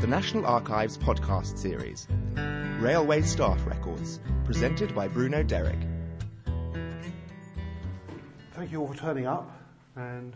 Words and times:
the 0.00 0.06
National 0.06 0.46
Archives 0.46 0.96
podcast 0.96 1.58
series, 1.58 2.08
Railway 2.80 3.20
Staff 3.20 3.66
Records, 3.66 4.18
presented 4.46 4.94
by 4.94 5.06
Bruno 5.06 5.42
Derrick. 5.42 5.76
Thank 8.54 8.72
you 8.72 8.80
all 8.80 8.88
for 8.88 8.96
turning 8.96 9.26
up. 9.26 9.50
And 9.96 10.32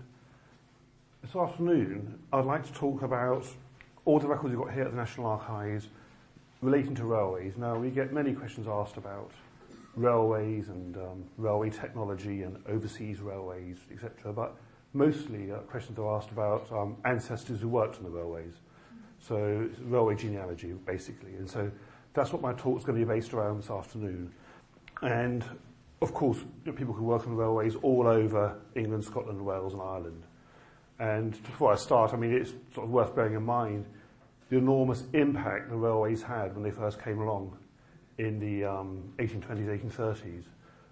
this 1.23 1.35
afternoon, 1.35 2.19
I'd 2.31 2.45
like 2.45 2.67
to 2.67 2.75
talk 2.75 3.01
about 3.01 3.47
all 4.05 4.19
the 4.19 4.29
records 4.29 4.55
we've 4.55 4.63
got 4.63 4.75
here 4.75 4.83
at 4.83 4.91
the 4.91 4.99
National 4.99 5.29
Archives 5.29 5.89
relating 6.61 6.95
to 6.97 7.07
railways. 7.07 7.57
Now, 7.57 7.79
we 7.79 7.89
get 7.89 8.13
many 8.13 8.35
questions 8.35 8.69
asked 8.69 8.99
about 8.99 9.31
railways 9.97 10.69
and 10.69 10.95
um, 10.99 11.25
railway 11.39 11.71
technology 11.71 12.43
and 12.43 12.59
overseas 12.69 13.21
railways, 13.21 13.79
etc. 13.91 14.31
But 14.35 14.57
mostly 14.93 15.51
uh, 15.51 15.61
questions 15.61 15.99
are 15.99 16.17
asked 16.19 16.33
about 16.33 16.71
um, 16.71 16.99
ancestors 17.07 17.63
who 17.63 17.69
worked 17.69 17.97
on 17.97 18.03
the 18.03 18.11
railways. 18.11 18.53
So 19.27 19.71
railway 19.81 20.17
genealogy, 20.17 20.73
basically. 20.85 21.35
And 21.37 21.49
so 21.49 21.71
that's 22.13 22.33
what 22.33 22.43
my 22.43 22.53
talk 22.53 22.79
is 22.79 22.85
going 22.85 22.99
to 22.99 23.07
be 23.07 23.11
based 23.11 23.33
around 23.33 23.63
this 23.63 23.71
afternoon. 23.71 24.31
And 25.01 25.43
of 26.03 26.13
course, 26.13 26.45
people 26.77 26.93
who 26.93 27.05
work 27.05 27.27
on 27.27 27.35
railways 27.35 27.75
all 27.77 28.07
over 28.07 28.59
England, 28.75 29.05
Scotland, 29.05 29.43
Wales, 29.43 29.73
and 29.73 29.81
Ireland. 29.81 30.25
And 30.99 31.33
before 31.43 31.73
I 31.73 31.77
start, 31.77 32.13
I 32.13 32.17
mean, 32.17 32.33
it's 32.33 32.53
sort 32.75 32.87
of 32.87 32.91
worth 32.91 33.17
bearing 33.17 33.35
in 33.35 33.43
mind 33.43 33.87
the 34.51 34.59
enormous 34.59 35.05
impact 35.15 35.71
the 35.71 35.77
railways 35.77 36.23
had 36.23 36.55
when 36.55 36.63
they 36.63 36.71
first 36.71 37.03
came 37.03 37.21
along 37.21 37.57
in 38.19 38.39
the 38.39 38.65
um, 38.65 39.03
1820s, 39.19 39.91
1830s. 39.91 40.45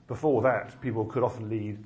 Before 0.08 0.40
that, 0.40 0.80
people 0.80 1.04
could 1.04 1.22
often 1.22 1.50
lead, 1.50 1.84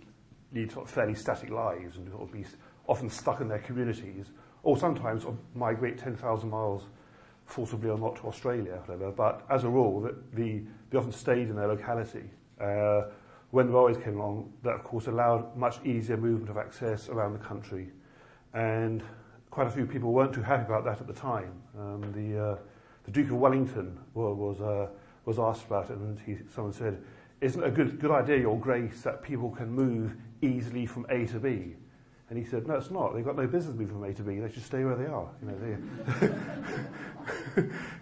lead 0.55 0.71
sort 0.71 0.87
of 0.87 0.91
fairly 0.93 1.15
static 1.15 1.51
lives 1.51 1.97
and 1.97 2.09
sort 2.09 2.23
of 2.23 2.33
be 2.33 2.45
often 2.87 3.11
stuck 3.11 3.41
in 3.41 3.49
their 3.49 3.59
communities, 3.59 4.27
or 4.67 4.77
sometimes 4.77 5.25
migrate 5.55 5.97
10,000 5.97 6.51
miles 6.51 6.83
forcibly 7.45 7.89
or 7.89 7.97
not 7.97 8.17
to 8.17 8.27
Australia, 8.27 8.83
whatever. 8.85 9.13
But 9.13 9.47
as 9.49 9.63
a 9.63 9.69
rule, 9.69 10.01
that 10.01 10.35
the, 10.35 10.61
they 10.91 10.99
often 10.99 11.13
stayed 11.13 11.49
in 11.49 11.55
their 11.55 11.69
locality. 11.69 12.25
Uh, 12.61 13.03
when 13.53 13.69
the 13.69 13.73
railways 13.73 13.97
came 13.97 14.19
along, 14.19 14.53
that 14.65 14.75
of 14.75 14.83
course 14.83 15.07
allowed 15.07 15.57
much 15.57 15.79
easier 15.85 16.17
movement 16.17 16.51
of 16.51 16.57
access 16.57 17.09
around 17.09 17.35
the 17.35 17.39
country. 17.39 17.93
And 18.55 19.05
quite 19.51 19.69
a 19.69 19.71
few 19.71 19.87
people 19.87 20.13
weren't 20.13 20.35
too 20.35 20.43
happy 20.43 20.65
about 20.65 20.85
that 20.85 21.01
at 21.01 21.07
the 21.07 21.13
time. 21.13 21.63
Um, 21.79 22.01
the, 22.13 22.45
uh, 22.45 22.57
the 23.05 23.13
Duke 23.13 23.31
of 23.31 23.37
Wellington 23.37 23.97
was, 24.15 24.61
uh, 24.61 24.89
was 25.27 25.39
asked 25.39 25.65
about 25.67 25.91
it, 25.91 25.99
and 25.99 26.19
he, 26.27 26.39
someone 26.53 26.73
said, 26.73 27.01
isn't 27.41 27.63
a 27.63 27.71
good, 27.71 28.01
good 28.01 28.11
idea, 28.11 28.39
Your 28.39 28.59
Grace, 28.59 29.03
that 29.03 29.23
people 29.23 29.51
can 29.51 29.71
move 29.71 30.17
easily 30.43 30.87
from 30.87 31.07
A 31.09 31.25
to 31.27 31.39
B? 31.39 31.77
And 32.29 32.39
he 32.39 32.45
said, 32.45 32.67
"No, 32.67 32.75
it's 32.75 32.91
not. 32.91 33.15
They've 33.15 33.25
got 33.25 33.37
no 33.37 33.47
business 33.47 33.77
moving 33.77 33.95
from 33.95 34.05
A 34.05 34.13
to 34.13 34.23
B. 34.23 34.41
They 34.41 34.51
should 34.51 34.65
stay 34.65 34.85
where 34.85 34.97
they 34.97 35.07
are. 35.07 35.29
You 35.41 35.49
know, 35.49 35.55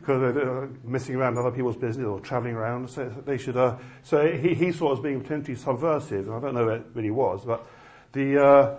because 0.01 0.35
they're 0.35 0.69
messing 0.83 1.17
around 1.17 1.37
other 1.37 1.51
people's 1.51 1.77
business 1.77 2.07
or 2.07 2.21
travelling 2.21 2.55
around. 2.55 2.89
So 2.89 3.09
they 3.09 3.37
should. 3.37 3.57
Uh, 3.57 3.77
so 4.03 4.31
he, 4.33 4.55
he 4.55 4.73
saw 4.73 4.91
it 4.91 4.93
as 4.95 5.01
being 5.01 5.21
potentially 5.21 5.57
subversive, 5.57 6.31
I 6.31 6.41
don't 6.41 6.55
know 6.55 6.65
what 6.65 6.75
it 6.75 6.87
really 6.95 7.11
was, 7.11 7.45
but 7.45 7.67
the 8.13 8.43
uh, 8.43 8.77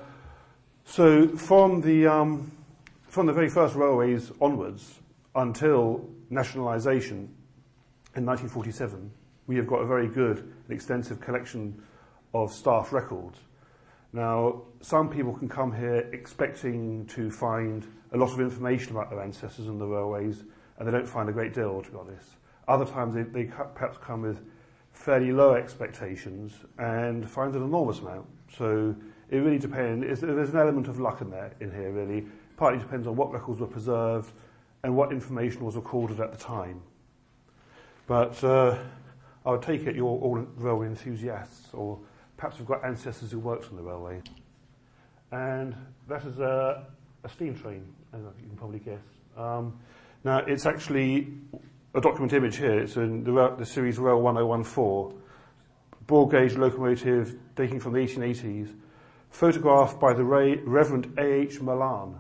so 0.83 1.27
from 1.27 1.81
the 1.81 2.07
um, 2.07 2.51
from 3.07 3.27
the 3.27 3.33
very 3.33 3.49
first 3.49 3.75
railways 3.75 4.31
onwards 4.41 4.99
until 5.35 6.09
nationalisation, 6.29 7.29
in 8.15 8.25
1947, 8.25 9.11
we 9.47 9.57
have 9.57 9.67
got 9.67 9.77
a 9.77 9.85
very 9.85 10.07
good 10.07 10.39
and 10.39 10.71
extensive 10.71 11.19
collection 11.19 11.81
of 12.33 12.51
staff 12.51 12.93
records. 12.93 13.39
Now, 14.13 14.61
some 14.81 15.09
people 15.09 15.33
can 15.33 15.49
come 15.49 15.73
here 15.73 16.09
expecting 16.13 17.05
to 17.07 17.29
find 17.29 17.85
a 18.13 18.17
lot 18.17 18.31
of 18.31 18.39
information 18.39 18.91
about 18.91 19.09
their 19.09 19.21
ancestors 19.21 19.67
and 19.67 19.79
the 19.79 19.85
railways, 19.85 20.43
and 20.77 20.87
they 20.87 20.91
don't 20.91 21.07
find 21.07 21.29
a 21.29 21.33
great 21.33 21.53
deal, 21.53 21.81
to 21.81 21.91
be 21.91 21.97
honest. 21.97 22.29
Other 22.67 22.85
times 22.85 23.13
they, 23.13 23.23
they 23.23 23.45
perhaps 23.45 23.97
come 23.97 24.21
with 24.21 24.39
fairly 24.93 25.31
low 25.31 25.53
expectations 25.53 26.53
and 26.77 27.29
find 27.29 27.53
an 27.55 27.63
enormous 27.63 27.99
amount. 27.99 28.25
So 28.57 28.95
it 29.29 29.37
really 29.37 29.59
depends. 29.59 30.21
There's 30.21 30.49
an 30.49 30.57
element 30.57 30.87
of 30.87 30.99
luck 30.99 31.21
in 31.21 31.29
there, 31.29 31.53
in 31.59 31.71
here 31.71 31.91
really. 31.91 32.25
Partly 32.57 32.79
depends 32.79 33.05
on 33.05 33.15
what 33.15 33.31
records 33.33 33.59
were 33.59 33.67
preserved 33.67 34.31
and 34.83 34.95
what 34.95 35.11
information 35.11 35.65
was 35.65 35.75
recorded 35.75 36.19
at 36.19 36.31
the 36.31 36.37
time. 36.37 36.81
But 38.07 38.41
uh, 38.43 38.77
I 39.45 39.51
would 39.51 39.61
take 39.61 39.81
it 39.81 39.95
you're 39.95 40.05
all 40.05 40.35
railway 40.55 40.87
enthusiasts 40.87 41.73
or 41.73 41.99
perhaps 42.37 42.59
we've 42.59 42.67
got 42.67 42.83
ancestors 42.83 43.31
who 43.31 43.39
worked 43.39 43.69
on 43.69 43.77
the 43.77 43.83
railway. 43.83 44.21
And 45.31 45.75
that 46.07 46.23
is 46.25 46.39
a, 46.39 46.85
a 47.23 47.29
steam 47.29 47.55
train, 47.55 47.85
as 48.13 48.21
you 48.41 48.47
can 48.47 48.57
probably 48.57 48.79
guess. 48.79 49.01
Um, 49.37 49.77
now, 50.23 50.39
it's 50.39 50.65
actually 50.65 51.33
a 51.93 52.01
document 52.01 52.33
image 52.33 52.57
here. 52.57 52.79
It's 52.79 52.95
in 52.97 53.23
the, 53.23 53.55
the 53.57 53.65
series 53.65 53.97
Rail 53.97 54.21
1014, 54.21 55.21
broad 56.07 56.31
gauge 56.31 56.55
locomotive 56.55 57.37
dating 57.55 57.79
from 57.79 57.93
the 57.93 57.99
1880s, 57.99 58.73
photographed 59.29 59.99
by 59.99 60.13
the 60.13 60.23
Reverend 60.23 61.13
A.H. 61.17 61.61
Malan. 61.61 62.15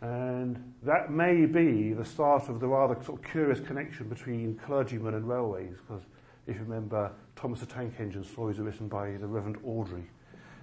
And 0.00 0.74
that 0.82 1.10
may 1.10 1.46
be 1.46 1.94
the 1.94 2.04
start 2.04 2.48
of 2.50 2.60
the 2.60 2.68
rather 2.68 2.94
sort 3.02 3.18
of 3.18 3.24
curious 3.24 3.60
connection 3.60 4.08
between 4.08 4.56
clergymen 4.56 5.14
and 5.14 5.26
railways, 5.26 5.76
because 5.86 6.02
if 6.46 6.56
you 6.56 6.62
remember, 6.62 7.10
Thomas 7.36 7.60
the 7.60 7.66
Tank 7.66 7.94
Engine 7.98 8.24
stories 8.24 8.58
are 8.58 8.62
written 8.62 8.88
by 8.88 9.12
the 9.12 9.26
Reverend 9.26 9.58
Awdry. 9.62 10.04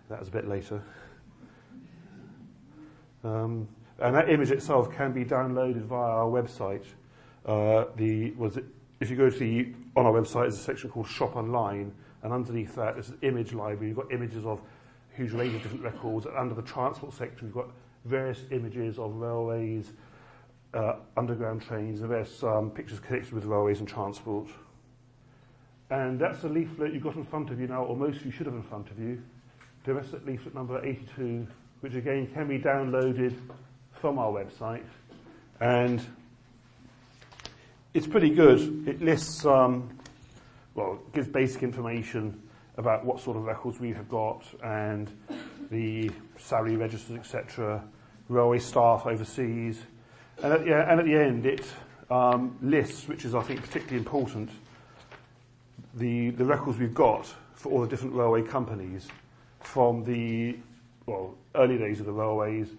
That 0.10 0.20
was 0.20 0.30
a 0.30 0.32
bit 0.32 0.48
later. 0.48 0.82
Um, 3.24 3.68
and 4.00 4.16
that 4.16 4.30
image 4.30 4.52
itself 4.52 4.92
can 4.92 5.12
be 5.12 5.24
downloaded 5.24 5.84
via 5.84 6.10
our 6.10 6.26
website. 6.26 6.86
Uh, 7.46 7.86
the 7.96 8.32
was 8.32 8.58
it, 8.58 8.66
if 9.00 9.10
you 9.10 9.16
go 9.16 9.30
to 9.30 9.38
the 9.38 9.74
on 9.96 10.06
our 10.06 10.14
website, 10.14 10.44
there's 10.44 10.60
a 10.60 10.64
section 10.64 10.90
called 10.90 11.08
Shop 11.08 11.36
Online, 11.36 11.94
and 12.24 12.34
underneath 12.34 12.76
that 12.76 12.98
is 12.98 13.10
an 13.10 13.18
image 13.22 13.54
library. 13.54 13.90
You've 13.90 13.98
got 13.98 14.12
images 14.12 14.46
of 14.46 14.62
huge 15.16 15.32
range 15.34 15.56
of 15.56 15.62
different 15.62 15.84
records. 15.84 16.26
And 16.26 16.36
under 16.36 16.56
the 16.56 16.62
transport 16.62 17.14
section, 17.14 17.48
you've 17.48 17.56
got 17.56 17.70
various 18.06 18.42
images 18.52 18.98
of 18.98 19.16
railways, 19.16 19.92
uh, 20.74 20.96
underground 21.18 21.62
trains, 21.62 22.00
and 22.00 22.10
various 22.10 22.44
um, 22.44 22.72
pictures 22.72 23.00
connected 23.00 23.34
with 23.34 23.46
railways 23.46 23.80
and 23.80 23.88
transport. 23.88 24.48
And 25.92 26.18
that's 26.18 26.42
the 26.42 26.48
leaflet 26.48 26.94
you've 26.94 27.04
got 27.04 27.16
in 27.16 27.26
front 27.26 27.50
of 27.50 27.60
you 27.60 27.68
now, 27.68 27.84
or 27.84 27.98
most 27.98 28.24
you 28.24 28.32
should 28.32 28.46
have 28.46 28.56
in 28.56 28.64
front 28.64 28.90
of 28.90 28.98
you. 28.98 29.22
Domestic 29.84 30.26
leaflet 30.26 30.56
number 30.56 30.84
82, 30.84 31.46
which 31.82 31.96
again 31.96 32.28
can 32.28 32.48
be 32.48 32.58
downloaded 32.58 33.36
from 34.00 34.18
our 34.18 34.32
website. 34.32 34.86
And 35.60 36.02
it's 37.94 38.08
pretty 38.08 38.30
good. 38.30 38.88
It 38.88 39.02
lists, 39.02 39.46
um, 39.46 39.90
well, 40.76 40.94
it 40.94 41.14
gives 41.14 41.28
basic 41.28 41.62
information 41.62 42.42
about 42.78 43.04
what 43.04 43.20
sort 43.20 43.36
of 43.36 43.44
records 43.44 43.82
we 43.82 43.92
have 43.92 44.08
got 44.08 44.46
and 44.64 45.12
the 45.72 46.10
salary 46.38 46.78
registers, 46.78 47.18
etc., 47.18 47.84
railway 48.30 48.60
staff 48.60 49.06
overseas, 49.06 49.82
and 50.42 50.54
at, 50.54 50.66
yeah, 50.66 50.90
and 50.90 51.02
at 51.02 51.06
the 51.06 51.16
end, 51.16 51.46
it 51.46 51.66
um, 52.10 52.58
lists, 52.62 53.10
which 53.10 53.26
is, 53.26 53.36
I 53.36 53.42
think, 53.42 53.62
particularly 53.62 53.98
important, 53.98 54.50
the, 55.94 56.30
the 56.32 56.46
records 56.46 56.78
we've 56.78 56.94
got 56.94 57.28
for 57.54 57.72
all 57.72 57.82
the 57.82 57.88
different 57.88 58.16
railway 58.16 58.42
companies 58.42 59.08
from 59.60 60.04
the 60.04 60.58
well, 61.06 61.36
early 61.56 61.78
days 61.78 62.00
of 62.00 62.06
the 62.06 62.12
railways, 62.12 62.70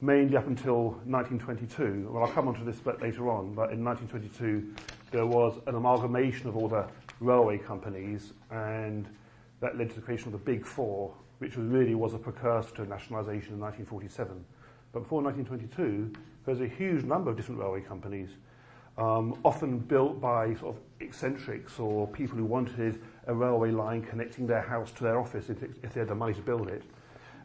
mainly 0.00 0.36
up 0.36 0.46
until 0.46 0.90
1922. 1.04 2.08
Well, 2.10 2.24
I'll 2.24 2.30
come 2.30 2.48
on 2.48 2.54
to 2.54 2.64
this 2.64 2.76
bit 2.76 3.00
later 3.00 3.30
on, 3.30 3.54
but 3.54 3.72
in 3.72 3.84
1922, 3.84 4.74
there 5.10 5.26
was 5.26 5.58
an 5.66 5.74
amalgamation 5.74 6.48
of 6.48 6.56
all 6.56 6.68
the 6.68 6.86
railway 7.20 7.58
companies, 7.58 8.32
and 8.50 9.06
that 9.60 9.76
led 9.76 9.90
to 9.90 9.96
the 9.96 10.02
creation 10.02 10.26
of 10.26 10.32
the 10.32 10.38
Big 10.38 10.64
Four, 10.64 11.12
which 11.38 11.56
really 11.56 11.94
was 11.94 12.14
a 12.14 12.18
precursor 12.18 12.74
to 12.76 12.86
nationalisation 12.86 13.54
in 13.54 13.60
1947. 13.60 14.44
But 14.92 15.00
before 15.00 15.22
1922, 15.22 16.12
there 16.44 16.54
was 16.54 16.60
a 16.60 16.68
huge 16.68 17.04
number 17.04 17.30
of 17.30 17.36
different 17.36 17.60
railway 17.60 17.80
companies, 17.80 18.30
um, 18.98 19.38
often 19.44 19.78
built 19.78 20.20
by 20.20 20.54
sort 20.54 20.76
of 20.76 20.82
eccentrics 21.00 21.78
or 21.78 22.06
people 22.06 22.36
who 22.36 22.44
wanted 22.44 23.00
a 23.26 23.34
railway 23.34 23.70
line 23.70 24.02
connecting 24.02 24.46
their 24.46 24.62
house 24.62 24.90
to 24.92 25.04
their 25.04 25.18
office 25.18 25.48
if, 25.48 25.62
if 25.62 25.94
they 25.94 26.00
had 26.00 26.08
the 26.08 26.14
money 26.14 26.34
to 26.34 26.40
build 26.40 26.68
it. 26.68 26.82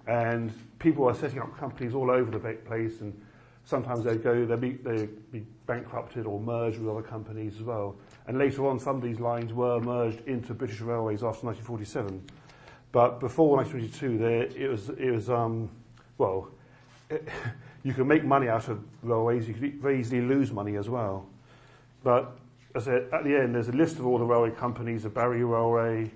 And 0.07 0.53
people 0.79 1.05
were 1.05 1.13
setting 1.13 1.39
up 1.39 1.57
companies 1.57 1.93
all 1.93 2.09
over 2.09 2.31
the 2.31 2.39
place, 2.39 3.01
and 3.01 3.19
sometimes 3.65 4.05
they'd 4.05 4.23
go, 4.23 4.45
they'd 4.45 4.61
be, 4.61 4.71
they'd 4.71 5.31
be 5.31 5.45
bankrupted 5.65 6.25
or 6.25 6.39
merged 6.39 6.79
with 6.79 6.89
other 6.89 7.01
companies 7.01 7.55
as 7.57 7.63
well. 7.63 7.95
And 8.27 8.37
later 8.37 8.65
on, 8.67 8.79
some 8.79 8.95
of 8.95 9.01
these 9.01 9.19
lines 9.19 9.53
were 9.53 9.79
merged 9.81 10.25
into 10.27 10.53
British 10.53 10.79
Railways 10.79 11.23
after 11.23 11.45
1947. 11.45 12.23
But 12.93 13.19
before 13.19 13.57
1922, 13.57 14.17
there, 14.17 14.63
it 14.63 14.69
was, 14.69 14.89
it 14.89 15.11
was 15.11 15.29
um, 15.29 15.69
well, 16.17 16.49
it, 17.09 17.27
you 17.83 17.93
can 17.93 18.07
make 18.07 18.23
money 18.23 18.47
out 18.47 18.67
of 18.69 18.81
railways, 19.01 19.47
you 19.47 19.53
can 19.53 19.79
very 19.79 19.99
easily 19.99 20.21
lose 20.21 20.51
money 20.51 20.77
as 20.77 20.89
well. 20.89 21.27
But 22.07 22.37
as 22.73 22.87
I 22.87 22.99
at 23.11 23.25
the 23.25 23.35
end, 23.35 23.53
there's 23.53 23.67
a 23.67 23.73
list 23.73 23.99
of 23.99 24.05
all 24.05 24.17
the 24.17 24.23
railway 24.23 24.51
companies, 24.51 25.03
the 25.03 25.09
Barry 25.09 25.43
Railway, 25.43 26.09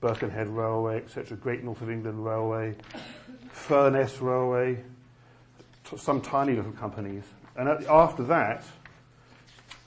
Birkenhead 0.00 0.48
Railway, 0.48 0.96
etc., 0.96 1.36
Great 1.36 1.62
North 1.62 1.82
of 1.82 1.90
England 1.90 2.24
Railway, 2.24 2.74
Furness 3.52 4.18
Railway, 4.22 4.82
some 5.98 6.22
tiny 6.22 6.54
little 6.54 6.72
companies. 6.72 7.24
And 7.54 7.68
after 7.68 8.22
that, 8.22 8.64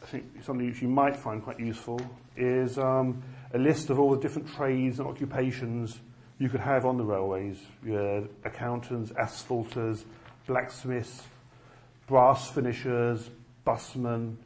I 0.03 0.05
think 0.05 0.43
something 0.43 0.67
which 0.67 0.83
you 0.83 0.87
might 0.87 1.15
find 1.15 1.43
quite 1.43 1.59
useful 1.59 1.99
is 2.37 2.77
um, 2.77 3.23
a 3.51 3.57
list 3.57 3.89
of 3.89 3.99
all 3.99 4.11
the 4.11 4.21
different 4.21 4.53
trades 4.53 4.99
and 4.99 5.07
occupations 5.07 5.99
you 6.37 6.49
could 6.49 6.59
have 6.59 6.85
on 6.85 6.97
the 6.97 7.03
railways. 7.03 7.57
Accountants, 8.45 9.11
asphalters, 9.13 10.03
blacksmiths, 10.45 11.23
brass 12.05 12.51
finishers, 12.51 13.31
busmen, 13.65 14.37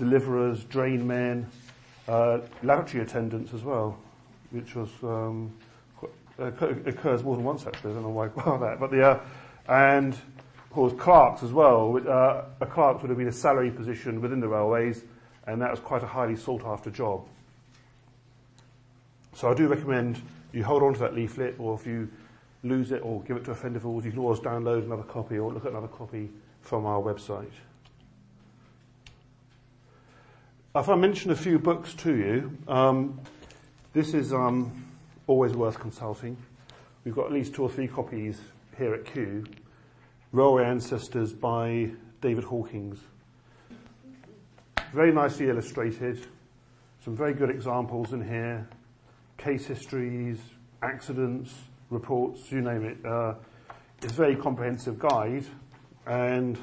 deliverers, 0.00 0.64
drainmen, 0.64 1.44
uh, 2.08 2.38
lavatory 2.62 3.04
attendants 3.04 3.52
as 3.52 3.62
well, 3.62 3.98
which 4.50 4.74
was 4.74 4.88
um, 5.02 5.52
occurs 6.38 7.22
more 7.22 7.36
than 7.36 7.44
once 7.44 7.66
actually. 7.66 7.92
I 7.92 7.94
don't 7.94 8.02
know 8.02 8.08
why, 8.08 8.28
why 8.28 8.58
that, 8.58 8.80
but 8.80 8.90
the 8.90 9.06
uh, 9.06 9.20
and 9.68 10.14
of 10.14 10.70
course 10.70 10.94
clerks 10.94 11.42
as 11.42 11.52
well. 11.52 11.96
Uh, 11.96 12.44
a 12.60 12.66
clerk 12.66 13.02
would 13.02 13.10
have 13.10 13.18
been 13.18 13.28
a 13.28 13.32
salary 13.32 13.70
position 13.70 14.20
within 14.20 14.40
the 14.40 14.48
railways, 14.48 15.04
and 15.46 15.60
that 15.60 15.70
was 15.70 15.80
quite 15.80 16.02
a 16.02 16.06
highly 16.06 16.34
sought 16.34 16.64
after 16.64 16.90
job. 16.90 17.26
So 19.34 19.50
I 19.50 19.54
do 19.54 19.68
recommend 19.68 20.20
you 20.52 20.64
hold 20.64 20.82
on 20.82 20.94
to 20.94 21.00
that 21.00 21.14
leaflet, 21.14 21.56
or 21.58 21.74
if 21.78 21.86
you 21.86 22.08
lose 22.62 22.90
it 22.90 23.02
or 23.04 23.22
give 23.22 23.36
it 23.36 23.44
to 23.44 23.50
a 23.50 23.54
friend 23.54 23.76
of 23.76 23.84
yours, 23.84 24.04
you 24.04 24.10
can 24.10 24.20
always 24.20 24.40
download 24.40 24.84
another 24.84 25.02
copy 25.02 25.38
or 25.38 25.52
look 25.52 25.66
at 25.66 25.70
another 25.70 25.88
copy 25.88 26.30
from 26.62 26.86
our 26.86 27.00
website. 27.00 27.52
If 30.72 30.88
I 30.88 30.94
mention 30.94 31.32
a 31.32 31.36
few 31.36 31.58
books 31.58 31.94
to 31.94 32.14
you, 32.14 32.56
um, 32.68 33.20
this 33.92 34.14
is 34.14 34.32
um, 34.32 34.86
always 35.26 35.52
worth 35.52 35.80
consulting. 35.80 36.36
We've 37.02 37.12
got 37.12 37.26
at 37.26 37.32
least 37.32 37.54
two 37.54 37.64
or 37.64 37.68
three 37.68 37.88
copies 37.88 38.40
here 38.78 38.94
at 38.94 39.04
Kew. 39.04 39.44
Railway 40.30 40.62
Ancestors 40.64 41.32
by 41.32 41.90
David 42.20 42.44
Hawkins. 42.44 43.00
Very 44.92 45.12
nicely 45.12 45.48
illustrated, 45.48 46.24
some 47.04 47.16
very 47.16 47.34
good 47.34 47.50
examples 47.50 48.12
in 48.12 48.22
here, 48.22 48.68
case 49.38 49.66
histories, 49.66 50.38
accidents, 50.84 51.52
reports, 51.90 52.52
you 52.52 52.60
name 52.60 52.84
it. 52.84 53.04
Uh, 53.04 53.34
it's 54.00 54.12
a 54.12 54.16
very 54.16 54.36
comprehensive 54.36 55.00
guide, 55.00 55.46
and 56.06 56.56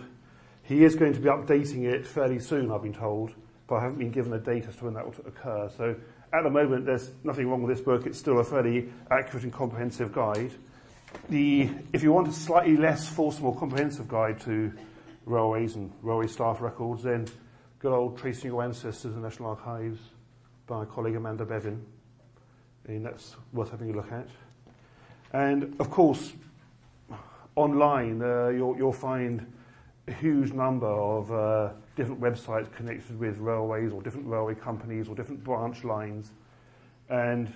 he 0.64 0.86
is 0.86 0.96
going 0.96 1.12
to 1.12 1.20
be 1.20 1.28
updating 1.28 1.84
it 1.84 2.08
fairly 2.08 2.40
soon, 2.40 2.72
I've 2.72 2.84
been 2.84 2.94
told 2.94 3.34
but 3.68 3.76
I 3.76 3.82
haven't 3.82 4.00
been 4.00 4.12
given 4.12 4.34
a 4.34 4.40
date 4.40 4.66
as 4.68 4.76
to 4.78 4.86
when 4.86 4.94
that 4.94 5.06
will 5.06 5.14
occur. 5.26 5.70
So 5.78 5.96
at 6.34 6.44
the 6.44 6.50
moment, 6.50 6.86
there's 6.86 7.12
nothing 7.24 7.50
wrong 7.50 7.64
with 7.64 7.76
this 7.76 7.84
book. 7.84 8.06
It's 8.06 8.18
still 8.18 8.40
a 8.40 8.44
fairly 8.44 8.90
accurate 9.12 9.44
and 9.44 9.54
comprehensive 9.54 10.14
guide. 10.14 10.52
The, 11.30 11.70
if 11.94 12.04
you 12.04 12.12
want 12.12 12.28
a 12.28 12.32
slightly 12.32 12.78
less 12.78 13.18
or 13.18 13.56
comprehensive 13.56 14.08
guide 14.08 14.40
to 14.42 14.72
railways 15.26 15.76
and 15.76 15.92
railway 16.02 16.28
staff 16.28 16.62
records, 16.62 17.04
then 17.04 17.28
good 17.80 17.94
old 17.94 18.18
Tracing 18.18 18.52
Your 18.52 18.64
Ancestors 18.64 19.06
in 19.06 19.22
the 19.22 19.28
National 19.28 19.50
Archives 19.50 20.00
by 20.66 20.80
my 20.80 20.86
colleague 20.86 21.16
Amanda 21.16 21.46
Bevan. 21.46 21.86
And 22.88 23.06
that's 23.06 23.36
worth 23.52 23.72
having 23.72 23.92
a 23.92 23.94
look 23.94 24.12
at. 24.12 24.28
And 25.34 25.76
of 25.80 25.90
course, 25.90 26.34
online, 27.56 28.22
uh, 28.22 28.48
you'll, 28.48 28.78
you'll, 28.78 28.94
find 28.94 29.46
a 30.08 30.14
huge 30.14 30.54
number 30.54 30.88
of 30.88 31.32
uh, 31.32 31.70
different 31.98 32.22
websites 32.22 32.72
connected 32.74 33.20
with 33.20 33.38
railways 33.40 33.92
or 33.92 34.02
different 34.02 34.28
railway 34.28 34.56
companies 34.56 35.10
or 35.10 35.16
different 35.16 35.44
branch 35.44 35.84
lines. 35.84 36.32
And 37.10 37.52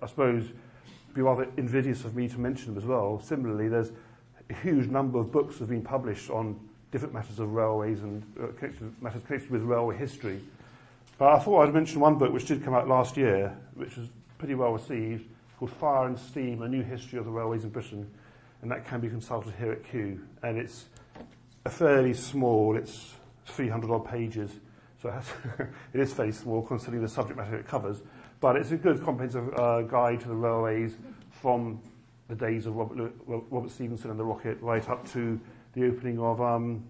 I 0.00 0.06
suppose 0.06 0.44
it'd 0.44 1.14
be 1.14 1.20
rather 1.20 1.46
invidious 1.56 2.04
of 2.04 2.14
me 2.16 2.28
to 2.28 2.38
mention 2.38 2.68
them 2.68 2.82
as 2.82 2.86
well. 2.86 3.20
Similarly, 3.20 3.68
there's 3.68 3.90
a 4.48 4.54
huge 4.54 4.88
number 4.88 5.18
of 5.18 5.30
books 5.30 5.56
that 5.56 5.60
have 5.60 5.68
been 5.68 5.82
published 5.82 6.30
on 6.30 6.58
different 6.92 7.12
matters 7.12 7.38
of 7.38 7.52
railways 7.52 8.02
and 8.02 8.22
uh, 8.40 8.46
connected, 8.58 9.02
matters 9.02 9.22
connected 9.26 9.50
with 9.50 9.62
railway 9.62 9.96
history. 9.96 10.40
But 11.18 11.34
I 11.34 11.38
thought 11.40 11.66
I'd 11.66 11.74
mention 11.74 12.00
one 12.00 12.16
book 12.16 12.32
which 12.32 12.46
did 12.46 12.64
come 12.64 12.74
out 12.74 12.88
last 12.88 13.16
year, 13.16 13.56
which 13.74 13.96
was 13.96 14.08
pretty 14.38 14.54
well 14.54 14.72
received, 14.72 15.26
called 15.58 15.72
Fire 15.72 16.06
and 16.06 16.18
Steam, 16.18 16.62
A 16.62 16.68
New 16.68 16.82
History 16.82 17.18
of 17.18 17.24
the 17.24 17.30
Railways 17.30 17.64
in 17.64 17.70
Britain, 17.70 18.08
and 18.60 18.70
that 18.70 18.86
can 18.86 19.00
be 19.00 19.08
consulted 19.08 19.54
here 19.58 19.72
at 19.72 19.88
Kew. 19.90 20.20
And 20.42 20.58
it's 20.58 20.84
a 21.64 21.70
fairly 21.70 22.14
small, 22.14 22.76
it's 22.76 23.14
300 23.46 23.90
odd 23.90 24.04
pages, 24.04 24.50
so 25.00 25.08
it, 25.08 25.12
has, 25.12 25.26
it 25.92 26.00
is 26.00 26.12
fairly 26.12 26.32
small 26.32 26.62
considering 26.62 27.02
the 27.02 27.08
subject 27.08 27.36
matter 27.36 27.56
it 27.56 27.66
covers. 27.66 28.02
But 28.40 28.56
it's 28.56 28.72
a 28.72 28.76
good 28.76 29.02
comprehensive 29.04 29.52
uh, 29.58 29.82
guide 29.82 30.20
to 30.20 30.28
the 30.28 30.34
railways 30.34 30.96
from 31.30 31.80
the 32.28 32.34
days 32.34 32.66
of 32.66 32.76
Robert, 32.76 33.12
Robert 33.26 33.70
Stephenson 33.70 34.10
and 34.10 34.18
the 34.18 34.24
Rocket 34.24 34.60
right 34.60 34.88
up 34.88 35.08
to 35.12 35.38
the 35.74 35.86
opening 35.86 36.18
of 36.18 36.40
um, 36.40 36.84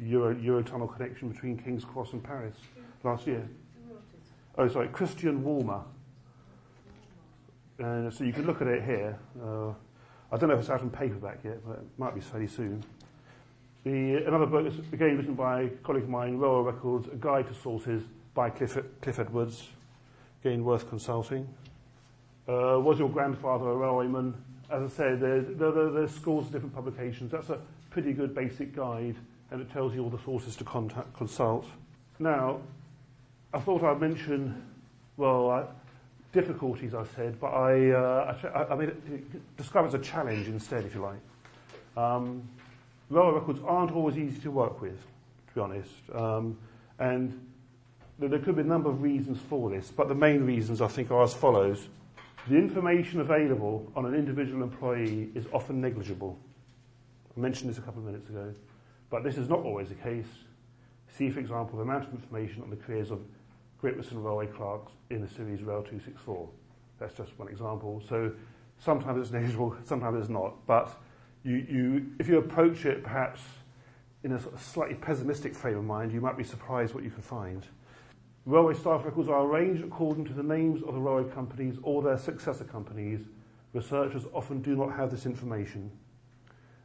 Euro, 0.00 0.34
Eurotunnel 0.34 0.94
connection 0.94 1.28
between 1.28 1.56
King's 1.58 1.84
Cross 1.84 2.12
and 2.12 2.22
Paris 2.22 2.54
last 3.04 3.26
year. 3.26 3.48
Oh, 4.56 4.68
sorry, 4.68 4.88
Christian 4.88 5.42
Wolmar. 5.42 5.84
And 7.78 8.12
so 8.12 8.24
you 8.24 8.32
can 8.32 8.44
look 8.44 8.60
at 8.60 8.66
it 8.66 8.82
here. 8.82 9.18
Uh, 9.40 9.72
I 10.32 10.36
don't 10.36 10.48
know 10.48 10.54
if 10.54 10.60
it's 10.60 10.70
out 10.70 10.82
in 10.82 10.90
paperback 10.90 11.38
yet, 11.44 11.64
but 11.66 11.78
it 11.78 11.86
might 11.96 12.14
be 12.14 12.20
fairly 12.20 12.48
soon. 12.48 12.82
The, 13.88 14.22
another 14.26 14.44
book 14.44 14.66
is 14.66 14.78
again 14.92 15.16
written 15.16 15.32
by 15.32 15.62
a 15.62 15.68
colleague 15.68 16.02
of 16.02 16.10
mine, 16.10 16.36
Railway 16.36 16.72
Records, 16.72 17.08
A 17.08 17.16
Guide 17.16 17.48
to 17.48 17.54
Sources 17.54 18.02
by 18.34 18.50
Cliff, 18.50 18.76
Cliff 19.00 19.18
Edwards. 19.18 19.66
Again, 20.44 20.62
worth 20.62 20.86
consulting. 20.90 21.48
Uh, 22.46 22.78
was 22.80 22.98
your 22.98 23.08
grandfather 23.08 23.70
a 23.70 23.74
railwayman? 23.74 24.34
As 24.70 24.92
I 24.92 24.94
said, 24.94 25.20
there, 25.20 25.40
there, 25.40 25.90
there's 25.90 26.10
scores 26.10 26.44
of 26.44 26.52
different 26.52 26.74
publications. 26.74 27.32
That's 27.32 27.48
a 27.48 27.60
pretty 27.88 28.12
good 28.12 28.34
basic 28.34 28.76
guide, 28.76 29.16
and 29.50 29.62
it 29.62 29.72
tells 29.72 29.94
you 29.94 30.04
all 30.04 30.10
the 30.10 30.22
sources 30.22 30.54
to 30.56 30.64
contact, 30.64 31.16
consult. 31.16 31.64
Now, 32.18 32.60
I 33.54 33.58
thought 33.58 33.82
I'd 33.82 34.02
mention, 34.02 34.66
well, 35.16 35.66
difficulties, 36.34 36.92
I 36.92 37.06
said, 37.16 37.40
but 37.40 37.54
I, 37.54 37.90
uh, 37.92 38.36
I, 38.54 38.74
I 38.74 38.76
mean, 38.76 38.92
describe 39.56 39.86
it 39.86 39.88
as 39.88 39.94
a 39.94 39.98
challenge 39.98 40.46
instead, 40.46 40.84
if 40.84 40.94
you 40.94 41.00
like. 41.00 41.20
Um, 41.96 42.46
railway 43.10 43.34
records 43.34 43.60
aren't 43.66 43.92
always 43.92 44.16
easy 44.16 44.40
to 44.40 44.50
work 44.50 44.80
with, 44.80 44.98
to 45.48 45.54
be 45.54 45.60
honest. 45.60 45.92
Um, 46.14 46.58
and 46.98 47.46
there 48.18 48.38
could 48.38 48.56
be 48.56 48.62
a 48.62 48.64
number 48.64 48.90
of 48.90 49.02
reasons 49.02 49.38
for 49.48 49.70
this, 49.70 49.92
but 49.94 50.08
the 50.08 50.14
main 50.14 50.44
reasons 50.44 50.80
I 50.80 50.88
think 50.88 51.10
are 51.10 51.22
as 51.22 51.32
follows. 51.32 51.88
The 52.48 52.56
information 52.56 53.20
available 53.20 53.90
on 53.94 54.06
an 54.06 54.14
individual 54.14 54.62
employee 54.62 55.28
is 55.34 55.46
often 55.52 55.80
negligible. 55.80 56.38
I 57.36 57.40
mentioned 57.40 57.70
this 57.70 57.78
a 57.78 57.82
couple 57.82 58.00
of 58.00 58.06
minutes 58.06 58.28
ago, 58.28 58.52
but 59.10 59.22
this 59.22 59.36
is 59.36 59.48
not 59.48 59.60
always 59.60 59.88
the 59.88 59.94
case. 59.94 60.26
See, 61.16 61.30
for 61.30 61.40
example, 61.40 61.76
the 61.76 61.82
amount 61.82 62.08
of 62.08 62.12
information 62.12 62.62
on 62.62 62.70
the 62.70 62.76
careers 62.76 63.10
of 63.10 63.20
Great 63.80 63.96
Western 63.96 64.22
Railway 64.22 64.46
clerks 64.46 64.92
in 65.10 65.20
the 65.20 65.28
series 65.28 65.62
Rail 65.62 65.82
264. 65.82 66.48
That's 66.98 67.14
just 67.14 67.38
one 67.38 67.48
example. 67.48 68.02
So 68.08 68.32
sometimes 68.78 69.20
it's 69.20 69.30
negligible, 69.32 69.76
sometimes 69.84 70.18
it's 70.18 70.28
not, 70.28 70.54
but 70.66 71.00
you, 71.44 71.56
you, 71.56 72.06
if 72.18 72.28
you 72.28 72.38
approach 72.38 72.84
it 72.84 73.02
perhaps 73.02 73.40
in 74.24 74.32
a, 74.32 74.40
sort 74.40 74.54
of 74.54 74.62
slightly 74.62 74.94
pessimistic 74.94 75.54
frame 75.54 75.76
of 75.76 75.84
mind, 75.84 76.12
you 76.12 76.20
might 76.20 76.36
be 76.36 76.44
surprised 76.44 76.94
what 76.94 77.04
you 77.04 77.10
can 77.10 77.22
find. 77.22 77.66
Railway 78.46 78.74
staff 78.74 79.04
records 79.04 79.28
are 79.28 79.44
arranged 79.44 79.84
according 79.84 80.24
to 80.24 80.32
the 80.32 80.42
names 80.42 80.82
of 80.82 80.94
the 80.94 81.00
railway 81.00 81.30
companies 81.30 81.76
or 81.82 82.02
their 82.02 82.16
successor 82.16 82.64
companies. 82.64 83.20
Researchers 83.74 84.24
often 84.32 84.62
do 84.62 84.74
not 84.74 84.96
have 84.96 85.10
this 85.10 85.26
information. 85.26 85.90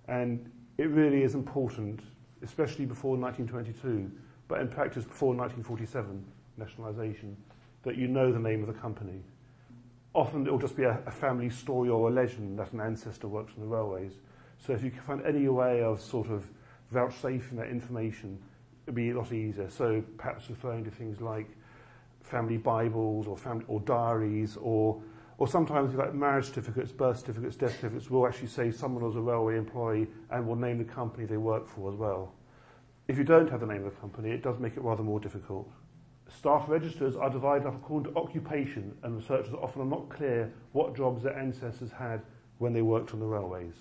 And 0.07 0.51
it 0.77 0.89
really 0.89 1.23
is 1.23 1.35
important, 1.35 2.01
especially 2.41 2.85
before 2.85 3.15
1922, 3.15 4.11
but 4.47 4.59
in 4.59 4.67
practice 4.67 5.05
before 5.05 5.33
1947 5.33 6.25
nationalisation, 6.57 7.37
that 7.83 7.95
you 7.95 8.07
know 8.07 8.31
the 8.31 8.39
name 8.39 8.61
of 8.61 8.67
the 8.67 8.79
company. 8.79 9.23
Often 10.13 10.45
it 10.47 10.51
will 10.51 10.59
just 10.59 10.75
be 10.75 10.83
a, 10.83 10.99
a 11.05 11.11
family 11.11 11.49
story 11.49 11.89
or 11.89 12.09
a 12.09 12.11
legend 12.11 12.59
that 12.59 12.71
an 12.73 12.81
ancestor 12.81 13.27
works 13.27 13.53
on 13.55 13.61
the 13.61 13.67
railways. 13.67 14.13
So 14.59 14.73
if 14.73 14.83
you 14.83 14.91
can 14.91 15.01
find 15.01 15.25
any 15.25 15.47
way 15.47 15.81
of 15.81 16.01
sort 16.01 16.29
of 16.29 16.49
vouchsafing 16.91 17.57
that 17.57 17.67
information, 17.67 18.39
it'd 18.85 18.95
be 18.95 19.11
a 19.11 19.17
lot 19.17 19.31
easier. 19.31 19.69
So 19.69 20.03
perhaps 20.17 20.49
referring 20.49 20.83
to 20.85 20.91
things 20.91 21.21
like 21.21 21.49
family 22.21 22.57
Bibles 22.57 23.27
or 23.27 23.37
family 23.37 23.65
or 23.67 23.79
diaries 23.81 24.57
or 24.57 25.01
or 25.39 25.47
sometimes 25.47 25.95
like 25.95 26.13
marriage 26.13 26.45
certificates, 26.45 26.91
birth 26.91 27.19
certificates, 27.19 27.55
death 27.55 27.75
certificates 27.75 28.09
will 28.09 28.27
actually 28.27 28.47
say 28.47 28.71
someone 28.71 29.03
was 29.03 29.15
a 29.15 29.21
railway 29.21 29.57
employee 29.57 30.07
and 30.29 30.47
will 30.47 30.55
name 30.55 30.77
the 30.77 30.83
company 30.83 31.25
they 31.25 31.37
work 31.37 31.67
for 31.67 31.91
as 31.91 31.95
well. 31.95 32.33
If 33.07 33.17
you 33.17 33.23
don't 33.23 33.49
have 33.49 33.59
the 33.59 33.65
name 33.65 33.83
of 33.83 33.93
the 33.93 33.99
company, 33.99 34.29
it 34.31 34.43
does 34.43 34.59
make 34.59 34.77
it 34.77 34.81
rather 34.81 35.03
more 35.03 35.19
difficult. 35.19 35.69
Staff 36.29 36.69
registers 36.69 37.15
are 37.15 37.29
divided 37.29 37.67
up 37.67 37.75
according 37.75 38.13
to 38.13 38.19
occupation, 38.19 38.95
and 39.03 39.17
researchers 39.17 39.53
often 39.53 39.81
are 39.81 39.85
not 39.85 40.07
clear 40.09 40.53
what 40.71 40.95
jobs 40.95 41.23
their 41.23 41.37
ancestors 41.37 41.91
had 41.91 42.21
when 42.59 42.71
they 42.71 42.81
worked 42.81 43.13
on 43.13 43.19
the 43.19 43.25
railways. 43.25 43.73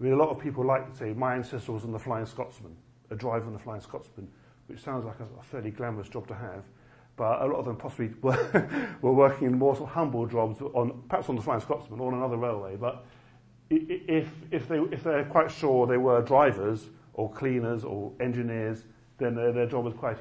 I 0.00 0.02
mean, 0.02 0.14
a 0.14 0.16
lot 0.16 0.30
of 0.30 0.38
people 0.38 0.64
like 0.64 0.90
to 0.90 0.96
say, 0.96 1.12
my 1.12 1.34
ancestor 1.34 1.72
was 1.72 1.84
on 1.84 1.92
the 1.92 1.98
Flying 1.98 2.24
Scotsman, 2.24 2.74
a 3.10 3.14
driver 3.14 3.46
on 3.46 3.52
the 3.52 3.58
Flying 3.58 3.82
Scotsman, 3.82 4.28
which 4.66 4.80
sounds 4.80 5.04
like 5.04 5.20
a, 5.20 5.24
a 5.38 5.42
fairly 5.42 5.70
glamorous 5.70 6.08
job 6.08 6.26
to 6.28 6.34
have. 6.34 6.64
But 7.16 7.42
a 7.42 7.44
lot 7.44 7.58
of 7.58 7.66
them 7.66 7.76
possibly 7.76 8.08
were, 8.22 8.68
were 9.02 9.12
working 9.12 9.46
in 9.46 9.58
more 9.58 9.76
sort 9.76 9.90
of 9.90 9.94
humble 9.94 10.26
jobs, 10.26 10.62
on, 10.62 11.02
perhaps 11.08 11.28
on 11.28 11.36
the 11.36 11.42
Flying 11.42 11.60
Scotsman 11.60 12.00
or 12.00 12.12
on 12.12 12.18
another 12.18 12.38
railway. 12.38 12.76
But 12.76 13.04
if, 13.68 14.26
if, 14.50 14.68
they, 14.68 14.78
if 14.78 15.04
they're 15.04 15.24
quite 15.24 15.50
sure 15.50 15.86
they 15.86 15.98
were 15.98 16.22
drivers 16.22 16.88
or 17.12 17.30
cleaners 17.30 17.84
or 17.84 18.10
engineers, 18.20 18.84
then 19.18 19.34
their, 19.34 19.52
their 19.52 19.66
job 19.66 19.86
is 19.86 19.92
quite 19.92 20.18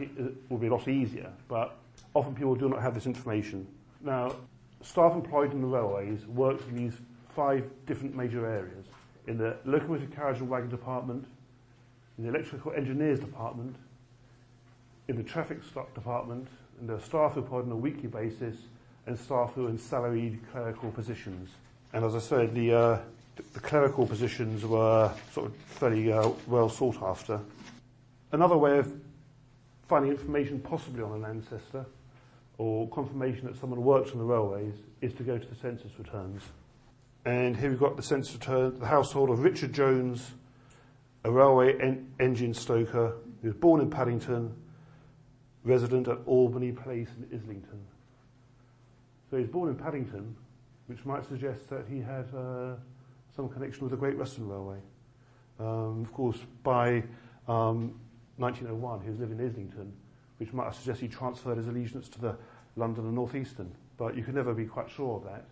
will 0.50 0.58
be 0.58 0.68
a 0.68 0.72
lot 0.72 0.90
easier. 0.90 1.32
But 1.48 1.78
often 2.14 2.36
people 2.36 2.56
do 2.56 2.68
not 2.68 2.82
have 2.82 2.94
this 2.94 3.06
information. 3.06 3.66
Now, 4.02 4.36
staff 4.82 5.14
employed 5.14 5.54
in 5.54 5.62
the 5.62 5.68
railways 5.68 6.26
work 6.28 6.60
in 6.68 6.76
these 6.76 6.98
five 7.30 7.64
different 7.86 8.14
major 8.14 8.46
areas. 8.46 8.88
In 9.30 9.38
the 9.38 9.56
locomotive 9.64 10.12
carriage 10.16 10.40
and 10.40 10.50
wagon 10.50 10.72
department, 10.72 11.24
in 12.18 12.24
the 12.24 12.30
electrical 12.32 12.72
engineers 12.72 13.20
department, 13.20 13.76
in 15.08 15.18
the 15.18 15.24
traffic 15.24 15.64
stock 15.64 15.94
department, 15.94 16.48
and 16.80 16.90
who 16.90 17.18
are 17.18 17.38
employed 17.38 17.66
on 17.66 17.72
a 17.72 17.76
weekly 17.76 18.08
basis, 18.08 18.56
and 19.06 19.20
staff 19.20 19.54
who 19.54 19.68
are 19.68 19.70
in 19.70 19.78
salaried 19.78 20.40
clerical 20.52 20.90
positions. 20.90 21.52
And 21.94 22.04
as 22.04 22.16
I 22.16 22.20
said, 22.20 22.56
the, 22.56 22.74
uh, 22.74 23.00
the 23.54 23.60
clerical 23.60 24.08
positions 24.08 24.66
were 24.66 25.14
sort 25.32 25.46
of 25.46 25.56
fairly 25.56 26.12
uh, 26.12 26.32
well 26.48 26.68
sought 26.68 27.00
after. 27.04 27.40
Another 28.32 28.58
way 28.58 28.80
of 28.80 28.92
finding 29.88 30.10
information 30.10 30.60
possibly 30.60 31.04
on 31.04 31.24
an 31.24 31.26
ancestor 31.26 31.86
or 32.58 32.90
confirmation 32.90 33.46
that 33.46 33.60
someone 33.60 33.84
works 33.84 34.10
on 34.10 34.18
the 34.18 34.24
railways 34.24 34.74
is 35.02 35.14
to 35.14 35.24
go 35.24 35.38
to 35.38 35.46
the 35.46 35.56
census 35.56 35.92
returns. 36.00 36.42
And 37.26 37.58
here 37.58 37.70
we've 37.70 37.80
got 37.80 37.98
the 37.98 38.04
census 38.04 38.34
return, 38.34 38.80
the 38.80 38.86
household 38.86 39.30
of 39.30 39.44
Richard 39.44 39.74
Jones, 39.74 40.32
a 41.24 41.32
railway 41.32 41.78
en- 41.80 42.14
engine 42.20 42.54
stoker 42.54 43.16
He 43.42 43.48
was 43.48 43.56
born 43.56 43.82
in 43.82 43.90
Paddington, 43.90 44.54
resident 45.64 46.08
at 46.08 46.18
Albany 46.26 46.72
Place 46.72 47.10
in 47.18 47.38
Islington. 47.38 47.86
So 49.30 49.38
he 49.38 49.44
was 49.44 49.52
born 49.52 49.70
in 49.70 49.76
Paddington, 49.76 50.36
which 50.88 51.06
might 51.06 51.26
suggest 51.28 51.70
that 51.70 51.86
he 51.88 52.00
had 52.00 52.26
uh, 52.36 52.76
some 53.36 53.48
connection 53.50 53.84
with 53.84 53.92
the 53.92 53.98
Great 53.98 54.18
Western 54.18 54.48
Railway. 54.48 54.80
Um, 55.60 56.02
of 56.02 56.14
course, 56.14 56.38
by 56.64 57.04
um, 57.48 58.00
1901, 58.38 59.02
he 59.02 59.10
was 59.10 59.20
living 59.20 59.40
in 59.40 59.46
Islington, 59.48 59.94
which 60.38 60.52
might 60.52 60.74
suggest 60.74 61.02
he 61.02 61.08
transferred 61.08 61.58
his 61.58 61.68
allegiance 61.68 62.10
to 62.10 62.20
the 62.20 62.36
London 62.76 63.06
and 63.06 63.16
North 63.16 63.36
Eastern. 63.36 63.72
But 63.98 64.16
you 64.16 64.24
can 64.24 64.36
never 64.36 64.54
be 64.54 64.66
quite 64.66 64.90
sure 64.90 65.18
of 65.18 65.24
that. 65.26 65.46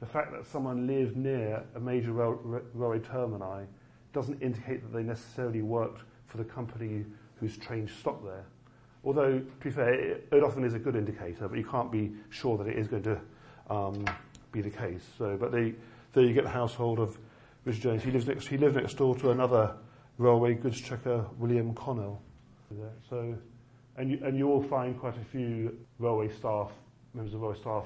The 0.00 0.06
fact 0.06 0.32
that 0.32 0.46
someone 0.46 0.86
lived 0.86 1.16
near 1.16 1.62
a 1.74 1.80
major 1.80 2.12
rail- 2.12 2.40
railway 2.74 2.98
termini 2.98 3.66
doesn't 4.12 4.42
indicate 4.42 4.82
that 4.82 4.96
they 4.96 5.02
necessarily 5.02 5.62
worked 5.62 6.02
for 6.26 6.38
the 6.38 6.44
company 6.44 7.04
whose 7.40 7.56
trains 7.56 7.92
stopped 7.92 8.24
there. 8.24 8.44
Although, 9.04 9.38
to 9.38 9.64
be 9.64 9.70
fair, 9.70 9.92
it, 9.92 10.28
it 10.32 10.42
often 10.42 10.64
is 10.64 10.74
a 10.74 10.78
good 10.78 10.96
indicator, 10.96 11.46
but 11.46 11.58
you 11.58 11.64
can't 11.64 11.92
be 11.92 12.12
sure 12.30 12.56
that 12.58 12.66
it 12.66 12.78
is 12.78 12.88
going 12.88 13.02
to 13.02 13.20
um, 13.70 14.04
be 14.50 14.62
the 14.62 14.70
case. 14.70 15.02
So, 15.18 15.36
but 15.36 15.52
they, 15.52 15.74
there 16.12 16.24
you 16.24 16.32
get 16.32 16.44
the 16.44 16.50
household 16.50 16.98
of 16.98 17.18
Richard 17.64 17.82
Jones. 17.82 18.02
He 18.02 18.10
lives 18.10 18.26
next, 18.26 18.46
he 18.46 18.56
lived 18.56 18.76
next 18.76 18.94
door 18.94 19.14
to 19.16 19.30
another 19.30 19.76
railway 20.18 20.54
goods 20.54 20.80
checker, 20.80 21.26
William 21.38 21.74
Connell. 21.74 22.22
So, 23.08 23.36
and 23.96 24.10
you, 24.10 24.20
and 24.24 24.36
you 24.36 24.46
will 24.46 24.62
find 24.62 24.98
quite 24.98 25.16
a 25.16 25.24
few 25.24 25.76
railway 25.98 26.28
staff, 26.30 26.70
members 27.12 27.34
of 27.34 27.40
railway 27.40 27.58
staff, 27.58 27.84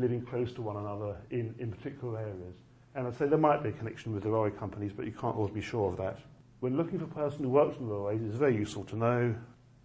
living 0.00 0.22
close 0.22 0.52
to 0.52 0.62
one 0.62 0.76
another 0.76 1.16
in, 1.30 1.54
in 1.58 1.70
particular 1.70 2.18
areas. 2.18 2.56
And 2.94 3.06
I'd 3.06 3.16
say 3.16 3.26
there 3.26 3.38
might 3.38 3.62
be 3.62 3.68
a 3.68 3.72
connection 3.72 4.12
with 4.12 4.22
the 4.22 4.30
railway 4.30 4.50
companies, 4.50 4.92
but 4.92 5.06
you 5.06 5.12
can't 5.12 5.36
always 5.36 5.52
be 5.52 5.60
sure 5.60 5.90
of 5.90 5.96
that. 5.98 6.18
When 6.60 6.76
looking 6.76 6.98
for 6.98 7.04
a 7.04 7.08
person 7.08 7.44
who 7.44 7.50
works 7.50 7.76
in 7.78 7.86
the 7.86 7.94
railways, 7.94 8.20
it's 8.22 8.36
very 8.36 8.56
useful 8.56 8.84
to 8.84 8.96
know 8.96 9.34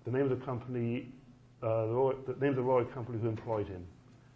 the 0.06 0.12
name 0.12 0.24
of 0.24 0.30
the 0.30 0.46
company, 0.46 1.12
uh, 1.62 1.86
the, 1.86 2.16
the 2.28 2.40
name 2.40 2.50
of 2.52 2.56
the 2.56 2.64
railway 2.64 2.86
company 2.92 3.20
who 3.20 3.28
employed 3.28 3.68
him. 3.68 3.86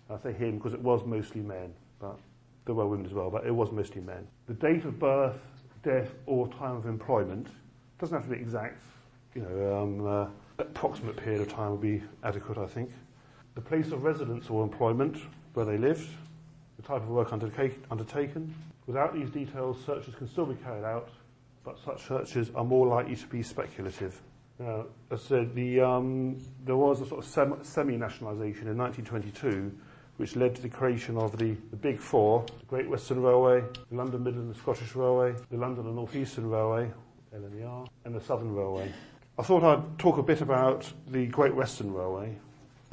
I 0.10 0.18
say 0.18 0.32
him 0.32 0.58
because 0.58 0.74
it 0.74 0.82
was 0.82 1.06
mostly 1.06 1.42
men, 1.42 1.74
but 2.00 2.18
there 2.66 2.76
were 2.76 2.88
women 2.88 3.06
as 3.06 3.14
well, 3.14 3.30
but 3.30 3.46
it 3.46 3.52
was 3.54 3.72
mostly 3.72 4.02
men. 4.02 4.28
The 4.48 4.54
date 4.54 4.86
of 4.86 5.00
birth, 5.00 5.40
death, 5.84 6.12
or 6.26 6.48
time 6.48 6.76
of 6.76 6.86
employment 6.86 7.48
doesn't 8.00 8.16
have 8.16 8.30
to 8.30 8.36
be 8.36 8.42
exact. 8.42 8.82
You 9.36 9.42
know, 9.42 9.82
um, 9.82 10.08
uh, 10.08 10.28
approximate 10.60 11.18
period 11.18 11.42
of 11.42 11.50
time 11.50 11.72
would 11.72 11.82
be 11.82 12.02
adequate, 12.24 12.58
I 12.58 12.68
think. 12.68 12.92
The 13.56 13.62
place 13.62 13.92
of 13.92 14.04
residence 14.04 14.50
or 14.50 14.64
employment, 14.64 15.18
where 15.58 15.66
they 15.66 15.78
lived, 15.78 16.08
the 16.76 16.84
type 16.84 17.02
of 17.02 17.10
work 17.10 17.34
undertaken. 17.34 18.54
Without 18.86 19.16
these 19.16 19.32
details, 19.32 19.76
searches 19.84 20.14
can 20.14 20.30
still 20.30 20.46
be 20.46 20.54
carried 20.64 20.84
out, 20.84 21.10
but 21.66 21.80
such 21.84 22.08
searches 22.08 22.52
are 22.54 22.64
more 22.64 22.86
likely 22.86 23.16
to 23.16 23.26
be 23.26 23.42
speculative. 23.42 24.22
Now, 24.60 24.86
as 25.10 25.20
I 25.26 25.28
said, 25.30 25.56
the, 25.56 25.82
um, 25.82 26.38
there 26.64 26.78
was 26.78 27.02
a 27.02 27.08
sort 27.08 27.26
of 27.26 27.30
sem- 27.30 27.64
semi-nationalisation 27.64 28.68
in 28.68 28.78
1922, 28.78 29.72
which 30.18 30.36
led 30.36 30.56
to 30.56 30.62
the 30.62 30.70
creation 30.70 31.18
of 31.18 31.36
the, 31.40 31.56
the 31.72 31.76
Big 31.76 32.00
Four, 32.00 32.46
the 32.60 32.66
Great 32.68 32.88
Western 32.88 33.24
Railway, 33.24 33.64
the 33.90 33.96
London 33.96 34.24
Midland 34.24 34.50
and 34.50 34.56
Scottish 34.56 34.96
Railway, 34.96 35.34
the 35.50 35.58
London 35.58 35.88
and 35.88 35.96
North 35.96 36.16
Eastern 36.16 36.52
Railway, 36.52 36.92
LNER, 37.36 37.88
and 38.06 38.14
the 38.14 38.22
Southern 38.22 38.54
Railway. 38.54 38.92
I 39.40 39.42
thought 39.42 39.64
I'd 39.64 39.98
talk 39.98 40.20
a 40.20 40.24
bit 40.24 40.42
about 40.42 40.92
the 41.08 41.26
Great 41.26 41.56
Western 41.56 41.92
Railway, 41.92 42.36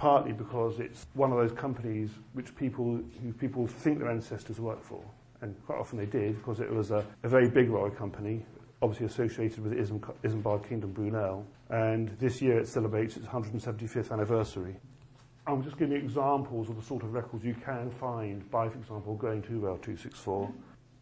partly 0.05 0.33
because 0.33 0.81
it's 0.81 1.07
one 1.15 1.33
of 1.33 1.39
those 1.39 1.59
companies 1.59 2.11
which 2.35 2.55
people, 2.57 3.01
who 3.23 3.33
people 3.33 3.67
think 3.67 3.99
their 3.99 4.11
ancestors 4.11 4.61
worked 4.61 4.85
for. 4.85 5.03
And 5.41 5.57
quite 5.65 5.79
often 5.79 5.97
they 5.97 6.05
did, 6.05 6.37
because 6.37 6.61
it 6.61 6.71
was 6.71 6.91
a, 6.91 7.03
a 7.23 7.29
very 7.29 7.49
big 7.49 7.71
railway 7.71 7.89
company, 7.89 8.45
obviously 8.83 9.07
associated 9.07 9.61
with 9.65 9.73
Isam, 9.73 10.01
Isambard 10.23 10.69
Kingdom 10.69 10.93
Brunel. 10.93 11.47
And 11.71 12.11
this 12.19 12.43
year 12.43 12.59
it 12.59 12.69
celebrates 12.69 13.17
its 13.17 13.27
175th 13.27 14.13
anniversary. 14.13 14.77
I'm 15.47 15.63
just 15.63 15.79
giving 15.79 15.97
you 15.97 16.03
examples 16.03 16.69
of 16.69 16.77
the 16.77 16.83
sort 16.83 17.03
of 17.03 17.15
records 17.15 17.43
you 17.43 17.55
can 17.55 17.91
find 17.91 18.51
by, 18.51 18.69
for 18.69 18.77
example, 18.77 19.15
going 19.15 19.41
to 19.45 19.59
Rail 19.59 19.79
264. 19.79 20.53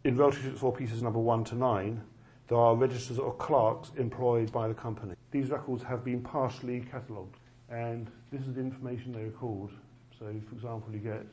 In 0.05 0.17
Rail 0.17 0.31
264 0.31 0.77
pieces 0.77 1.03
number 1.03 1.19
1 1.19 1.43
to 1.47 1.57
9, 1.57 2.01
there 2.47 2.59
are 2.59 2.77
registers 2.77 3.19
or 3.19 3.35
clerks 3.35 3.91
employed 3.97 4.53
by 4.53 4.69
the 4.69 4.75
company. 4.75 5.17
These 5.33 5.51
records 5.51 5.83
have 5.83 6.05
been 6.05 6.21
partially 6.21 6.83
catalogued, 6.89 7.35
and 7.73 8.11
this 8.31 8.43
is 8.43 8.55
the 8.55 8.61
information 8.61 9.13
they 9.13 9.25
record. 9.25 9.71
So, 10.19 10.27
for 10.49 10.55
example, 10.55 10.93
you 10.93 10.99
get 10.99 11.27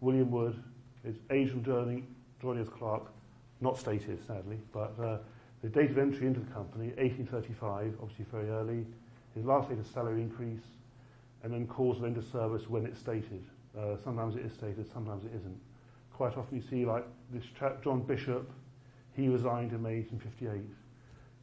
William 0.00 0.30
Wood, 0.30 0.62
his 1.04 1.16
age 1.30 1.50
from 1.50 1.62
joining, 1.62 2.06
joining 2.40 2.62
as 2.62 2.68
clerk, 2.68 3.02
not 3.60 3.78
stated, 3.78 4.26
sadly, 4.26 4.58
but 4.72 4.94
uh, 5.00 5.18
the 5.62 5.68
date 5.68 5.90
of 5.90 5.98
entry 5.98 6.26
into 6.26 6.40
the 6.40 6.52
company, 6.52 6.88
1835, 6.96 7.94
obviously 8.00 8.26
very 8.32 8.48
early, 8.48 8.86
his 9.34 9.44
last 9.44 9.68
date 9.68 9.78
of 9.78 9.86
salary 9.86 10.22
increase, 10.22 10.64
and 11.42 11.52
then 11.52 11.66
calls 11.66 11.98
of 11.98 12.04
end 12.04 12.16
of 12.16 12.24
service 12.24 12.68
when 12.68 12.86
it's 12.86 12.98
stated. 12.98 13.44
Uh, 13.78 13.96
sometimes 14.02 14.34
it 14.36 14.44
is 14.44 14.52
stated, 14.52 14.90
sometimes 14.90 15.24
it 15.24 15.32
isn't. 15.36 15.60
Quite 16.12 16.36
often 16.38 16.56
you 16.56 16.62
see 16.62 16.86
like 16.86 17.04
this 17.30 17.44
chap, 17.58 17.84
John 17.84 18.00
Bishop, 18.00 18.50
he 19.14 19.28
resigned 19.28 19.72
in 19.72 19.82
May 19.82 19.98
1858. 20.00 20.62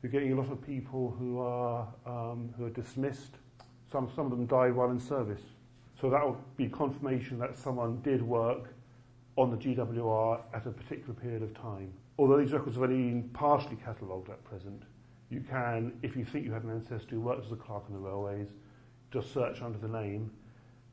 You're 0.01 0.11
getting 0.11 0.33
a 0.33 0.35
lot 0.35 0.51
of 0.51 0.61
people 0.65 1.15
who 1.17 1.39
are, 1.39 1.87
um, 2.05 2.53
who 2.57 2.65
are 2.65 2.71
dismissed. 2.71 3.35
Some, 3.93 4.09
some 4.15 4.25
of 4.25 4.31
them 4.31 4.47
died 4.47 4.73
while 4.73 4.89
in 4.89 4.99
service. 4.99 5.43
So 6.01 6.09
that 6.09 6.25
will 6.25 6.43
be 6.57 6.67
confirmation 6.67 7.37
that 7.37 7.55
someone 7.55 8.01
did 8.01 8.23
work 8.23 8.73
on 9.35 9.51
the 9.51 9.55
GWR 9.55 10.41
at 10.51 10.65
a 10.65 10.71
particular 10.71 11.13
period 11.13 11.43
of 11.43 11.53
time. 11.53 11.93
Although 12.17 12.39
these 12.39 12.53
records 12.53 12.75
have 12.75 12.83
only 12.83 12.95
been 12.95 13.29
partially 13.33 13.75
catalogued 13.75 14.29
at 14.29 14.43
present, 14.43 14.81
you 15.29 15.41
can, 15.41 15.93
if 16.01 16.15
you 16.15 16.25
think 16.25 16.43
you 16.43 16.51
have 16.51 16.63
an 16.63 16.71
ancestor 16.71 17.15
who 17.15 17.21
worked 17.21 17.45
as 17.45 17.51
a 17.51 17.55
clerk 17.55 17.83
on 17.87 17.93
the 17.93 17.99
railways, 17.99 18.47
just 19.11 19.31
search 19.31 19.61
under 19.61 19.77
the 19.77 19.87
name, 19.87 20.31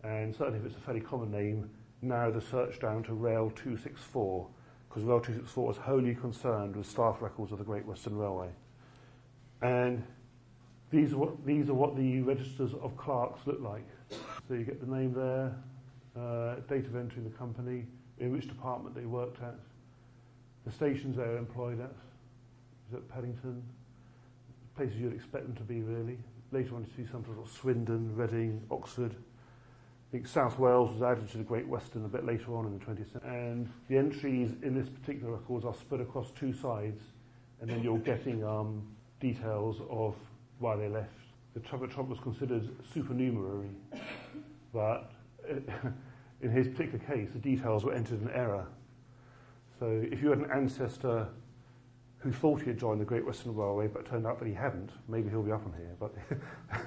and 0.05 0.37
certainly 0.37 0.59
if 0.59 0.67
it's 0.67 0.77
a 0.77 0.81
fairly 0.81 1.01
common 1.01 1.31
name, 1.31 1.71
narrow 2.03 2.31
the 2.31 2.41
search 2.41 2.81
down 2.81 3.03
to 3.05 3.15
Rail 3.15 3.51
264, 3.57 4.47
because 4.91 5.05
Rail 5.05 5.21
264 5.21 5.71
is 5.71 5.77
wholly 5.79 6.15
concerned 6.15 6.77
with 6.77 6.87
staff 6.87 7.23
records 7.23 7.51
of 7.51 7.59
the 7.59 7.65
Great 7.65 7.87
Western 7.87 8.17
Railway. 8.17 8.51
And 9.63 10.05
these 10.91 11.13
are 11.13 11.19
what, 11.19 11.47
these 11.47 11.69
are 11.69 11.75
what 11.75 11.97
the 11.97 12.21
registers 12.23 12.73
of 12.83 12.97
clerks 12.97 13.41
look 13.47 13.61
like. 13.61 13.87
So 14.49 14.55
you 14.55 14.65
get 14.65 14.81
the 14.81 14.93
name 14.93 15.15
there, 15.15 15.55
uh, 16.17 16.57
date 16.69 16.87
of 16.87 16.97
entry 16.97 17.19
in 17.19 17.25
the 17.25 17.37
company, 17.39 17.85
in 18.19 18.33
which 18.33 18.49
department 18.49 18.95
they 18.97 19.07
worked 19.07 19.41
at, 19.43 19.55
the 20.67 20.73
stations 20.73 21.17
they 21.17 21.23
were 21.23 21.39
employed 21.39 21.81
at, 21.81 21.93
is 22.89 22.95
at 22.95 23.09
Paddington, 23.09 23.63
places 24.77 24.97
you'd 24.97 25.15
expect 25.15 25.47
them 25.47 25.55
to 25.57 25.63
be 25.63 25.81
really. 25.81 26.19
Later 26.53 26.75
on 26.75 26.83
you 26.83 27.05
see 27.05 27.11
some 27.11 27.25
sort 27.25 27.39
of 27.39 27.49
Swindon, 27.49 28.15
Reading, 28.17 28.61
Oxford. 28.71 29.13
I 29.13 30.11
think 30.11 30.27
South 30.27 30.59
Wales 30.59 30.93
was 30.93 31.03
added 31.03 31.31
to 31.31 31.39
the 31.39 31.45
Great 31.45 31.69
Western 31.69 32.05
a 32.05 32.09
bit 32.09 32.27
later 32.27 32.57
on 32.57 32.67
in 32.67 32.77
the 32.77 32.85
20th 32.85 33.13
century. 33.13 33.31
And 33.31 33.73
the 33.89 33.97
entries 33.97 34.51
in 34.65 34.75
this 34.75 34.89
particular 34.89 35.33
records 35.33 35.65
are 35.65 35.75
split 35.75 36.01
across 36.01 36.33
two 36.33 36.53
sides, 36.53 37.01
and 37.61 37.71
then 37.71 37.81
you're 37.85 37.99
getting 37.99 38.43
um, 38.43 38.83
details 39.21 39.81
of 39.89 40.17
why 40.61 40.77
they 40.77 40.89
left. 40.89 41.09
The 41.55 41.61
Trump, 41.61 41.91
Trump 41.91 42.09
was 42.09 42.21
considered 42.21 42.69
supernumerary, 42.95 43.71
but 44.73 45.11
in 45.49 46.51
his 46.51 46.69
particular 46.69 46.99
case, 47.05 47.31
the 47.33 47.41
details 47.41 47.85
were 47.85 47.93
entered 47.93 48.23
in 48.23 48.31
error. 48.31 48.67
So 49.79 49.87
if 50.13 50.23
you 50.23 50.31
had 50.31 50.39
an 50.39 50.51
ancestor 50.53 51.27
who 52.19 52.31
thought 52.31 52.61
he 52.61 52.69
had 52.69 52.79
joined 52.79 53.01
the 53.01 53.05
Great 53.05 53.25
Western 53.25 53.55
Railway 53.55 53.89
but 53.89 54.05
turned 54.05 54.27
out 54.27 54.39
that 54.39 54.47
he 54.47 54.55
hadn't, 54.55 54.91
maybe 55.09 55.31
he'll 55.31 55.43
be 55.43 55.53
up 55.53 55.65
on 55.65 55.73
here, 55.73 55.97
but 55.99 56.15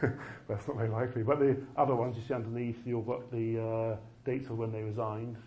that's 0.48 0.68
not 0.68 0.78
very 0.78 0.90
likely. 0.90 1.24
But 1.24 1.40
the 1.40 1.58
other 1.76 1.96
ones 1.96 2.16
you 2.16 2.24
see 2.26 2.36
underneath, 2.36 2.78
you've 2.86 3.08
got 3.08 3.32
the 3.32 3.60
uh, 3.60 3.98
dates 4.26 4.50
of 4.50 4.60
when 4.60 4.72
they 4.72 4.84
resigned. 4.84 5.38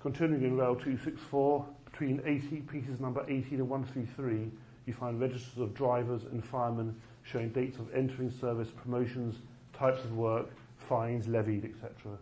Continuing 0.00 0.44
in 0.44 0.56
Rail 0.56 0.76
264, 0.76 1.66
between 1.84 2.22
80, 2.24 2.60
pieces 2.62 3.00
number 3.00 3.24
18 3.28 3.58
and 3.58 3.68
133, 3.68 4.50
you 4.86 4.92
find 4.92 5.20
registers 5.20 5.58
of 5.58 5.74
drivers 5.74 6.22
and 6.24 6.44
firemen 6.44 6.94
showing 7.22 7.50
dates 7.50 7.78
of 7.78 7.92
entering 7.94 8.30
service, 8.30 8.68
promotions, 8.70 9.36
types 9.72 10.04
of 10.04 10.16
work, 10.16 10.48
fines 10.76 11.28
levied, 11.28 11.64
etc. 11.64 12.18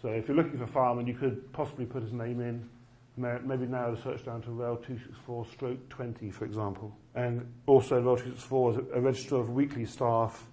So 0.00 0.08
if 0.08 0.26
you're 0.26 0.36
looking 0.36 0.58
for 0.58 0.66
fireman, 0.66 1.06
you 1.06 1.14
could 1.14 1.52
possibly 1.52 1.86
put 1.86 2.02
his 2.02 2.12
name 2.12 2.40
in, 2.40 2.68
maybe 3.16 3.66
narrow 3.66 3.94
the 3.94 4.02
search 4.02 4.24
down 4.24 4.42
to 4.42 4.50
Rail 4.50 4.76
264 4.76 5.46
stroke 5.46 5.88
20, 5.88 6.30
for 6.30 6.44
example. 6.44 6.96
And 7.14 7.46
also 7.66 7.96
Rail 7.96 8.16
264 8.16 8.72
is 8.72 8.78
a 8.94 9.00
register 9.00 9.36
of 9.36 9.50
weekly 9.50 9.84
staff 9.84 10.46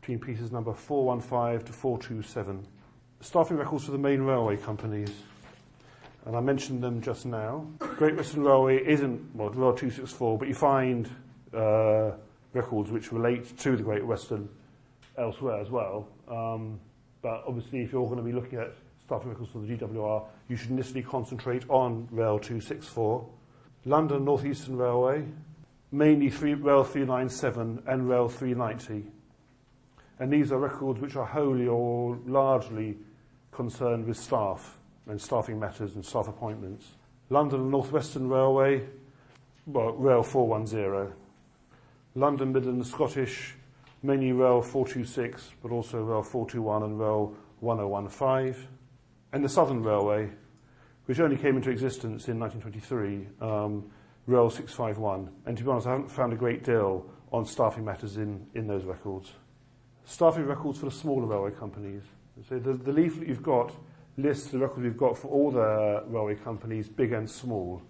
between 0.00 0.20
pieces 0.20 0.52
number 0.52 0.72
415 0.72 1.66
to 1.66 1.72
427. 1.72 2.66
Staffing 3.20 3.56
records 3.56 3.84
for 3.84 3.90
the 3.90 3.98
main 3.98 4.22
railway 4.22 4.56
companies. 4.56 5.10
And 6.26 6.36
I 6.36 6.40
mentioned 6.40 6.82
them 6.82 7.02
just 7.02 7.26
now. 7.26 7.66
Great 7.78 8.16
Western 8.16 8.44
Railway 8.44 8.82
isn't, 8.86 9.34
well, 9.34 9.50
Rail 9.50 9.74
264, 9.74 10.38
but 10.38 10.48
you 10.48 10.54
find 10.54 11.10
uh, 11.52 12.12
records 12.54 12.90
which 12.90 13.12
relate 13.12 13.56
to 13.58 13.76
the 13.76 13.82
Great 13.82 14.06
Western 14.06 14.48
elsewhere 15.18 15.60
as 15.60 15.70
well. 15.70 16.08
Um, 16.28 16.80
but 17.22 17.44
obviously, 17.46 17.82
if 17.82 17.92
you're 17.92 18.06
going 18.06 18.18
to 18.18 18.22
be 18.22 18.32
looking 18.32 18.58
at 18.58 18.72
staffing 19.06 19.30
records 19.30 19.50
for 19.50 19.58
the 19.58 19.66
GWR, 19.66 20.24
you 20.48 20.56
should 20.56 20.70
initially 20.70 21.02
concentrate 21.02 21.64
on 21.68 22.08
Rail 22.10 22.38
264. 22.38 23.26
London 23.86 24.24
North 24.24 24.44
Eastern 24.44 24.76
Railway, 24.76 25.24
mainly 25.92 26.30
three, 26.30 26.54
Rail 26.54 26.84
397 26.84 27.82
and 27.86 28.08
Rail 28.08 28.28
390. 28.28 29.10
And 30.18 30.32
these 30.32 30.52
are 30.52 30.58
records 30.58 31.00
which 31.00 31.16
are 31.16 31.26
wholly 31.26 31.66
or 31.66 32.18
largely 32.26 32.96
concerned 33.52 34.06
with 34.06 34.16
staff 34.16 34.78
and 35.06 35.20
staffing 35.20 35.58
matters 35.58 35.94
and 35.96 36.04
staff 36.04 36.28
appointments. 36.28 36.92
London 37.30 37.60
and 37.60 37.70
North 37.70 37.92
Western 37.92 38.28
Railway, 38.28 38.86
well, 39.66 39.92
Rail 39.92 40.22
410. 40.22 41.12
London 42.14 42.52
Midland 42.52 42.86
Scottish, 42.86 43.54
mainly 44.02 44.32
Rail 44.32 44.62
426, 44.62 45.54
but 45.62 45.72
also 45.72 46.02
Rail 46.02 46.22
421 46.22 46.82
and 46.84 47.00
Rail 47.00 47.34
1015 47.60 48.68
and 49.32 49.44
the 49.44 49.48
Southern 49.48 49.82
Railway, 49.82 50.30
which 51.06 51.18
only 51.18 51.36
came 51.36 51.56
into 51.56 51.70
existence 51.70 52.28
in 52.28 52.38
1923, 52.38 53.26
um, 53.40 53.90
Rail 54.26 54.48
651. 54.48 55.28
And 55.46 55.58
to 55.58 55.64
be 55.64 55.70
honest, 55.70 55.88
I 55.88 55.90
haven't 55.90 56.10
found 56.10 56.32
a 56.32 56.36
great 56.36 56.62
deal 56.62 57.10
on 57.32 57.44
staffing 57.44 57.84
matters 57.84 58.16
in, 58.16 58.46
in 58.54 58.68
those 58.68 58.84
records. 58.84 59.32
Staffing 60.04 60.46
records 60.46 60.78
for 60.78 60.84
the 60.84 60.92
smaller 60.92 61.26
railway 61.26 61.50
companies. 61.50 62.02
So 62.48 62.58
the, 62.60 62.74
the 62.74 62.92
leaflet 62.92 63.26
you've 63.26 63.42
got 63.42 63.72
lists 64.16 64.48
the 64.48 64.58
records 64.58 64.82
we've 64.82 64.96
got 64.96 65.18
for 65.18 65.28
all 65.28 65.50
the 65.50 66.04
railway 66.06 66.36
companies, 66.36 66.88
big 66.88 67.12
and 67.12 67.28
small. 67.28 67.82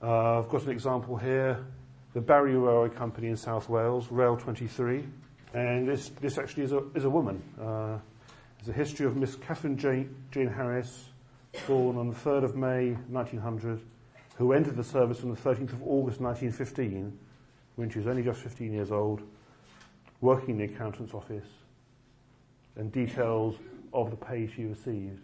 Uh, 0.00 0.38
I've 0.38 0.48
got 0.48 0.62
an 0.64 0.70
example 0.70 1.16
here, 1.16 1.66
the 2.14 2.20
Barry 2.20 2.56
Railway 2.56 2.90
Company 2.90 3.28
in 3.28 3.36
South 3.36 3.68
Wales, 3.68 4.10
Rail 4.10 4.36
23. 4.36 5.04
And 5.54 5.88
this, 5.88 6.10
this 6.20 6.38
actually 6.38 6.64
is 6.64 6.72
a, 6.72 6.82
is 6.94 7.04
a 7.04 7.10
woman. 7.10 7.42
Uh, 7.60 7.98
is 8.60 8.68
a 8.68 8.72
history 8.72 9.06
of 9.06 9.16
Miss 9.16 9.34
Catherine 9.36 9.76
Jane, 9.76 10.14
Jane 10.30 10.48
Harris, 10.48 11.08
born 11.66 11.96
on 11.96 12.08
the 12.08 12.14
3rd 12.14 12.44
of 12.44 12.56
May 12.56 12.92
1900, 13.08 13.80
who 14.36 14.52
entered 14.52 14.76
the 14.76 14.84
service 14.84 15.22
on 15.22 15.30
the 15.30 15.36
13th 15.36 15.72
of 15.72 15.82
August 15.82 16.20
1915, 16.20 17.18
when 17.76 17.90
she 17.90 17.98
was 17.98 18.06
only 18.06 18.22
just 18.22 18.40
15 18.40 18.72
years 18.72 18.92
old, 18.92 19.22
working 20.20 20.50
in 20.50 20.58
the 20.58 20.64
accountant's 20.64 21.14
office, 21.14 21.48
and 22.76 22.92
details 22.92 23.56
of 23.92 24.10
the 24.10 24.16
pay 24.16 24.46
she 24.46 24.64
received. 24.64 25.20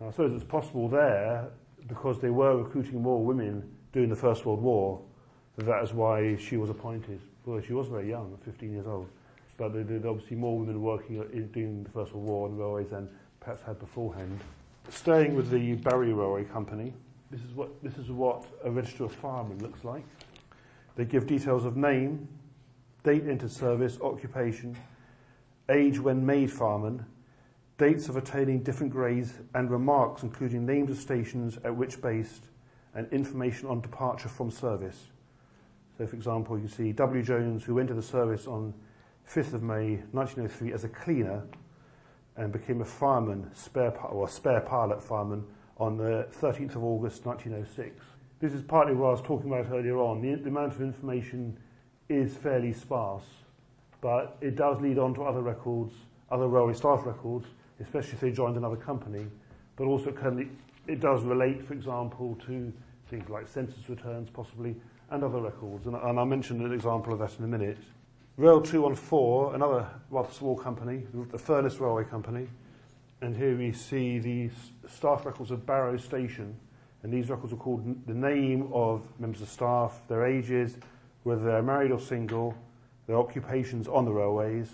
Now, 0.00 0.08
I 0.08 0.10
suppose 0.10 0.32
it's 0.32 0.44
possible 0.44 0.88
there, 0.88 1.48
because 1.88 2.20
they 2.20 2.30
were 2.30 2.56
recruiting 2.56 3.02
more 3.02 3.22
women 3.22 3.68
during 3.92 4.08
the 4.08 4.16
First 4.16 4.46
World 4.46 4.62
War, 4.62 5.02
that 5.58 5.82
is 5.82 5.92
why 5.92 6.36
she 6.36 6.56
was 6.56 6.70
appointed. 6.70 7.20
Well, 7.44 7.60
she 7.60 7.72
was 7.72 7.88
very 7.88 8.08
young, 8.08 8.38
15 8.44 8.72
years 8.72 8.86
old 8.86 9.08
but 9.62 9.72
there, 9.74 9.96
are 10.04 10.08
obviously 10.08 10.36
more 10.36 10.58
women 10.58 10.82
working 10.82 11.16
in, 11.32 11.46
during 11.52 11.84
the 11.84 11.90
First 11.90 12.12
World 12.12 12.28
War 12.28 12.48
on 12.48 12.56
railways 12.56 12.88
than 12.88 13.08
perhaps 13.40 13.62
had 13.62 13.78
beforehand. 13.78 14.40
Staying 14.88 15.36
with 15.36 15.50
the 15.50 15.74
Barry 15.74 16.12
Railway 16.12 16.44
Company, 16.44 16.92
this 17.30 17.40
is 17.42 17.52
what, 17.52 17.70
this 17.82 17.96
is 17.96 18.10
what 18.10 18.44
a 18.64 18.70
register 18.70 19.04
of 19.04 19.12
firemen 19.12 19.58
looks 19.60 19.84
like. 19.84 20.04
They 20.96 21.04
give 21.04 21.26
details 21.26 21.64
of 21.64 21.76
name, 21.76 22.26
date 23.04 23.28
entered 23.28 23.52
service, 23.52 23.98
occupation, 24.00 24.76
age 25.68 26.00
when 26.00 26.26
made 26.26 26.52
fireman, 26.52 27.06
dates 27.78 28.08
of 28.08 28.16
attaining 28.16 28.64
different 28.64 28.92
grades, 28.92 29.34
and 29.54 29.70
remarks 29.70 30.24
including 30.24 30.66
names 30.66 30.90
of 30.90 30.98
stations 30.98 31.58
at 31.64 31.74
which 31.74 32.02
based, 32.02 32.46
and 32.94 33.10
information 33.12 33.68
on 33.68 33.80
departure 33.80 34.28
from 34.28 34.50
service. 34.50 35.11
So, 36.02 36.08
for 36.08 36.16
example, 36.16 36.58
you 36.58 36.66
see 36.66 36.90
W. 36.90 37.22
Jones, 37.22 37.62
who 37.62 37.78
entered 37.78 37.96
the 37.96 38.02
service 38.02 38.48
on 38.48 38.74
5th 39.30 39.52
of 39.52 39.62
May 39.62 40.02
1903 40.10 40.72
as 40.72 40.82
a 40.82 40.88
cleaner 40.88 41.44
and 42.36 42.50
became 42.50 42.80
a 42.80 42.84
fireman, 42.84 43.48
spare, 43.54 43.96
or 44.06 44.28
spare 44.28 44.62
pilot 44.62 45.00
fireman, 45.00 45.44
on 45.78 45.96
the 45.96 46.26
13th 46.40 46.74
of 46.74 46.82
August 46.82 47.24
1906. 47.24 48.04
This 48.40 48.52
is 48.52 48.62
partly 48.62 48.96
what 48.96 49.06
I 49.06 49.10
was 49.12 49.22
talking 49.22 49.48
about 49.48 49.70
earlier 49.72 49.96
on. 49.98 50.20
The, 50.20 50.34
the 50.34 50.48
amount 50.48 50.72
of 50.72 50.82
information 50.82 51.56
is 52.08 52.36
fairly 52.36 52.72
sparse, 52.72 53.26
but 54.00 54.36
it 54.40 54.56
does 54.56 54.80
lead 54.80 54.98
on 54.98 55.14
to 55.14 55.22
other 55.22 55.42
records, 55.42 55.94
other 56.32 56.48
railway 56.48 56.74
staff 56.74 57.06
records, 57.06 57.46
especially 57.78 58.14
if 58.14 58.20
they 58.20 58.32
joined 58.32 58.56
another 58.56 58.74
company, 58.74 59.24
but 59.76 59.84
also 59.84 60.10
can, 60.10 60.50
it 60.88 60.98
does 60.98 61.22
relate, 61.22 61.64
for 61.64 61.74
example, 61.74 62.36
to 62.46 62.72
things 63.08 63.28
like 63.28 63.46
census 63.46 63.88
returns 63.88 64.28
possibly, 64.30 64.74
and 65.12 65.22
other 65.22 65.40
records. 65.40 65.86
And, 65.86 65.94
and 65.94 66.18
I'll 66.18 66.26
mention 66.26 66.64
an 66.64 66.72
example 66.72 67.12
of 67.12 67.18
that 67.20 67.38
in 67.38 67.44
a 67.44 67.48
minute. 67.48 67.78
Rail 68.36 68.62
214, 68.62 69.54
another 69.54 69.86
rather 70.10 70.32
small 70.32 70.56
company, 70.56 71.02
the 71.30 71.38
Furness 71.38 71.78
Railway 71.78 72.04
Company. 72.04 72.48
And 73.20 73.36
here 73.36 73.56
we 73.56 73.72
see 73.72 74.18
the 74.18 74.50
staff 74.88 75.26
records 75.26 75.50
of 75.50 75.64
Barrow 75.66 75.96
Station. 75.98 76.56
And 77.02 77.12
these 77.12 77.28
records 77.28 77.52
are 77.52 77.56
called 77.56 78.06
the 78.06 78.14
name 78.14 78.70
of 78.72 79.02
members 79.18 79.42
of 79.42 79.48
staff, 79.48 80.00
their 80.08 80.24
ages, 80.24 80.76
whether 81.24 81.44
they're 81.44 81.62
married 81.62 81.90
or 81.90 82.00
single, 82.00 82.54
their 83.06 83.16
occupations 83.16 83.88
on 83.88 84.04
the 84.04 84.12
railways, 84.12 84.70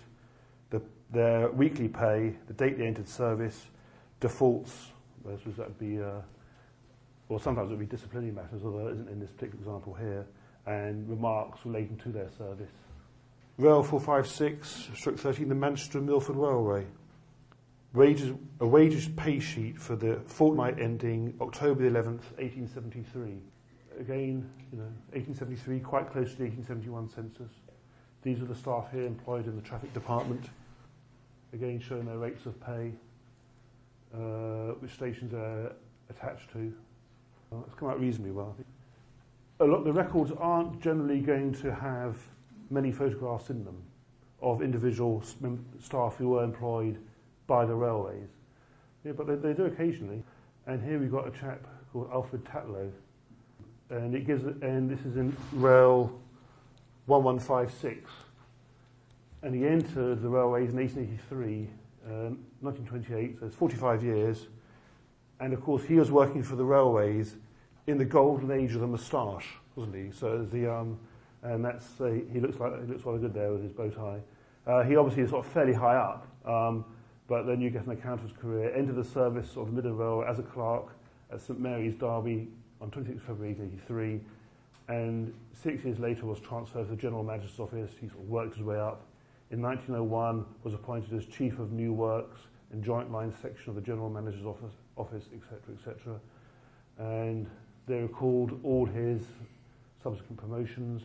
the, 0.70 0.80
their 1.10 1.50
weekly 1.50 1.88
pay, 1.88 2.34
the 2.46 2.52
date 2.52 2.78
they 2.78 2.86
entered 2.86 3.08
service, 3.08 3.66
defaults, 4.20 4.88
that 5.24 5.44
would 5.44 5.78
be, 5.78 6.00
uh, 6.00 6.20
well, 7.28 7.38
sometimes 7.38 7.70
it 7.70 7.76
would 7.76 7.80
be 7.80 7.86
disciplinary 7.86 8.32
matters, 8.32 8.62
although 8.64 8.88
it 8.88 8.92
isn't 8.92 9.08
in 9.08 9.20
this 9.20 9.30
particular 9.30 9.58
example 9.58 9.94
here, 9.94 10.26
and 10.66 11.08
remarks 11.08 11.60
relating 11.64 11.96
to 11.98 12.08
their 12.10 12.30
service. 12.36 12.70
Rail 13.58 13.82
456, 13.82 14.90
stroke 14.94 15.18
13, 15.18 15.48
the 15.48 15.54
Manchester 15.54 16.00
Milford 16.00 16.36
Railway. 16.36 16.86
Wages, 17.92 18.32
a 18.60 18.66
wages 18.66 19.08
pay 19.16 19.40
sheet 19.40 19.78
for 19.78 19.96
the 19.96 20.20
fortnight 20.26 20.78
ending 20.78 21.34
October 21.40 21.82
the 21.82 21.90
11th, 21.90 22.22
1873. 22.36 23.38
Again, 23.98 24.48
you 24.70 24.78
know, 24.78 24.84
1873, 25.12 25.80
quite 25.80 26.10
close 26.12 26.30
to 26.32 26.38
the 26.38 26.44
1871 26.44 27.08
census. 27.10 27.52
These 28.22 28.40
are 28.42 28.44
the 28.44 28.54
staff 28.54 28.92
here 28.92 29.04
employed 29.04 29.46
in 29.46 29.56
the 29.56 29.62
traffic 29.62 29.92
department. 29.92 30.50
Again, 31.52 31.80
showing 31.80 32.04
their 32.04 32.18
rates 32.18 32.46
of 32.46 32.60
pay, 32.60 32.92
uh, 34.14 34.74
which 34.80 34.92
stations 34.92 35.32
are 35.34 35.72
attached 36.10 36.52
to. 36.52 36.72
It's 37.52 37.74
come 37.74 37.88
out 37.88 38.00
reasonably 38.00 38.32
well. 38.32 38.54
A 39.60 39.64
lot, 39.64 39.84
the 39.84 39.92
records 39.92 40.32
aren't 40.38 40.80
generally 40.80 41.20
going 41.20 41.52
to 41.54 41.74
have 41.74 42.16
many 42.70 42.92
photographs 42.92 43.50
in 43.50 43.64
them 43.64 43.82
of 44.40 44.62
individual 44.62 45.22
staff 45.80 46.16
who 46.16 46.28
were 46.28 46.44
employed 46.44 46.98
by 47.46 47.64
the 47.64 47.74
railways. 47.74 48.28
Yeah, 49.04 49.12
but 49.12 49.26
they, 49.26 49.34
they 49.34 49.52
do 49.52 49.64
occasionally. 49.64 50.22
And 50.66 50.82
here 50.82 50.98
we've 50.98 51.10
got 51.10 51.26
a 51.26 51.30
chap 51.30 51.66
called 51.92 52.10
Alfred 52.12 52.44
Tatlow, 52.44 52.90
and 53.90 54.14
it 54.14 54.26
gives, 54.26 54.44
and 54.62 54.90
this 54.90 55.00
is 55.06 55.16
in 55.16 55.34
rail 55.52 56.20
1156. 57.06 58.10
And 59.42 59.54
he 59.54 59.66
entered 59.66 60.20
the 60.20 60.28
railways 60.28 60.70
in 60.70 60.76
1883, 60.76 61.68
um, 62.06 62.38
1928, 62.60 63.40
so 63.40 63.46
it's 63.46 63.56
45 63.56 64.04
years. 64.04 64.46
And 65.40 65.52
of 65.52 65.60
course, 65.62 65.84
he 65.84 65.94
was 65.94 66.10
working 66.10 66.42
for 66.42 66.56
the 66.56 66.64
railways 66.64 67.36
in 67.86 67.98
the 67.98 68.04
golden 68.04 68.50
age 68.50 68.74
of 68.74 68.80
the 68.80 68.86
moustache, 68.86 69.54
wasn't 69.76 69.94
he? 69.96 70.10
So 70.12 70.46
the 70.50 70.72
um, 70.72 70.98
and 71.42 71.64
that's 71.64 72.00
uh, 72.00 72.18
he 72.32 72.40
looks 72.40 72.58
like 72.58 72.80
he 72.80 72.92
looks 72.92 73.04
rather 73.04 73.18
good 73.18 73.34
there 73.34 73.52
with 73.52 73.62
his 73.62 73.72
bow 73.72 73.90
tie. 73.90 74.20
Uh, 74.66 74.82
he 74.82 74.96
obviously 74.96 75.22
is 75.22 75.30
sort 75.30 75.46
of 75.46 75.52
fairly 75.52 75.72
high 75.72 75.96
up, 75.96 76.26
um, 76.44 76.84
but 77.26 77.44
then 77.44 77.60
you 77.60 77.70
get 77.70 77.86
an 77.86 77.92
accountan's 77.92 78.32
career, 78.32 78.74
entered 78.74 78.96
the 78.96 79.04
service 79.04 79.56
of 79.56 79.66
the 79.66 79.72
Midland 79.72 79.98
Railway 79.98 80.26
as 80.28 80.38
a 80.38 80.42
clerk 80.42 80.88
at 81.32 81.40
St 81.40 81.58
Mary's, 81.58 81.94
Derby 81.94 82.48
on 82.80 82.90
26 82.90 83.20
February 83.20 83.54
1883, 83.54 84.20
and 84.88 85.34
six 85.54 85.84
years 85.84 85.98
later 85.98 86.26
was 86.26 86.40
transferred 86.40 86.84
to 86.84 86.90
the 86.90 86.96
General 86.96 87.22
Magistrate's 87.22 87.60
office. 87.60 87.90
He 88.00 88.08
sort 88.08 88.20
of 88.20 88.28
worked 88.28 88.56
his 88.56 88.64
way 88.64 88.78
up. 88.78 89.06
In 89.50 89.62
1901, 89.62 90.44
was 90.62 90.74
appointed 90.74 91.12
as 91.14 91.24
Chief 91.26 91.58
of 91.58 91.72
New 91.72 91.92
Works 91.92 92.40
and 92.72 92.84
Joint 92.84 93.10
Line 93.10 93.32
Section 93.40 93.70
of 93.70 93.74
the 93.74 93.80
General 93.80 94.10
Manager's 94.10 94.44
office, 94.44 94.74
office 94.98 95.24
etc., 95.34 95.58
etc. 95.78 96.20
And 96.98 97.46
they 97.86 98.00
recalled 98.00 98.60
all 98.62 98.84
his 98.84 99.22
subsequent 100.02 100.36
promotions 100.36 101.02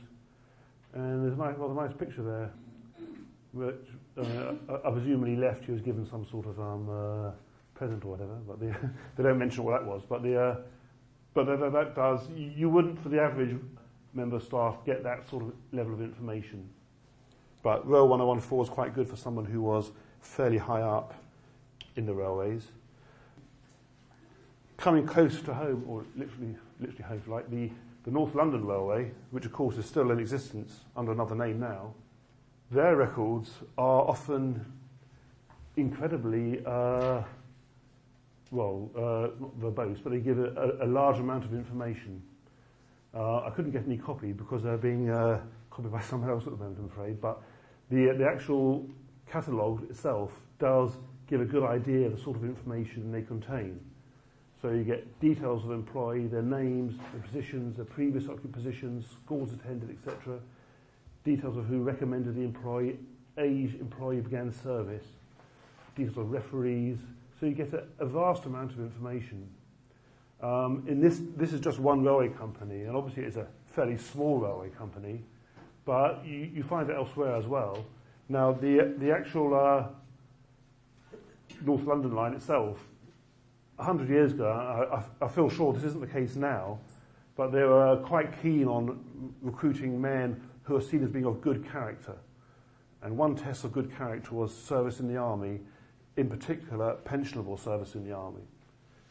And 0.93 1.23
there's 1.23 1.33
a 1.33 1.37
nice, 1.37 1.55
a 1.57 1.73
nice 1.73 1.93
picture 1.97 2.23
there, 2.23 2.51
which 3.51 3.75
uh, 4.17 4.53
I, 4.69 4.89
I 4.89 4.99
he 4.99 5.35
left. 5.35 5.65
He 5.65 5.71
was 5.71 5.81
given 5.81 6.05
some 6.05 6.25
sort 6.29 6.45
of 6.45 6.59
um, 6.59 6.89
uh, 6.89 7.31
present 7.73 8.05
or 8.05 8.09
whatever, 8.11 8.37
but 8.47 8.59
the, 8.59 8.75
they 9.17 9.23
don't 9.23 9.39
mention 9.39 9.63
what 9.63 9.79
that 9.79 9.85
was. 9.85 10.03
But 10.07 10.21
the 10.21 10.39
uh, 10.39 10.55
but 11.33 11.45
that, 11.45 11.71
that 11.73 11.95
does 11.95 12.29
you 12.29 12.69
wouldn't 12.69 13.01
for 13.01 13.09
the 13.09 13.19
average 13.19 13.57
member 14.13 14.35
of 14.35 14.43
staff 14.43 14.77
get 14.85 15.03
that 15.03 15.27
sort 15.27 15.43
of 15.43 15.53
level 15.71 15.93
of 15.93 16.01
information. 16.01 16.69
But 17.63 17.89
Rail 17.89 18.07
1014 18.07 18.63
is 18.63 18.69
quite 18.69 18.93
good 18.93 19.07
for 19.07 19.15
someone 19.15 19.45
who 19.45 19.61
was 19.61 19.91
fairly 20.21 20.59
high 20.59 20.81
up 20.81 21.15
in 21.95 22.05
the 22.05 22.13
railways. 22.13 22.67
Coming 24.83 25.07
close 25.07 25.41
to 25.43 25.53
home, 25.53 25.85
or 25.87 26.03
literally, 26.17 26.57
literally 26.81 27.03
home, 27.03 27.23
like 27.27 27.49
the, 27.49 27.69
the 28.03 28.11
North 28.11 28.35
London 28.35 28.65
Railway, 28.65 29.11
which 29.31 29.45
of 29.45 29.53
course 29.53 29.77
is 29.77 29.85
still 29.85 30.11
in 30.11 30.19
existence 30.19 30.81
under 30.97 31.13
another 31.13 31.35
name 31.35 31.57
now, 31.57 31.93
their 32.69 32.97
records 32.97 33.49
are 33.77 34.01
often 34.01 34.65
incredibly, 35.77 36.61
uh, 36.65 37.21
well, 38.51 38.91
uh, 38.97 39.29
not 39.39 39.57
verbose, 39.57 40.03
but 40.03 40.11
they 40.11 40.19
give 40.19 40.37
a, 40.37 40.79
a, 40.81 40.85
large 40.85 41.17
amount 41.17 41.45
of 41.45 41.53
information. 41.53 42.21
Uh, 43.13 43.45
I 43.45 43.51
couldn't 43.51 43.71
get 43.71 43.85
any 43.85 43.97
copy 43.97 44.33
because 44.33 44.63
they're 44.63 44.75
being 44.75 45.09
uh, 45.09 45.39
copied 45.71 45.93
by 45.93 46.01
someone 46.09 46.29
else 46.29 46.43
at 46.45 46.51
the 46.51 46.57
moment, 46.57 46.79
I'm 46.79 46.85
afraid. 46.87 47.21
But 47.21 47.41
the, 47.89 48.13
the 48.17 48.27
actual 48.27 48.85
catalogue 49.31 49.89
itself 49.89 50.33
does 50.59 50.97
give 51.29 51.39
a 51.39 51.45
good 51.45 51.63
idea 51.63 52.07
of 52.07 52.17
the 52.17 52.21
sort 52.21 52.35
of 52.35 52.43
information 52.43 53.13
they 53.13 53.21
contain. 53.21 53.79
So 54.63 54.69
you 54.69 54.85
get 54.85 55.19
details 55.19 55.63
of 55.63 55.67
the 55.67 55.75
employee, 55.75 56.27
their 56.27 56.41
names, 56.41 56.97
their 57.11 57.21
positions, 57.21 57.75
their 57.75 57.83
previous 57.83 58.29
occupations, 58.29 58.53
positions, 58.55 59.05
schools 59.25 59.51
attended, 59.51 59.89
etc. 59.89 60.39
Details 61.25 61.57
of 61.57 61.65
who 61.65 61.81
recommended 61.81 62.35
the 62.35 62.43
employee, 62.43 62.97
age 63.37 63.75
employee 63.81 64.21
began 64.21 64.53
service, 64.53 65.03
details 65.97 66.17
of 66.17 66.31
referees. 66.31 66.97
So 67.41 67.45
you 67.45 67.55
get 67.55 67.73
a, 67.73 67.83
a 67.99 68.05
vast 68.05 68.45
amount 68.45 68.71
of 68.71 68.79
information. 68.79 69.49
Um, 70.41 70.85
in 70.87 71.01
this, 71.01 71.19
this 71.35 71.51
is 71.51 71.59
just 71.59 71.79
one 71.79 72.01
railway 72.01 72.29
company, 72.29 72.83
and 72.83 72.95
obviously 72.95 73.23
it's 73.23 73.35
a 73.35 73.47
fairly 73.65 73.97
small 73.97 74.37
railway 74.39 74.69
company, 74.69 75.25
but 75.83 76.25
you, 76.25 76.49
you 76.53 76.63
find 76.63 76.89
it 76.89 76.95
elsewhere 76.95 77.35
as 77.35 77.47
well. 77.47 77.83
Now, 78.29 78.53
the, 78.53 78.95
the 78.97 79.11
actual 79.11 79.53
uh, 79.53 79.87
North 81.65 81.83
London 81.83 82.15
line 82.15 82.31
itself, 82.31 82.79
100 83.77 84.09
years 84.09 84.33
ago, 84.33 84.49
I, 84.51 85.25
I, 85.25 85.27
feel 85.27 85.49
sure 85.49 85.73
this 85.73 85.83
isn't 85.83 86.01
the 86.01 86.07
case 86.07 86.35
now, 86.35 86.79
but 87.35 87.51
they 87.51 87.63
were 87.63 87.97
quite 88.05 88.39
keen 88.41 88.67
on 88.67 89.33
recruiting 89.41 89.99
men 89.99 90.41
who 90.63 90.75
are 90.75 90.81
seen 90.81 91.03
as 91.03 91.09
being 91.09 91.25
of 91.25 91.41
good 91.41 91.69
character. 91.69 92.15
And 93.01 93.17
one 93.17 93.35
test 93.35 93.63
of 93.63 93.73
good 93.73 93.95
character 93.95 94.35
was 94.35 94.55
service 94.55 94.99
in 94.99 95.07
the 95.07 95.17
army, 95.17 95.59
in 96.17 96.29
particular, 96.29 96.97
pensionable 97.03 97.59
service 97.59 97.95
in 97.95 98.03
the 98.03 98.13
army. 98.13 98.43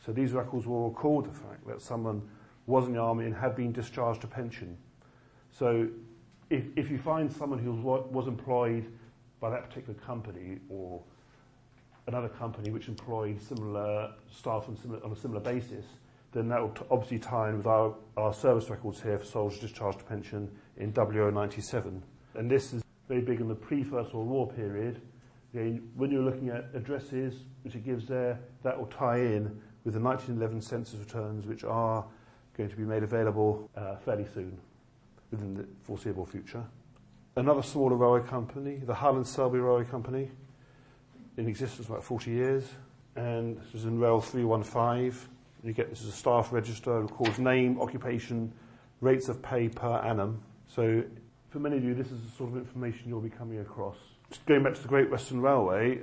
So 0.04 0.12
these 0.12 0.32
records 0.32 0.66
will 0.66 0.88
record 0.88 1.26
the 1.26 1.32
fact 1.32 1.66
that 1.66 1.82
someone 1.82 2.22
was 2.66 2.86
in 2.86 2.94
the 2.94 3.00
army 3.00 3.26
and 3.26 3.34
had 3.34 3.56
been 3.56 3.72
discharged 3.72 4.20
to 4.22 4.26
pension. 4.26 4.78
So 5.50 5.88
if, 6.50 6.64
if 6.76 6.90
you 6.90 6.98
find 6.98 7.30
someone 7.30 7.58
who 7.58 7.72
was 7.72 8.28
employed 8.28 8.86
by 9.40 9.50
that 9.50 9.68
particular 9.68 9.98
company 10.00 10.58
or 10.68 11.02
another 12.06 12.28
company 12.28 12.70
which 12.70 12.88
employed 12.88 13.40
similar 13.40 14.12
staff 14.30 14.68
on, 14.68 14.76
similar, 14.76 15.04
on 15.04 15.12
a 15.12 15.16
similar 15.16 15.40
basis, 15.40 15.84
then 16.32 16.48
that 16.48 16.60
will 16.60 16.74
obviously 16.90 17.18
tie 17.18 17.50
in 17.50 17.58
with 17.58 17.66
our, 17.66 17.94
our 18.16 18.32
service 18.32 18.70
records 18.70 19.00
here 19.00 19.18
for 19.18 19.24
soldiers 19.24 19.60
discharged 19.60 19.98
to 19.98 20.04
pension 20.04 20.50
in 20.78 20.92
WO97. 20.92 22.00
And 22.34 22.50
this 22.50 22.72
is 22.72 22.82
very 23.08 23.20
big 23.20 23.40
in 23.40 23.48
the 23.48 23.54
pre-First 23.54 24.14
World 24.14 24.28
War 24.28 24.50
period. 24.50 25.00
Again, 25.52 25.90
when 25.94 26.10
you're 26.10 26.22
looking 26.22 26.48
at 26.48 26.70
addresses, 26.74 27.34
which 27.62 27.74
it 27.74 27.84
gives 27.84 28.06
there, 28.06 28.40
that 28.62 28.78
will 28.78 28.86
tie 28.86 29.18
in 29.18 29.60
with 29.84 29.94
the 29.94 30.00
1911 30.00 30.62
census 30.62 30.98
returns, 30.98 31.46
which 31.46 31.64
are 31.64 32.04
going 32.56 32.70
to 32.70 32.76
be 32.76 32.84
made 32.84 33.02
available 33.02 33.68
uh, 33.76 33.96
fairly 33.96 34.26
soon, 34.32 34.58
within 35.30 35.54
the 35.54 35.66
foreseeable 35.82 36.24
future. 36.24 36.64
Another 37.36 37.62
smaller 37.62 37.96
railway 37.96 38.26
company, 38.26 38.76
the 38.76 38.94
Hull 38.94 39.16
and 39.16 39.26
Selby 39.26 39.58
Railway 39.58 39.84
Company, 39.84 40.30
in 41.36 41.48
existence 41.48 41.86
for 41.86 41.94
about 41.94 42.04
40 42.04 42.30
years, 42.30 42.64
and 43.16 43.58
this 43.58 43.74
is 43.74 43.84
in 43.84 43.98
Rail 43.98 44.20
315. 44.20 45.28
You 45.64 45.72
get 45.72 45.90
this 45.90 46.02
as 46.02 46.08
a 46.08 46.12
staff 46.12 46.52
register, 46.52 47.02
records 47.02 47.38
name, 47.38 47.80
occupation, 47.80 48.52
rates 49.00 49.28
of 49.28 49.42
pay 49.42 49.68
per 49.68 49.96
annum. 49.98 50.42
So 50.66 51.04
for 51.50 51.58
many 51.60 51.76
of 51.76 51.84
you, 51.84 51.94
this 51.94 52.10
is 52.10 52.20
the 52.22 52.30
sort 52.36 52.50
of 52.50 52.56
information 52.56 53.08
you'll 53.08 53.20
be 53.20 53.30
coming 53.30 53.60
across. 53.60 53.96
Just 54.30 54.44
going 54.46 54.62
back 54.62 54.74
to 54.74 54.82
the 54.82 54.88
Great 54.88 55.10
Western 55.10 55.40
Railway, 55.40 56.00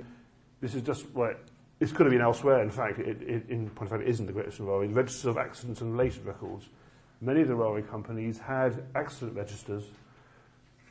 this 0.60 0.74
is 0.74 0.82
just 0.82 1.10
what 1.10 1.40
this 1.78 1.92
could 1.92 2.06
have 2.06 2.12
been 2.12 2.22
elsewhere. 2.22 2.62
In 2.62 2.70
fact, 2.70 2.98
it, 2.98 3.20
it, 3.22 3.48
in 3.48 3.68
point 3.70 3.90
of 3.90 3.98
fact, 3.98 4.02
it 4.02 4.08
isn't 4.08 4.26
the 4.26 4.32
Great 4.32 4.46
Western 4.46 4.66
Railway. 4.66 4.86
The 4.86 4.94
registers 4.94 5.24
of 5.26 5.38
accidents 5.38 5.80
and 5.80 5.92
related 5.92 6.24
records. 6.24 6.68
Many 7.20 7.42
of 7.42 7.48
the 7.48 7.54
railway 7.54 7.82
companies 7.82 8.38
had 8.38 8.82
accident 8.94 9.36
registers 9.36 9.84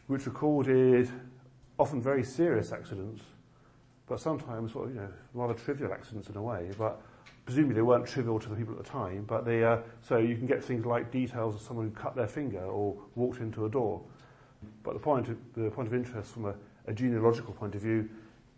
which 0.07 0.25
recorded 0.25 1.07
eh, 1.07 1.11
often 1.77 2.01
very 2.01 2.23
serious 2.23 2.71
accidents, 2.71 3.21
but 4.09 4.19
sometimes 4.19 4.75
of, 4.75 4.89
you 4.89 4.95
know, 4.95 5.07
rather 5.33 5.53
trivial 5.53 5.93
accidents 5.93 6.27
in 6.27 6.35
a 6.35 6.41
way. 6.41 6.71
But 6.77 6.99
presumably 7.45 7.75
they 7.75 7.81
weren't 7.81 8.07
trivial 8.07 8.39
to 8.39 8.49
the 8.49 8.55
people 8.55 8.75
at 8.77 8.83
the 8.83 8.89
time. 8.89 9.23
But 9.27 9.45
they, 9.45 9.63
uh, 9.63 9.77
so 10.01 10.17
you 10.17 10.35
can 10.35 10.47
get 10.47 10.63
things 10.63 10.85
like 10.85 11.11
details 11.11 11.55
of 11.55 11.61
someone 11.61 11.87
who 11.87 11.91
cut 11.91 12.15
their 12.15 12.27
finger 12.27 12.63
or 12.63 12.97
walked 13.15 13.39
into 13.39 13.65
a 13.65 13.69
door. 13.69 14.01
But 14.83 14.93
the 14.93 14.99
point 14.99 15.29
of, 15.29 15.37
the 15.53 15.69
point 15.69 15.87
of 15.87 15.93
interest 15.93 16.33
from 16.33 16.45
a, 16.45 16.55
a 16.87 16.93
genealogical 16.93 17.53
point 17.53 17.75
of 17.75 17.81
view 17.81 18.09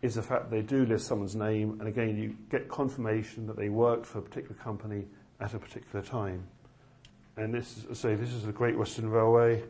is 0.02 0.16
the 0.16 0.22
fact 0.22 0.50
they 0.50 0.62
do 0.64 0.86
list 0.86 1.06
someone's 1.06 1.36
name, 1.36 1.78
and 1.80 1.88
again, 1.88 2.18
you 2.18 2.36
get 2.50 2.68
confirmation 2.68 3.46
that 3.46 3.56
they 3.56 3.70
worked 3.70 4.06
for 4.06 4.18
a 4.18 4.22
particular 4.22 4.56
company 4.56 5.06
at 5.40 5.54
a 5.54 5.60
particular 5.60 6.04
time. 6.04 6.44
And 7.38 7.54
this, 7.54 7.78
is, 7.78 8.00
say, 8.00 8.16
this 8.16 8.34
is 8.34 8.44
the 8.44 8.52
Great 8.52 8.78
Western 8.78 9.10
Railway. 9.10 9.64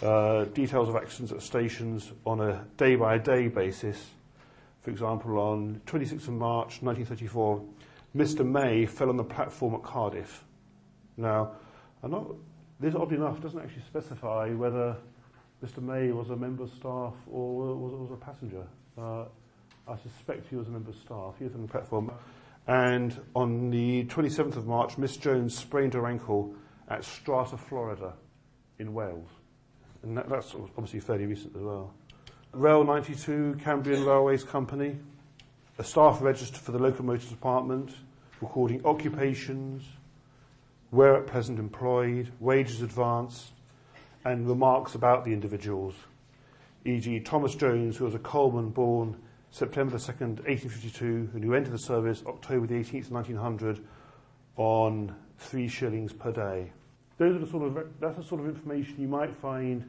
Uh, 0.00 0.44
details 0.44 0.88
of 0.88 0.96
accidents 0.96 1.32
at 1.32 1.42
stations 1.42 2.12
on 2.24 2.40
a 2.40 2.64
day-by-day 2.78 3.48
basis. 3.48 4.06
For 4.88 4.92
example, 4.92 5.38
on 5.38 5.82
26th 5.84 6.28
of 6.28 6.30
March 6.30 6.80
1934, 6.80 7.62
Mr. 8.16 8.42
May 8.42 8.86
fell 8.86 9.10
on 9.10 9.18
the 9.18 9.22
platform 9.22 9.74
at 9.74 9.82
Cardiff. 9.82 10.44
Now, 11.18 11.52
I'm 12.02 12.10
not, 12.10 12.28
this 12.80 12.94
oddly 12.94 13.18
enough 13.18 13.38
doesn't 13.42 13.60
actually 13.60 13.82
specify 13.82 14.48
whether 14.54 14.96
Mr. 15.62 15.82
May 15.82 16.10
was 16.10 16.30
a 16.30 16.36
member 16.36 16.62
of 16.62 16.70
staff 16.70 17.12
or 17.30 17.76
was, 17.76 18.08
was 18.08 18.12
a 18.12 18.16
passenger. 18.16 18.66
Uh, 18.96 19.24
I 19.86 19.98
suspect 19.98 20.48
he 20.48 20.56
was 20.56 20.68
a 20.68 20.70
member 20.70 20.88
of 20.88 20.96
staff. 20.96 21.34
He 21.36 21.44
was 21.44 21.54
on 21.54 21.60
the 21.60 21.68
platform. 21.68 22.10
And 22.66 23.14
on 23.36 23.68
the 23.68 24.06
27th 24.06 24.56
of 24.56 24.66
March, 24.66 24.96
Miss 24.96 25.18
Jones 25.18 25.54
sprained 25.54 25.92
her 25.92 26.06
ankle 26.06 26.54
at 26.88 27.04
Strata 27.04 27.58
Florida, 27.58 28.14
in 28.78 28.94
Wales. 28.94 29.28
And 30.02 30.16
that, 30.16 30.30
that's 30.30 30.54
obviously 30.54 31.00
fairly 31.00 31.26
recent 31.26 31.54
as 31.56 31.60
well. 31.60 31.92
Rail 32.52 32.82
92, 32.82 33.58
Cambrian 33.62 34.06
Railways 34.06 34.42
Company, 34.42 34.96
a 35.76 35.84
staff 35.84 36.22
register 36.22 36.56
for 36.56 36.72
the 36.72 36.78
locomotive 36.78 37.28
department, 37.28 37.94
recording 38.40 38.84
occupations, 38.86 39.84
where 40.90 41.14
at 41.14 41.26
present 41.26 41.58
employed, 41.58 42.32
wages 42.40 42.80
advanced, 42.80 43.52
and 44.24 44.48
remarks 44.48 44.94
about 44.94 45.26
the 45.26 45.32
individuals. 45.32 45.94
E.g., 46.86 47.20
Thomas 47.20 47.54
Jones, 47.54 47.98
who 47.98 48.06
was 48.06 48.14
a 48.14 48.18
coalman 48.18 48.70
born 48.70 49.18
September 49.50 49.92
the 49.92 49.98
2nd, 49.98 50.40
1852, 50.46 51.30
and 51.34 51.44
who 51.44 51.52
entered 51.52 51.72
the 51.72 51.78
service 51.78 52.22
October 52.26 52.66
the 52.66 52.74
18th, 52.76 53.10
1900, 53.10 53.84
on 54.56 55.14
three 55.38 55.68
shillings 55.68 56.14
per 56.14 56.32
day. 56.32 56.72
Those 57.18 57.36
are 57.36 57.40
the 57.40 57.46
sort 57.46 57.64
of, 57.64 57.88
that's 58.00 58.16
the 58.16 58.24
sort 58.24 58.40
of 58.40 58.46
information 58.46 58.96
you 58.98 59.08
might 59.08 59.36
find 59.36 59.84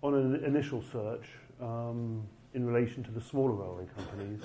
on 0.00 0.14
an 0.14 0.44
initial 0.44 0.82
search 0.92 1.26
um, 1.60 2.22
in 2.54 2.66
relation 2.66 3.02
to 3.04 3.10
the 3.10 3.20
smaller 3.20 3.52
railway 3.52 3.86
companies. 3.96 4.40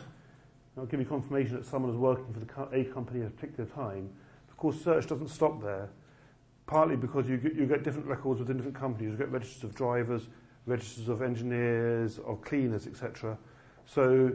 I'll 0.77 0.85
give 0.85 0.99
you 0.99 1.05
confirmation 1.05 1.55
that 1.55 1.65
someone 1.65 1.91
is 1.91 1.97
working 1.97 2.31
for 2.33 2.39
the 2.39 2.45
co- 2.45 2.69
a 2.71 2.83
company 2.85 3.21
at 3.21 3.27
a 3.27 3.29
particular 3.31 3.69
time. 3.69 4.09
Of 4.49 4.57
course, 4.57 4.81
search 4.81 5.07
doesn't 5.07 5.29
stop 5.29 5.61
there, 5.61 5.89
partly 6.67 6.95
because 6.95 7.27
you 7.27 7.37
get, 7.37 7.55
you 7.55 7.65
get 7.65 7.83
different 7.83 8.07
records 8.07 8.39
within 8.39 8.57
different 8.57 8.77
companies. 8.77 9.11
You 9.11 9.17
get 9.17 9.31
registers 9.31 9.63
of 9.63 9.75
drivers, 9.75 10.27
registers 10.65 11.09
of 11.09 11.21
engineers, 11.21 12.19
of 12.19 12.41
cleaners, 12.41 12.87
etc. 12.87 13.37
So 13.85 14.31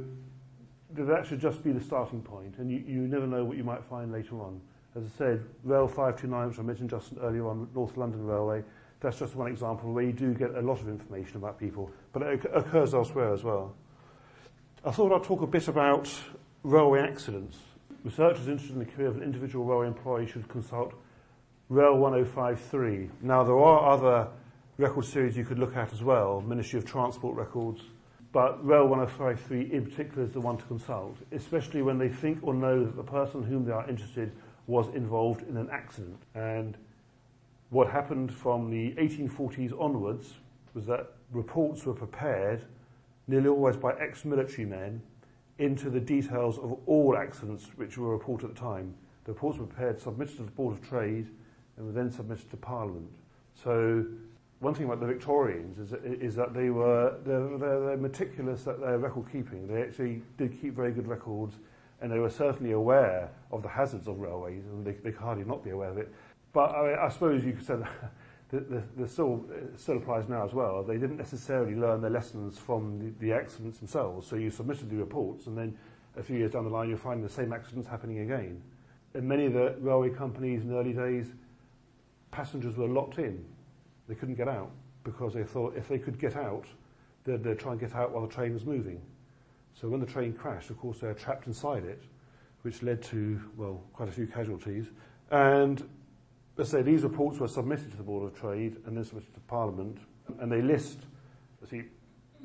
that 0.91 1.27
should 1.27 1.41
just 1.41 1.65
be 1.65 1.73
the 1.73 1.81
starting 1.81 2.23
point, 2.23 2.59
and 2.59 2.71
you, 2.71 2.83
you 2.87 3.01
never 3.03 3.27
know 3.27 3.45
what 3.45 3.57
you 3.57 3.65
might 3.65 3.85
find 3.85 4.13
later 4.13 4.41
on. 4.41 4.61
As 4.97 5.03
I 5.05 5.19
said, 5.19 5.45
Rail 5.65 5.89
529, 5.89 6.49
which 6.49 6.59
I 6.59 6.63
mentioned 6.63 6.91
just 6.91 7.13
earlier 7.21 7.49
on, 7.49 7.69
North 7.75 7.97
London 7.97 8.25
Railway, 8.25 8.63
that's 9.01 9.19
just 9.19 9.35
one 9.35 9.51
example 9.51 9.93
where 9.93 10.05
you 10.05 10.13
do 10.13 10.33
get 10.35 10.55
a 10.55 10.61
lot 10.61 10.81
of 10.81 10.89
information 10.89 11.37
about 11.37 11.59
people, 11.59 11.91
but 12.15 12.23
it 12.23 12.47
occurs 12.55 12.95
elsewhere 12.95 13.35
as 13.35 13.43
well. 13.43 13.75
I 14.85 14.93
thought 14.93 15.13
I'd 15.13 15.25
talk 15.25 15.43
a 15.43 15.47
bit 15.47 15.67
about 15.69 16.09
railway 16.63 17.01
accidents. 17.01 17.59
Researchers 18.05 18.47
interested 18.47 18.75
in 18.75 18.79
the 18.79 18.91
career 18.91 19.09
of 19.09 19.17
an 19.17 19.23
individual 19.23 19.65
railway 19.65 19.89
employee 19.89 20.27
should 20.27 20.49
consult 20.49 20.95
Rail 21.69 21.97
1053. 21.97 23.11
Now, 23.23 23.43
there 23.43 23.59
are 23.59 23.91
other 23.91 24.29
record 24.79 25.05
series 25.05 25.37
you 25.37 25.45
could 25.45 25.59
look 25.59 25.77
at 25.77 25.93
as 25.93 26.05
well, 26.05 26.41
Ministry 26.41 26.79
of 26.79 26.85
Transport 26.85 27.37
records. 27.37 27.83
But 28.33 28.65
Rail 28.65 28.87
1053 28.87 29.73
in 29.73 29.85
particular 29.85 30.25
is 30.25 30.33
the 30.33 30.41
one 30.41 30.57
to 30.59 30.65
consult, 30.65 31.17
especially 31.33 31.83
when 31.83 31.99
they 31.99 32.09
think 32.09 32.39
or 32.43 32.55
know 32.55 32.85
that 32.85 32.97
the 32.97 33.03
person 33.03 33.43
whom 33.43 33.65
they 33.65 33.73
are 33.73 33.89
interested 33.89 34.31
was 34.67 34.89
involved 34.95 35.49
in 35.49 35.57
an 35.57 35.69
accident. 35.73 36.21
And 36.35 36.77
what 37.71 37.91
happened 37.91 38.33
from 38.33 38.71
the 38.71 38.93
1840s 39.01 39.73
onwards 39.81 40.35
was 40.75 40.87
that 40.87 41.14
reports 41.33 41.85
were 41.85 41.95
prepared 41.95 42.65
nearly 43.27 43.49
always 43.49 43.77
by 43.77 43.93
ex-military 43.99 44.67
men 44.67 45.03
into 45.59 45.89
the 45.89 46.01
details 46.01 46.59
of 46.59 46.77
all 46.87 47.17
accidents 47.17 47.69
which 47.77 47.97
were 47.97 48.11
reported 48.11 48.51
at 48.51 48.55
the 48.55 48.61
time. 48.61 48.95
The 49.25 49.33
reports 49.33 49.59
were 49.59 49.67
prepared, 49.67 50.01
submitted 50.01 50.37
to 50.37 50.43
the 50.43 50.51
Board 50.51 50.77
of 50.77 50.87
Trade, 50.87 51.29
and 51.77 51.87
were 51.87 51.93
then 51.93 52.11
submitted 52.11 52.51
to 52.51 52.57
Parliament. 52.57 53.11
So 53.55 54.05
one 54.61 54.75
thing 54.75 54.87
about 54.87 55.01
the 55.01 55.07
Victorians 55.07 55.79
is, 55.79 55.93
is 56.05 56.35
that 56.37 56.55
they 56.55 56.71
were 56.71 57.17
they're, 57.25 57.59
they're, 57.59 57.81
they're 57.87 57.97
meticulous 57.97 58.67
at 58.67 58.81
their 58.81 58.99
record 58.99 59.27
keeping. 59.31 59.67
They 59.67 59.83
actually 59.83 60.23
did 60.37 60.61
keep 60.61 60.75
very 60.75 60.93
good 60.93 61.07
records, 61.07 61.57
and 62.01 62.11
they 62.11 62.19
were 62.19 62.31
certainly 62.31 62.73
aware 62.73 63.31
of 63.51 63.63
the 63.63 63.69
hazards 63.69 64.09
of 64.09 64.19
railways, 64.19 64.65
and 64.65 64.85
they, 64.85 64.93
they 64.93 65.13
could 65.13 65.23
hardly 65.23 65.45
not 65.45 65.65
be 65.65 65.71
aware 65.71 65.91
of 65.91 65.99
it. 65.99 66.13
But 66.53 66.71
I, 66.71 67.07
I 67.07 67.09
suppose 67.09 67.45
you 67.45 67.53
could 67.53 67.67
say 67.67 67.77
that 67.77 67.91
the, 68.51 68.61
the, 68.61 68.83
the 68.97 69.09
still, 69.09 69.45
uh, 69.51 69.77
still 69.77 69.97
applies 69.97 70.29
now 70.29 70.45
as 70.45 70.53
well. 70.53 70.83
They 70.83 70.99
didn't 70.99 71.17
necessarily 71.17 71.75
learn 71.75 72.01
their 72.01 72.11
lessons 72.11 72.59
from 72.59 72.99
the, 72.99 73.27
the 73.27 73.33
accidents 73.33 73.79
themselves. 73.79 74.27
So 74.27 74.37
you 74.37 74.51
submitted 74.51 74.91
the 74.91 74.97
reports, 74.97 75.47
and 75.47 75.57
then 75.57 75.77
a 76.17 76.23
few 76.23 76.37
years 76.37 76.53
down 76.53 76.65
the 76.65 76.71
line, 76.71 76.89
you'll 76.89 76.99
find 76.99 77.25
the 77.25 77.29
same 77.29 77.53
accidents 77.53 77.89
happening 77.89 78.21
again. 78.21 78.63
In 79.15 79.27
many 79.27 79.47
of 79.47 79.53
the 79.53 79.77
railway 79.81 80.11
companies 80.11 80.63
in 80.63 80.69
the 80.69 80.77
early 80.77 80.93
days, 80.93 81.33
passengers 82.31 82.77
were 82.77 82.89
locked 82.89 83.19
in. 83.19 83.45
They 84.09 84.15
couldn't 84.15 84.35
get 84.35 84.49
out 84.49 84.71
because 85.03 85.35
they 85.35 85.45
thought 85.45 85.77
if 85.77 85.89
they 85.89 85.99
could 85.99 86.19
get 86.19 86.37
out, 86.37 86.67
they'd, 87.25 87.43
they'd 87.43 87.59
try 87.59 87.73
and 87.73 87.81
get 87.81 87.95
out 87.95 88.13
while 88.13 88.27
the 88.27 88.33
train 88.33 88.53
was 88.53 88.65
moving. 88.65 89.01
So 89.75 89.89
when 89.89 90.01
the 90.01 90.07
train 90.07 90.33
crashed, 90.33 90.71
of 90.71 90.79
course, 90.79 90.99
they 90.99 91.07
were 91.07 91.15
trapped 91.15 91.47
inside 91.47 91.85
it, 91.85 92.03
which 92.63 92.83
led 92.83 93.03
to, 93.05 93.41
well, 93.57 93.83
quite 93.93 94.09
a 94.09 94.13
few 94.13 94.27
casualties. 94.27 94.87
And 95.31 95.89
let's 96.57 96.71
say 96.71 96.83
these 96.83 97.03
reports 97.03 97.39
were 97.39 97.49
submitted 97.49 97.91
to 97.91 97.97
the 97.97 98.03
Board 98.03 98.25
of 98.25 98.39
Trade 98.39 98.77
and 98.87 98.97
then 98.97 99.05
submitted 99.05 99.35
to 99.35 99.41
Parliament, 99.41 99.99
and 100.41 100.51
they 100.51 100.63
list, 100.63 100.99
see, 101.69 101.83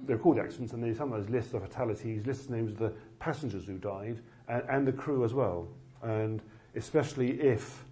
they're 0.05 0.17
called 0.17 0.39
accidents, 0.39 0.73
and 0.73 0.83
they 0.83 0.93
sometimes 0.93 1.29
list 1.29 1.51
the 1.51 1.59
fatalities, 1.59 2.25
list 2.25 2.49
the 2.49 2.55
names 2.55 2.71
of 2.71 2.79
the 2.79 2.93
passengers 3.19 3.65
who 3.65 3.77
died, 3.77 4.21
and, 4.47 4.63
and 4.69 4.87
the 4.87 4.93
crew 4.93 5.23
as 5.23 5.33
well. 5.33 5.67
And 6.01 6.41
especially 6.75 7.39
if 7.41 7.85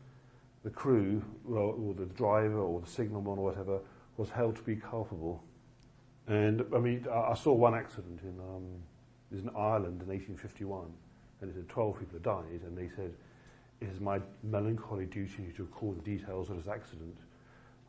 the 0.63 0.69
crew, 0.69 1.21
or 1.47 1.93
the 1.93 2.05
driver 2.05 2.59
or 2.59 2.81
the 2.81 2.87
signalman 2.87 3.37
or 3.37 3.43
whatever, 3.43 3.79
was 4.17 4.29
held 4.29 4.55
to 4.55 4.61
be 4.63 4.75
culpable. 4.75 5.43
And 6.27 6.65
I 6.75 6.79
mean, 6.79 7.05
I, 7.09 7.31
I 7.31 7.33
saw 7.35 7.53
one 7.53 7.75
accident 7.75 8.21
in, 8.23 8.39
um, 8.39 8.65
it 9.31 9.35
was 9.35 9.43
in 9.43 9.49
Ireland 9.55 10.01
in 10.01 10.09
1851, 10.09 10.91
and 11.41 11.49
it 11.49 11.53
said 11.53 11.69
12 11.69 11.99
people 11.99 12.19
died, 12.19 12.61
and 12.65 12.77
they 12.77 12.89
said, 12.95 13.13
it 13.81 13.89
is 13.89 13.99
my 13.99 14.19
melancholy 14.43 15.05
duty 15.05 15.51
to 15.55 15.63
record 15.63 15.97
the 15.97 16.17
details 16.17 16.49
of 16.49 16.57
this 16.57 16.67
accident, 16.67 17.15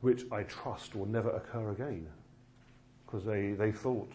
which 0.00 0.24
I 0.30 0.42
trust 0.42 0.94
will 0.94 1.06
never 1.06 1.30
occur 1.30 1.70
again. 1.70 2.06
Because 3.06 3.24
they, 3.24 3.52
they 3.52 3.72
thought, 3.72 4.12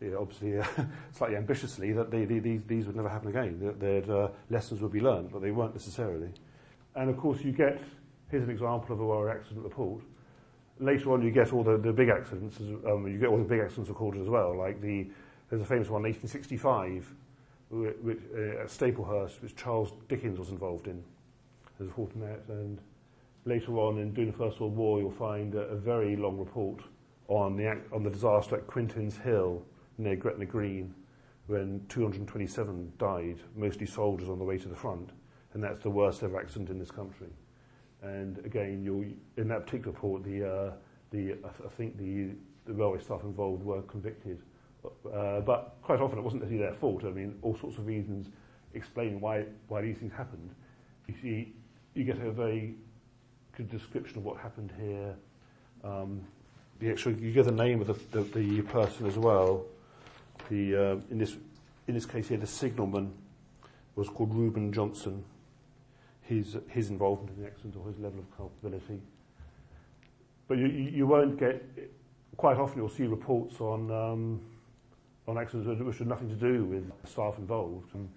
you 0.00 0.10
know, 0.10 0.20
obviously 0.20 0.58
uh, 0.58 0.64
slightly 1.12 1.36
ambitiously, 1.36 1.92
that 1.92 2.10
they, 2.10 2.24
they, 2.24 2.40
these, 2.40 2.60
these 2.66 2.86
would 2.86 2.96
never 2.96 3.08
happen 3.08 3.28
again, 3.28 3.60
that, 3.60 3.78
that 3.80 4.12
uh, 4.12 4.28
lessons 4.50 4.80
would 4.80 4.92
be 4.92 5.00
learned, 5.00 5.30
but 5.30 5.40
they 5.40 5.52
weren't 5.52 5.74
necessarily. 5.74 6.30
And 6.96 7.08
of 7.08 7.16
course, 7.16 7.40
you 7.42 7.52
get, 7.52 7.80
here's 8.30 8.44
an 8.44 8.50
example 8.50 8.94
of 8.94 9.00
a 9.00 9.04
railway 9.04 9.30
accident 9.30 9.64
report. 9.64 10.02
Later 10.80 11.12
on, 11.12 11.22
you 11.22 11.30
get 11.30 11.52
all 11.52 11.62
the, 11.62 11.76
the 11.78 11.92
big 11.92 12.08
accidents, 12.08 12.58
um, 12.86 13.06
you 13.06 13.18
get 13.18 13.28
all 13.28 13.38
the 13.38 13.44
big 13.44 13.60
accidents 13.60 13.88
recorded 13.88 14.22
as 14.22 14.28
well, 14.28 14.56
like 14.56 14.80
the, 14.80 15.06
there's 15.48 15.62
a 15.62 15.64
famous 15.64 15.88
one, 15.88 16.04
in 16.04 16.12
1865, 16.12 17.14
which, 17.74 18.18
uh, 18.34 18.62
at 18.62 18.68
Staplehurst, 18.68 19.42
which 19.42 19.56
Charles 19.56 19.92
Dickens 20.08 20.38
was 20.38 20.50
involved 20.50 20.86
in 20.86 21.02
as 21.80 21.88
a 21.88 21.90
Fortinet. 21.90 22.48
And 22.48 22.80
later 23.44 23.78
on, 23.78 23.98
in 23.98 24.12
during 24.12 24.30
the 24.30 24.36
First 24.36 24.60
World 24.60 24.76
War, 24.76 25.00
you'll 25.00 25.10
find 25.10 25.54
a, 25.54 25.62
a 25.62 25.76
very 25.76 26.16
long 26.16 26.38
report 26.38 26.80
on 27.28 27.56
the, 27.56 27.80
on 27.92 28.02
the 28.02 28.10
disaster 28.10 28.56
at 28.56 28.66
Quintinshill 28.66 29.62
near 29.98 30.16
Gretna 30.16 30.46
Green, 30.46 30.94
when 31.46 31.84
227 31.88 32.92
died, 32.98 33.38
mostly 33.56 33.86
soldiers 33.86 34.28
on 34.28 34.38
the 34.38 34.44
way 34.44 34.58
to 34.58 34.68
the 34.68 34.76
front. 34.76 35.10
And 35.52 35.62
that's 35.62 35.82
the 35.82 35.90
worst 35.90 36.22
ever 36.22 36.40
accident 36.40 36.70
in 36.70 36.78
this 36.78 36.90
country. 36.90 37.28
And 38.02 38.38
again, 38.44 38.82
you'll, 38.82 39.04
in 39.36 39.48
that 39.48 39.66
particular 39.66 39.92
report, 39.92 40.24
the, 40.24 40.44
uh, 40.44 40.72
the, 41.10 41.32
I, 41.44 41.48
I 41.48 41.68
think 41.76 41.96
the, 41.96 42.30
the 42.66 42.72
railway 42.72 43.00
staff 43.00 43.22
involved 43.22 43.62
were 43.62 43.82
convicted 43.82 44.42
uh, 44.84 45.40
but 45.40 45.76
quite 45.82 46.00
often 46.00 46.18
it 46.18 46.22
wasn't 46.22 46.42
necessarily 46.42 46.66
their 46.66 46.78
fault. 46.78 47.04
I 47.04 47.10
mean, 47.10 47.36
all 47.42 47.56
sorts 47.56 47.78
of 47.78 47.86
reasons 47.86 48.28
explain 48.74 49.20
why, 49.20 49.44
why 49.68 49.82
these 49.82 49.98
things 49.98 50.12
happened. 50.12 50.50
You 51.06 51.14
see, 51.20 51.52
you 51.94 52.04
get 52.04 52.18
a 52.18 52.30
very 52.30 52.74
good 53.56 53.70
description 53.70 54.18
of 54.18 54.24
what 54.24 54.38
happened 54.38 54.72
here. 54.80 55.14
Um, 55.82 56.22
the 56.80 56.90
actual, 56.90 57.12
you 57.12 57.32
get 57.32 57.44
the 57.44 57.52
name 57.52 57.80
of 57.80 57.86
the, 57.86 58.22
the, 58.22 58.40
the 58.40 58.62
person 58.62 59.06
as 59.06 59.16
well. 59.16 59.64
The, 60.50 60.76
uh, 60.76 60.96
in, 61.10 61.18
this, 61.18 61.36
in 61.86 61.94
this 61.94 62.06
case 62.06 62.28
here, 62.28 62.38
the 62.38 62.46
signalman 62.46 63.12
was 63.94 64.08
called 64.08 64.34
Reuben 64.34 64.72
Johnson. 64.72 65.24
His, 66.22 66.56
his 66.70 66.88
involvement 66.88 67.36
in 67.36 67.42
the 67.42 67.48
accident 67.48 67.76
or 67.76 67.86
his 67.86 67.98
level 67.98 68.18
of 68.18 68.36
culpability. 68.36 69.00
But 70.48 70.58
you, 70.58 70.66
you 70.66 71.06
won't 71.06 71.38
get, 71.38 71.62
quite 72.36 72.56
often 72.56 72.78
you'll 72.78 72.88
see 72.88 73.04
reports 73.04 73.60
on 73.60 73.90
um, 73.90 74.40
on 75.26 75.38
accidents 75.38 75.82
which 75.82 75.98
had 75.98 76.06
nothing 76.06 76.28
to 76.28 76.34
do 76.34 76.64
with 76.64 76.90
staff 77.04 77.38
involved. 77.38 77.94
And 77.94 78.08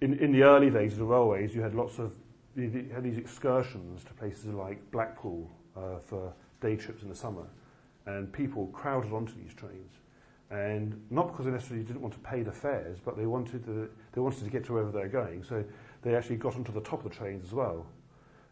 in, 0.00 0.18
in 0.18 0.32
the 0.32 0.42
early 0.42 0.70
days 0.70 0.92
of 0.92 0.98
the 0.98 1.04
railways, 1.04 1.54
you 1.54 1.62
had 1.62 1.74
lots 1.74 1.98
of 1.98 2.16
you 2.56 2.90
had 2.92 3.04
these 3.04 3.18
excursions 3.18 4.02
to 4.04 4.14
places 4.14 4.46
like 4.46 4.90
Blackpool 4.90 5.50
uh, 5.76 5.98
for 5.98 6.32
day 6.62 6.74
trips 6.74 7.02
in 7.02 7.10
the 7.10 7.14
summer, 7.14 7.46
and 8.06 8.32
people 8.32 8.68
crowded 8.68 9.12
onto 9.12 9.34
these 9.34 9.52
trains. 9.52 9.92
And 10.50 10.98
not 11.10 11.28
because 11.28 11.44
they 11.44 11.52
necessarily 11.52 11.84
didn't 11.84 12.00
want 12.00 12.14
to 12.14 12.20
pay 12.20 12.42
the 12.42 12.52
fares, 12.52 12.98
but 13.04 13.16
they 13.16 13.26
wanted 13.26 13.64
to, 13.66 13.90
they 14.12 14.20
wanted 14.20 14.44
to 14.44 14.50
get 14.50 14.64
to 14.66 14.72
wherever 14.72 14.90
they 14.90 15.00
were 15.00 15.08
going. 15.08 15.42
So 15.42 15.64
they 16.02 16.14
actually 16.14 16.36
got 16.36 16.54
onto 16.54 16.72
the 16.72 16.80
top 16.80 17.04
of 17.04 17.10
the 17.10 17.16
trains 17.16 17.44
as 17.44 17.52
well. 17.52 17.84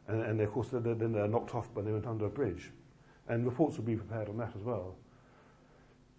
And, 0.08 0.20
and 0.20 0.40
of 0.40 0.52
course, 0.52 0.68
they're, 0.68 0.80
then 0.80 1.12
they're 1.12 1.28
knocked 1.28 1.54
off 1.54 1.68
when 1.72 1.86
they 1.86 1.92
went 1.92 2.06
under 2.06 2.26
a 2.26 2.30
bridge. 2.30 2.72
And 3.28 3.46
reports 3.46 3.76
would 3.76 3.86
be 3.86 3.96
prepared 3.96 4.28
on 4.28 4.36
that 4.38 4.52
as 4.54 4.62
well 4.62 4.96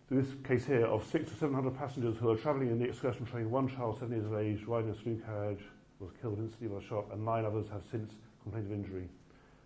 this 0.09 0.27
case 0.43 0.65
here 0.65 0.85
of 0.85 1.03
six 1.03 1.31
to 1.31 1.37
700 1.37 1.75
passengers 1.77 2.15
who 2.17 2.29
are 2.29 2.35
travelling 2.35 2.69
in 2.69 2.77
the 2.77 2.85
excursion 2.85 3.25
train, 3.25 3.49
one 3.49 3.67
child, 3.67 3.97
seven 3.99 4.11
years 4.11 4.25
of 4.25 4.37
age, 4.37 4.63
riding 4.67 4.91
a 4.91 4.93
through 4.93 5.19
carriage, 5.25 5.63
was 5.99 6.11
killed 6.21 6.37
instantly 6.37 6.67
by 6.67 6.77
a 6.77 6.87
shot, 6.87 7.05
and 7.11 7.25
nine 7.25 7.43
others 7.43 7.65
have 7.71 7.81
since 7.89 8.13
complained 8.43 8.67
of 8.67 8.73
injury. 8.73 9.09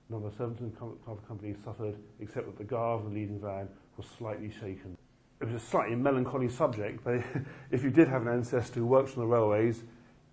None 0.10 0.24
of 0.24 0.32
the 0.32 0.38
17 0.38 0.72
car 0.80 1.18
companies 1.28 1.58
suffered, 1.64 1.96
except 2.22 2.46
that 2.46 2.58
the 2.58 2.64
guard 2.64 3.02
of 3.02 3.10
the 3.10 3.20
leading 3.20 3.40
van 3.40 3.68
was 3.98 4.06
slightly 4.18 4.50
shaken. 4.50 4.98
It 5.42 5.46
was 5.46 5.56
a 5.56 5.66
slightly 5.66 5.96
melancholy 5.96 6.50
subject, 6.50 7.04
but 7.04 7.22
if 7.72 7.84
you 7.84 7.90
did 7.90 8.08
have 8.08 8.22
an 8.22 8.30
ancestor 8.30 8.80
who 8.80 8.86
worked 8.86 9.18
on 9.18 9.20
the 9.20 9.28
railways, 9.28 9.84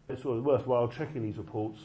it's 0.08 0.24
of 0.24 0.44
worthwhile 0.44 0.86
checking 0.86 1.22
these 1.22 1.36
reports, 1.36 1.80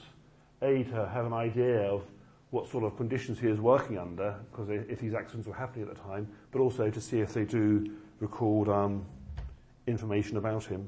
A, 0.61 0.83
to 0.83 1.09
have 1.11 1.25
an 1.25 1.33
idea 1.33 1.81
of 1.81 2.03
what 2.51 2.69
sort 2.69 2.83
of 2.83 2.95
conditions 2.97 3.39
he 3.39 3.47
is 3.47 3.59
working 3.59 3.97
under, 3.97 4.35
because 4.51 4.69
if 4.69 4.99
these 4.99 5.15
accidents 5.15 5.47
were 5.47 5.55
happening 5.55 5.87
at 5.87 5.95
the 5.95 6.01
time, 6.01 6.27
but 6.51 6.59
also 6.59 6.89
to 6.91 7.01
see 7.01 7.19
if 7.19 7.33
they 7.33 7.45
do 7.45 7.91
record 8.21 8.69
um, 8.69 9.03
information 9.87 10.37
about 10.37 10.63
him. 10.63 10.87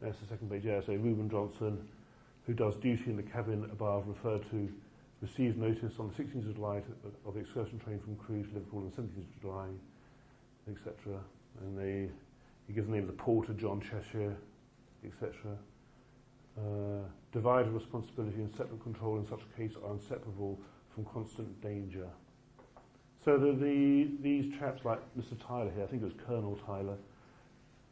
There's 0.00 0.16
the 0.18 0.26
second 0.26 0.50
page, 0.50 0.64
yeah, 0.64 0.80
so 0.84 0.92
Reuben 0.92 1.30
Johnson, 1.30 1.88
who 2.46 2.52
does 2.52 2.76
duty 2.76 3.04
in 3.06 3.16
the 3.16 3.22
cabin 3.22 3.64
above, 3.64 4.06
referred 4.06 4.48
to, 4.50 4.68
received 5.22 5.56
notice 5.56 5.94
on 5.98 6.12
the 6.14 6.22
16th 6.22 6.48
of 6.48 6.54
July 6.54 6.82
of 7.24 7.34
the 7.34 7.40
excursion 7.40 7.78
train 7.78 7.98
from 8.00 8.16
Crewe 8.16 8.42
to 8.42 8.54
Liverpool 8.54 8.80
on 8.80 8.92
the 8.94 9.02
17th 9.02 9.36
of 9.36 9.40
July, 9.40 9.66
etc. 10.68 11.18
And 11.60 11.78
they, 11.78 12.10
he 12.66 12.72
gives 12.72 12.88
the 12.88 12.92
name 12.92 13.02
of 13.02 13.08
the 13.08 13.22
porter, 13.22 13.52
John 13.54 13.80
Cheshire, 13.80 14.36
etc. 15.04 15.56
Uh, 16.58 17.06
divided 17.32 17.70
responsibility 17.70 18.36
and 18.38 18.50
separate 18.56 18.82
control 18.82 19.18
in 19.18 19.26
such 19.26 19.40
a 19.40 19.56
case 19.56 19.72
are 19.84 19.94
inseparable 19.94 20.58
from 20.92 21.04
constant 21.06 21.62
danger. 21.62 22.08
So 23.24 23.38
the, 23.38 23.52
the, 23.52 24.10
these 24.20 24.52
chaps 24.58 24.84
like 24.84 25.00
Mr. 25.16 25.38
Tyler 25.46 25.70
here, 25.74 25.84
I 25.84 25.86
think 25.86 26.02
it 26.02 26.06
was 26.06 26.14
Colonel 26.26 26.58
Tyler, 26.66 26.96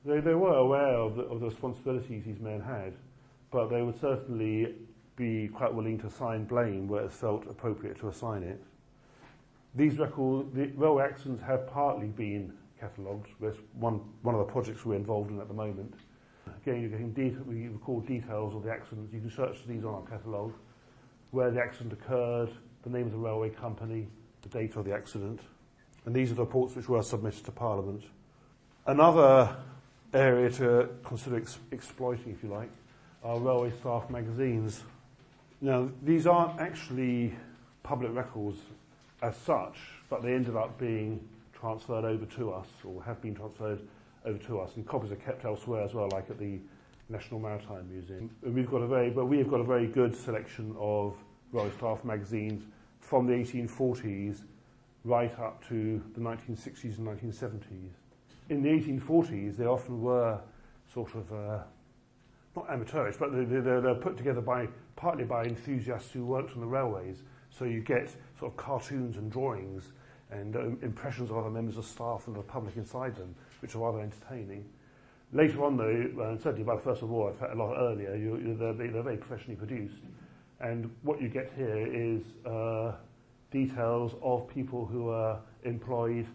they, 0.04 0.20
they 0.20 0.34
were 0.34 0.56
aware 0.56 0.94
of 0.96 1.16
the, 1.16 1.22
of 1.22 1.40
the 1.40 1.46
responsibilities 1.46 2.24
these 2.24 2.40
men 2.40 2.60
had, 2.60 2.94
but 3.50 3.68
they 3.68 3.82
would 3.82 4.00
certainly 4.00 4.74
be 5.16 5.48
quite 5.48 5.72
willing 5.72 5.98
to 5.98 6.06
assign 6.06 6.44
blame 6.44 6.88
where 6.88 7.04
it 7.04 7.12
felt 7.12 7.46
appropriate 7.48 7.98
to 8.00 8.08
assign 8.08 8.42
it. 8.42 8.60
These 9.74 9.98
records, 9.98 10.52
the 10.52 10.66
railway 10.74 11.04
accidents 11.04 11.42
have 11.44 11.68
partly 11.68 12.08
been 12.08 12.52
catalogued. 12.80 13.28
There's 13.40 13.58
one, 13.74 14.00
one 14.22 14.34
of 14.34 14.44
the 14.44 14.50
projects 14.52 14.84
we're 14.84 14.96
involved 14.96 15.30
in 15.30 15.38
at 15.40 15.46
the 15.46 15.54
moment. 15.54 15.94
Again, 16.62 16.80
you're 16.80 16.90
getting 16.90 17.14
we 17.46 17.68
record 17.68 18.06
details 18.06 18.54
of 18.54 18.64
the 18.64 18.70
accidents. 18.72 19.12
You 19.12 19.20
can 19.20 19.30
search 19.30 19.58
these 19.66 19.84
on 19.84 19.94
our 19.94 20.02
catalogue, 20.02 20.54
where 21.30 21.50
the 21.50 21.60
accident 21.60 21.92
occurred, 21.92 22.50
the 22.82 22.90
name 22.90 23.06
of 23.06 23.12
the 23.12 23.18
railway 23.18 23.50
company, 23.50 24.08
the 24.42 24.48
date 24.48 24.76
of 24.76 24.84
the 24.84 24.94
accident. 24.94 25.40
And 26.06 26.14
these 26.14 26.30
are 26.30 26.34
the 26.34 26.42
reports 26.42 26.76
which 26.76 26.88
were 26.88 27.02
submitted 27.02 27.44
to 27.44 27.52
Parliament. 27.52 28.04
Another 28.86 29.56
area 30.14 30.50
to 30.50 30.88
consider 31.04 31.36
ex- 31.36 31.58
exploiting, 31.70 32.32
if 32.32 32.42
you 32.42 32.48
like, 32.48 32.70
are 33.22 33.38
railway 33.38 33.72
staff 33.80 34.08
magazines. 34.10 34.82
Now, 35.60 35.90
these 36.02 36.26
aren't 36.26 36.58
actually 36.58 37.34
public 37.82 38.14
records 38.14 38.58
as 39.22 39.36
such, 39.36 39.76
but 40.08 40.22
they 40.22 40.34
ended 40.34 40.56
up 40.56 40.78
being 40.78 41.20
transferred 41.52 42.04
over 42.04 42.24
to 42.24 42.52
us, 42.52 42.66
or 42.84 43.02
have 43.02 43.20
been 43.20 43.34
transferred 43.34 43.80
over 44.24 44.38
to 44.38 44.60
us, 44.60 44.76
and 44.76 44.86
copies 44.86 45.12
are 45.12 45.16
kept 45.16 45.44
elsewhere 45.44 45.82
as 45.82 45.92
well, 45.92 46.08
like 46.12 46.30
at 46.30 46.38
the 46.38 46.58
National 47.10 47.40
Maritime 47.40 47.88
Museum. 47.90 48.30
And 48.42 48.54
we've 48.54 48.70
got 48.70 48.78
a 48.78 48.86
very, 48.86 49.10
but 49.10 49.26
we 49.26 49.38
have 49.38 49.50
got 49.50 49.60
a 49.60 49.64
very 49.64 49.86
good 49.86 50.16
selection 50.16 50.74
of 50.78 51.14
railway 51.52 51.70
staff 51.76 52.04
magazines 52.04 52.62
from 53.10 53.26
the 53.26 53.32
1840s 53.32 54.42
right 55.02 55.36
up 55.40 55.66
to 55.66 56.00
the 56.14 56.20
1960s 56.20 56.96
and 56.96 57.08
1970s. 57.08 57.90
In 58.50 58.62
the 58.62 58.68
1840s, 58.68 59.56
they 59.56 59.64
often 59.64 60.00
were 60.00 60.38
sort 60.94 61.16
of, 61.16 61.32
uh, 61.32 61.58
not 62.54 62.70
amateurish, 62.70 63.16
but 63.18 63.32
they, 63.32 63.42
they, 63.42 63.58
they're 63.58 63.96
put 63.96 64.16
together 64.16 64.40
by 64.40 64.68
partly 64.94 65.24
by 65.24 65.42
enthusiasts 65.42 66.12
who 66.12 66.24
worked 66.24 66.52
on 66.54 66.60
the 66.60 66.66
railways. 66.66 67.24
So 67.50 67.64
you 67.64 67.80
get 67.80 68.10
sort 68.38 68.52
of 68.52 68.56
cartoons 68.56 69.16
and 69.16 69.28
drawings 69.28 69.90
and 70.30 70.54
um, 70.54 70.78
impressions 70.80 71.32
of 71.32 71.36
other 71.36 71.50
members 71.50 71.78
of 71.78 71.86
staff 71.86 72.28
and 72.28 72.36
the 72.36 72.42
public 72.42 72.76
inside 72.76 73.16
them, 73.16 73.34
which 73.60 73.74
are 73.74 73.80
rather 73.80 74.02
entertaining. 74.02 74.64
Later 75.32 75.64
on, 75.64 75.76
though, 75.76 76.22
uh, 76.22 76.36
certainly 76.40 76.62
by 76.62 76.76
the 76.76 76.82
First 76.82 77.02
World 77.02 77.12
War, 77.12 77.30
in 77.30 77.36
fact, 77.36 77.54
a 77.54 77.56
lot 77.56 77.74
earlier, 77.76 78.14
you, 78.14 78.36
you, 78.36 78.54
they're, 78.54 78.72
they're 78.72 79.02
very 79.02 79.16
professionally 79.16 79.56
produced. 79.56 79.96
And 80.60 80.90
what 81.02 81.20
you 81.20 81.28
get 81.28 81.52
here 81.56 81.86
is 81.86 82.22
uh, 82.46 82.92
details 83.50 84.12
of 84.22 84.48
people 84.48 84.86
who 84.86 85.08
are 85.08 85.40
employed 85.64 86.26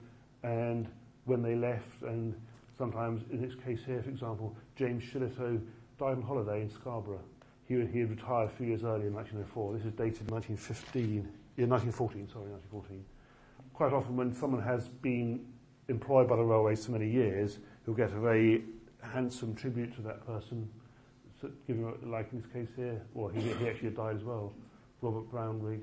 and 0.43 0.87
when 1.25 1.41
they 1.41 1.55
left, 1.55 2.03
and 2.03 2.35
sometimes, 2.77 3.23
in 3.31 3.41
this 3.41 3.55
case 3.65 3.79
here, 3.85 4.01
for 4.01 4.09
example, 4.09 4.55
James 4.75 5.03
Shillito 5.03 5.59
died 5.97 6.17
on 6.17 6.21
holiday 6.21 6.61
in 6.61 6.69
Scarborough. 6.69 7.23
He, 7.67 7.75
he 7.91 7.99
had 7.99 8.09
retired 8.11 8.49
a 8.49 8.53
few 8.53 8.67
years 8.67 8.83
earlier 8.83 9.07
in 9.07 9.13
1904. 9.13 9.73
This 9.73 9.85
is 9.85 9.91
dated 9.93 10.29
1915, 10.29 11.27
yeah, 11.57 11.65
1914, 11.65 12.29
sorry, 12.29 12.51
1914. 12.51 13.05
Quite 13.73 13.93
often 13.93 14.15
when 14.15 14.33
someone 14.33 14.61
has 14.61 14.87
been 14.87 15.45
employed 15.89 16.29
by 16.29 16.35
the 16.35 16.43
railways 16.43 16.85
for 16.85 16.91
many 16.91 17.09
years, 17.09 17.57
you'll 17.85 17.95
get 17.95 18.11
a 18.11 18.19
very 18.19 18.63
handsome 19.01 19.55
tribute 19.55 19.95
to 19.95 20.01
that 20.01 20.25
person, 20.25 20.69
so, 21.45 21.51
given, 21.67 21.93
like 22.11 22.31
in 22.31 22.41
this 22.41 22.51
case 22.51 22.67
here, 22.75 23.01
well, 23.13 23.27
he, 23.27 23.41
he 23.41 23.67
actually 23.67 23.89
died 23.91 24.15
as 24.15 24.23
well, 24.23 24.53
Robert 25.01 25.31
Brownrigg, 25.31 25.81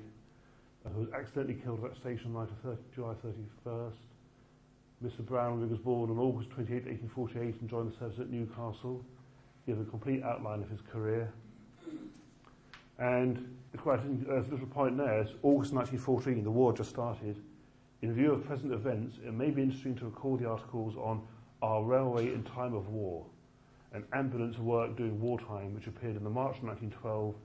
uh, 0.85 0.89
who 0.89 1.01
was 1.01 1.09
accidentally 1.13 1.55
killed 1.63 1.83
at 1.83 1.91
that 1.91 1.99
station 1.99 2.35
on 2.35 2.47
30, 2.63 2.77
July 2.93 3.13
31st. 3.25 3.93
Mr. 5.03 5.21
Brownrigg 5.21 5.69
was 5.69 5.79
born 5.79 6.09
on 6.09 6.17
August 6.17 6.49
28, 6.51 6.85
1848 6.85 7.61
and 7.61 7.69
joined 7.69 7.93
the 7.93 7.97
service 7.97 8.19
at 8.19 8.29
Newcastle. 8.29 9.03
Has 9.67 9.79
a 9.79 9.85
complete 9.85 10.21
outline 10.23 10.61
of 10.61 10.69
his 10.69 10.81
career. 10.91 11.31
And 12.99 13.55
quite 13.77 13.99
a 13.99 14.43
little 14.51 14.67
point 14.67 14.97
there 14.97 15.21
is 15.21 15.29
August 15.41 15.73
1914, 15.73 16.43
the 16.43 16.51
war 16.51 16.73
just 16.73 16.89
started. 16.89 17.37
In 18.01 18.13
view 18.13 18.33
of 18.33 18.45
present 18.45 18.73
events, 18.73 19.17
it 19.25 19.33
may 19.33 19.51
be 19.51 19.61
interesting 19.61 19.95
to 19.95 20.05
recall 20.05 20.35
the 20.35 20.49
articles 20.49 20.95
on 20.97 21.21
our 21.61 21.81
railway 21.81 22.33
in 22.33 22.43
time 22.43 22.73
of 22.73 22.89
war 22.89 23.25
and 23.93 24.03
ambulance 24.13 24.57
work 24.57 24.95
during 24.97 25.19
wartime, 25.21 25.73
which 25.75 25.87
appeared 25.87 26.15
in 26.15 26.23
the 26.23 26.29
March 26.29 26.57
1912 26.61 27.35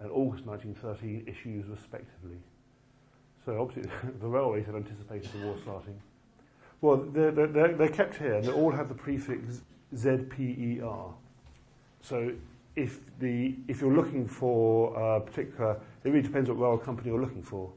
and 0.00 0.10
August 0.10 0.46
1913 0.46 1.24
issues 1.26 1.66
respectively. 1.66 2.38
So 3.44 3.60
obviously 3.60 3.90
the 4.20 4.28
railways 4.28 4.66
had 4.66 4.74
anticipated 4.74 5.30
the 5.32 5.46
war 5.46 5.56
starting. 5.62 6.00
Well, 6.80 6.96
they're, 7.12 7.30
they're, 7.30 7.74
they're 7.74 7.88
kept 7.88 8.16
here 8.16 8.34
and 8.34 8.44
they 8.44 8.52
all 8.52 8.70
have 8.70 8.88
the 8.88 8.94
prefix 8.94 9.62
ZPER. 9.94 11.12
So 12.02 12.32
if, 12.76 13.00
the, 13.18 13.56
if 13.68 13.80
you're 13.80 13.92
looking 13.92 14.26
for 14.26 14.94
a 14.98 15.20
particular, 15.20 15.78
it 16.04 16.08
really 16.08 16.22
depends 16.22 16.48
what 16.48 16.58
rail 16.58 16.78
company 16.78 17.10
you're 17.10 17.20
looking 17.20 17.42
for. 17.42 17.70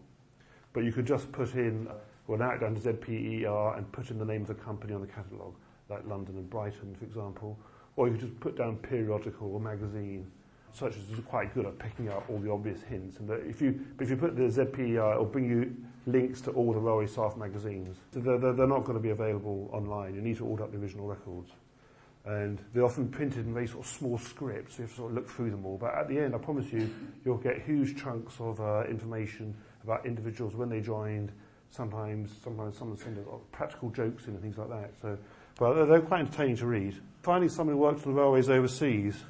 But 0.71 0.85
you 0.85 0.91
could 0.91 1.05
just 1.05 1.31
put 1.31 1.53
in, 1.55 1.87
well 2.27 2.39
now 2.39 2.55
down 2.57 2.75
to 2.75 2.81
ZPER 2.81 3.77
and 3.77 3.91
put 3.91 4.09
in 4.11 4.19
the 4.19 4.25
name 4.25 4.41
of 4.41 4.47
the 4.47 4.53
company 4.53 4.93
on 4.93 5.01
the 5.01 5.07
catalogue, 5.07 5.55
like 5.89 6.07
London 6.07 6.35
and 6.35 6.49
Brighton, 6.49 6.95
for 6.95 7.05
example. 7.05 7.57
Or 7.95 8.07
you 8.07 8.13
could 8.13 8.21
just 8.21 8.39
put 8.39 8.57
down 8.57 8.77
periodical 8.77 9.53
or 9.53 9.59
magazine. 9.59 10.31
Such 10.71 10.97
as 10.97 11.09
is 11.11 11.23
quite 11.25 11.53
good 11.53 11.67
at 11.67 11.77
picking 11.77 12.09
up 12.09 12.27
all 12.29 12.39
the 12.39 12.51
obvious 12.51 12.81
hints. 12.81 13.17
And 13.19 13.29
if 13.47 13.61
you, 13.61 13.79
if 13.99 14.09
you 14.09 14.17
put 14.17 14.35
the 14.35 14.43
ZPER, 14.43 15.11
it'll 15.11 15.25
bring 15.25 15.47
you 15.47 15.75
links 16.07 16.41
to 16.41 16.51
all 16.51 16.73
the 16.73 16.79
railway 16.79 17.05
staff 17.05 17.37
magazines. 17.37 17.97
So 18.11 18.19
they're, 18.19 18.39
they're, 18.39 18.53
they're 18.53 18.67
not 18.67 18.83
going 18.83 18.97
to 18.97 19.03
be 19.03 19.11
available 19.11 19.69
online. 19.71 20.15
You 20.15 20.21
need 20.21 20.37
to 20.37 20.45
order 20.45 20.63
up 20.63 20.71
the 20.71 20.79
original 20.79 21.05
records. 21.05 21.51
And 22.25 22.59
they're 22.73 22.85
often 22.85 23.09
printed 23.09 23.45
in 23.45 23.53
very 23.53 23.67
sort 23.67 23.85
of 23.85 23.91
small 23.91 24.17
scripts, 24.17 24.75
so 24.75 24.77
you 24.79 24.83
have 24.83 24.91
to 24.91 24.97
sort 24.97 25.11
of 25.11 25.15
look 25.17 25.29
through 25.29 25.51
them 25.51 25.65
all. 25.65 25.77
But 25.77 25.93
at 25.93 26.07
the 26.07 26.17
end, 26.19 26.33
I 26.33 26.37
promise 26.37 26.71
you, 26.71 26.89
you'll 27.25 27.37
get 27.37 27.61
huge 27.61 28.01
chunks 28.01 28.35
of 28.39 28.61
uh, 28.61 28.85
information 28.89 29.53
about 29.83 30.05
individuals 30.05 30.55
when 30.55 30.69
they 30.69 30.79
joined. 30.79 31.33
Sometimes, 31.69 32.31
sometimes 32.41 32.77
someone 32.77 32.97
sends 32.97 33.19
practical 33.51 33.89
jokes 33.89 34.25
in 34.25 34.33
and 34.33 34.41
things 34.41 34.57
like 34.57 34.69
that. 34.69 34.91
So, 35.01 35.17
but 35.57 35.85
they're 35.85 36.01
quite 36.01 36.21
entertaining 36.21 36.55
to 36.57 36.65
read. 36.65 36.95
Finding 37.23 37.49
someone 37.49 37.77
who 37.77 37.81
worked 37.81 38.05
on 38.05 38.13
the 38.13 38.19
railways 38.19 38.49
overseas, 38.49 39.23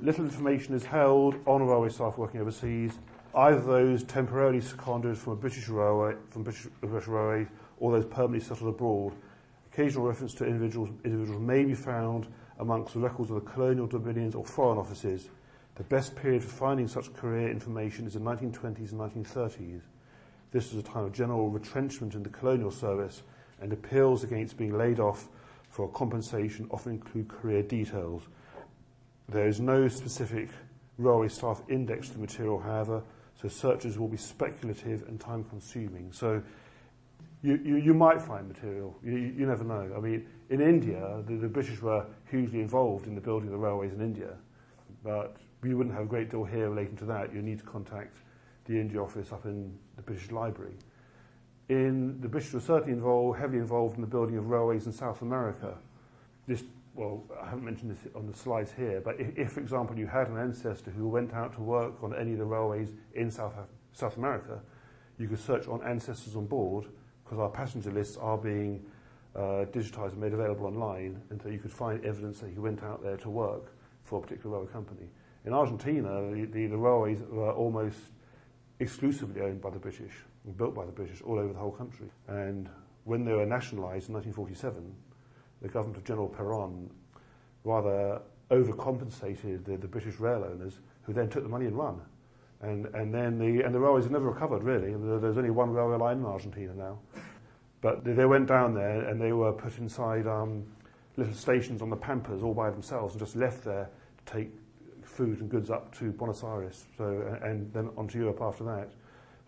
little 0.00 0.24
information 0.24 0.74
is 0.74 0.82
held 0.82 1.36
on 1.44 1.62
railway 1.62 1.90
staff 1.90 2.16
working 2.16 2.40
overseas. 2.40 2.92
Either 3.34 3.60
those 3.60 4.02
temporarily 4.02 4.62
seconded 4.62 5.18
from 5.18 5.34
a 5.34 5.36
British 5.36 5.68
railway, 5.68 6.14
from 6.30 6.42
British, 6.42 6.68
British 6.80 7.06
railway, 7.06 7.46
or 7.80 7.92
those 7.92 8.06
permanently 8.06 8.40
settled 8.40 8.74
abroad 8.74 9.12
Occasional 9.70 10.06
reference 10.06 10.32
to 10.34 10.46
individuals, 10.46 10.88
individuals 11.04 11.42
may 11.42 11.64
be 11.64 11.74
found 11.74 12.28
amongst 12.60 12.94
the 12.94 13.00
records 13.00 13.30
of 13.30 13.44
the 13.44 13.50
colonial 13.50 13.88
dominions 13.88 14.34
or 14.34 14.44
foreign 14.44 14.78
offices. 14.78 15.28
The 15.74 15.82
best 15.82 16.16
period 16.16 16.42
for 16.42 16.48
finding 16.48 16.88
such 16.88 17.12
career 17.12 17.50
information 17.50 18.06
is 18.06 18.14
the 18.14 18.20
1920s 18.20 18.92
and 18.92 19.00
1930s. 19.00 19.82
This 20.50 20.72
was 20.72 20.82
a 20.82 20.86
time 20.86 21.04
of 21.04 21.12
general 21.12 21.50
retrenchment 21.50 22.14
in 22.14 22.22
the 22.22 22.30
colonial 22.30 22.70
service, 22.70 23.22
and 23.60 23.70
appeals 23.70 24.24
against 24.24 24.56
being 24.56 24.78
laid 24.78 24.98
off 24.98 25.28
for 25.74 25.88
compensation 25.88 26.68
often 26.70 26.92
include 26.92 27.26
career 27.26 27.60
details. 27.60 28.22
There 29.28 29.48
is 29.48 29.58
no 29.58 29.88
specific 29.88 30.48
railway 30.98 31.26
staff 31.26 31.62
index 31.68 32.06
to 32.10 32.14
the 32.14 32.20
material, 32.20 32.60
however, 32.60 33.02
so 33.34 33.48
searches 33.48 33.98
will 33.98 34.06
be 34.06 34.16
speculative 34.16 35.02
and 35.08 35.20
time 35.20 35.42
consuming. 35.42 36.12
So 36.12 36.40
you, 37.42 37.56
you, 37.64 37.76
you 37.78 37.92
might 37.92 38.22
find 38.22 38.46
material. 38.46 38.94
You, 39.02 39.16
you 39.16 39.46
never 39.46 39.64
know. 39.64 39.92
I 39.96 39.98
mean, 39.98 40.28
in 40.48 40.60
India, 40.60 41.24
the, 41.26 41.34
the 41.38 41.48
British 41.48 41.82
were 41.82 42.06
hugely 42.30 42.60
involved 42.60 43.08
in 43.08 43.16
the 43.16 43.20
building 43.20 43.48
of 43.48 43.52
the 43.54 43.58
railways 43.58 43.94
in 43.94 44.00
India, 44.00 44.36
but 45.02 45.38
we 45.60 45.74
wouldn't 45.74 45.96
have 45.96 46.04
a 46.04 46.08
great 46.08 46.30
deal 46.30 46.44
here 46.44 46.70
relating 46.70 46.96
to 46.98 47.04
that. 47.06 47.34
You 47.34 47.42
need 47.42 47.58
to 47.58 47.64
contact 47.64 48.18
the 48.66 48.74
India 48.74 49.02
office 49.02 49.32
up 49.32 49.44
in 49.44 49.76
the 49.96 50.02
British 50.02 50.30
Library. 50.30 50.76
In 51.68 52.20
the 52.20 52.28
British 52.28 52.52
were 52.52 52.60
certainly 52.60 52.92
involved, 52.92 53.38
heavily 53.38 53.58
involved 53.58 53.96
in 53.96 54.02
the 54.02 54.06
building 54.06 54.36
of 54.36 54.50
railways 54.50 54.86
in 54.86 54.92
South 54.92 55.22
America. 55.22 55.74
This, 56.46 56.62
well, 56.94 57.24
I 57.40 57.48
haven't 57.48 57.64
mentioned 57.64 57.90
this 57.90 58.12
on 58.14 58.26
the 58.26 58.36
slides 58.36 58.70
here, 58.76 59.00
but 59.00 59.18
if, 59.18 59.38
if, 59.38 59.52
for 59.52 59.60
example, 59.60 59.98
you 59.98 60.06
had 60.06 60.28
an 60.28 60.36
ancestor 60.36 60.90
who 60.90 61.08
went 61.08 61.32
out 61.32 61.54
to 61.54 61.62
work 61.62 62.02
on 62.02 62.14
any 62.14 62.32
of 62.32 62.38
the 62.38 62.44
railways 62.44 62.90
in 63.14 63.30
South, 63.30 63.54
South 63.92 64.16
America, 64.18 64.60
you 65.18 65.26
could 65.26 65.38
search 65.38 65.66
on 65.66 65.82
ancestors 65.84 66.36
on 66.36 66.46
board 66.46 66.84
because 67.24 67.38
our 67.38 67.48
passenger 67.48 67.90
lists 67.90 68.18
are 68.18 68.36
being 68.36 68.84
uh, 69.34 69.64
digitized 69.72 70.12
and 70.12 70.20
made 70.20 70.34
available 70.34 70.66
online, 70.66 71.20
and 71.30 71.40
so 71.40 71.48
you 71.48 71.58
could 71.58 71.72
find 71.72 72.04
evidence 72.04 72.40
that 72.40 72.50
he 72.50 72.58
went 72.58 72.82
out 72.82 73.02
there 73.02 73.16
to 73.16 73.30
work 73.30 73.72
for 74.04 74.18
a 74.18 74.22
particular 74.22 74.58
railway 74.58 74.70
company. 74.70 75.08
In 75.46 75.54
Argentina, 75.54 76.20
the, 76.30 76.44
the, 76.44 76.66
the 76.66 76.76
railways 76.76 77.20
were 77.30 77.52
almost 77.52 77.98
exclusively 78.80 79.40
owned 79.40 79.62
by 79.62 79.70
the 79.70 79.78
British 79.78 80.12
built 80.52 80.74
by 80.74 80.84
the 80.84 80.92
British 80.92 81.22
all 81.22 81.38
over 81.38 81.52
the 81.52 81.58
whole 81.58 81.72
country. 81.72 82.08
And 82.28 82.68
when 83.04 83.24
they 83.24 83.32
were 83.32 83.46
nationalised 83.46 84.08
in 84.08 84.14
1947, 84.14 84.94
the 85.62 85.68
government 85.68 85.96
of 85.96 86.04
General 86.04 86.28
Perón 86.28 86.88
rather 87.64 88.20
overcompensated 88.50 89.64
the, 89.64 89.76
the 89.76 89.88
British 89.88 90.18
rail 90.20 90.44
owners, 90.44 90.80
who 91.02 91.12
then 91.12 91.28
took 91.28 91.42
the 91.42 91.48
money 91.48 91.66
and 91.66 91.76
run. 91.76 92.00
And, 92.60 92.86
and 92.94 93.12
then 93.12 93.38
the, 93.38 93.64
and 93.64 93.74
the 93.74 93.80
railways 93.80 94.04
have 94.04 94.12
never 94.12 94.30
recovered, 94.30 94.62
really. 94.62 94.94
There's 95.20 95.36
only 95.36 95.50
one 95.50 95.70
railway 95.70 95.96
line 95.96 96.18
in 96.18 96.24
Argentina 96.24 96.72
now. 96.74 96.98
But 97.80 98.04
they 98.04 98.24
went 98.24 98.46
down 98.46 98.74
there 98.74 99.02
and 99.08 99.20
they 99.20 99.32
were 99.32 99.52
put 99.52 99.76
inside 99.78 100.26
um, 100.26 100.64
little 101.16 101.34
stations 101.34 101.82
on 101.82 101.90
the 101.90 101.96
Pampas 101.96 102.42
all 102.42 102.54
by 102.54 102.70
themselves 102.70 103.14
and 103.14 103.20
just 103.20 103.36
left 103.36 103.64
there 103.64 103.90
to 104.24 104.32
take 104.32 104.50
food 105.02 105.40
and 105.40 105.50
goods 105.50 105.70
up 105.70 105.94
to 105.98 106.10
Buenos 106.10 106.42
Aires 106.42 106.86
so, 106.96 107.38
and 107.42 107.70
then 107.74 107.90
onto 107.96 108.18
Europe 108.18 108.40
after 108.40 108.64
that. 108.64 108.90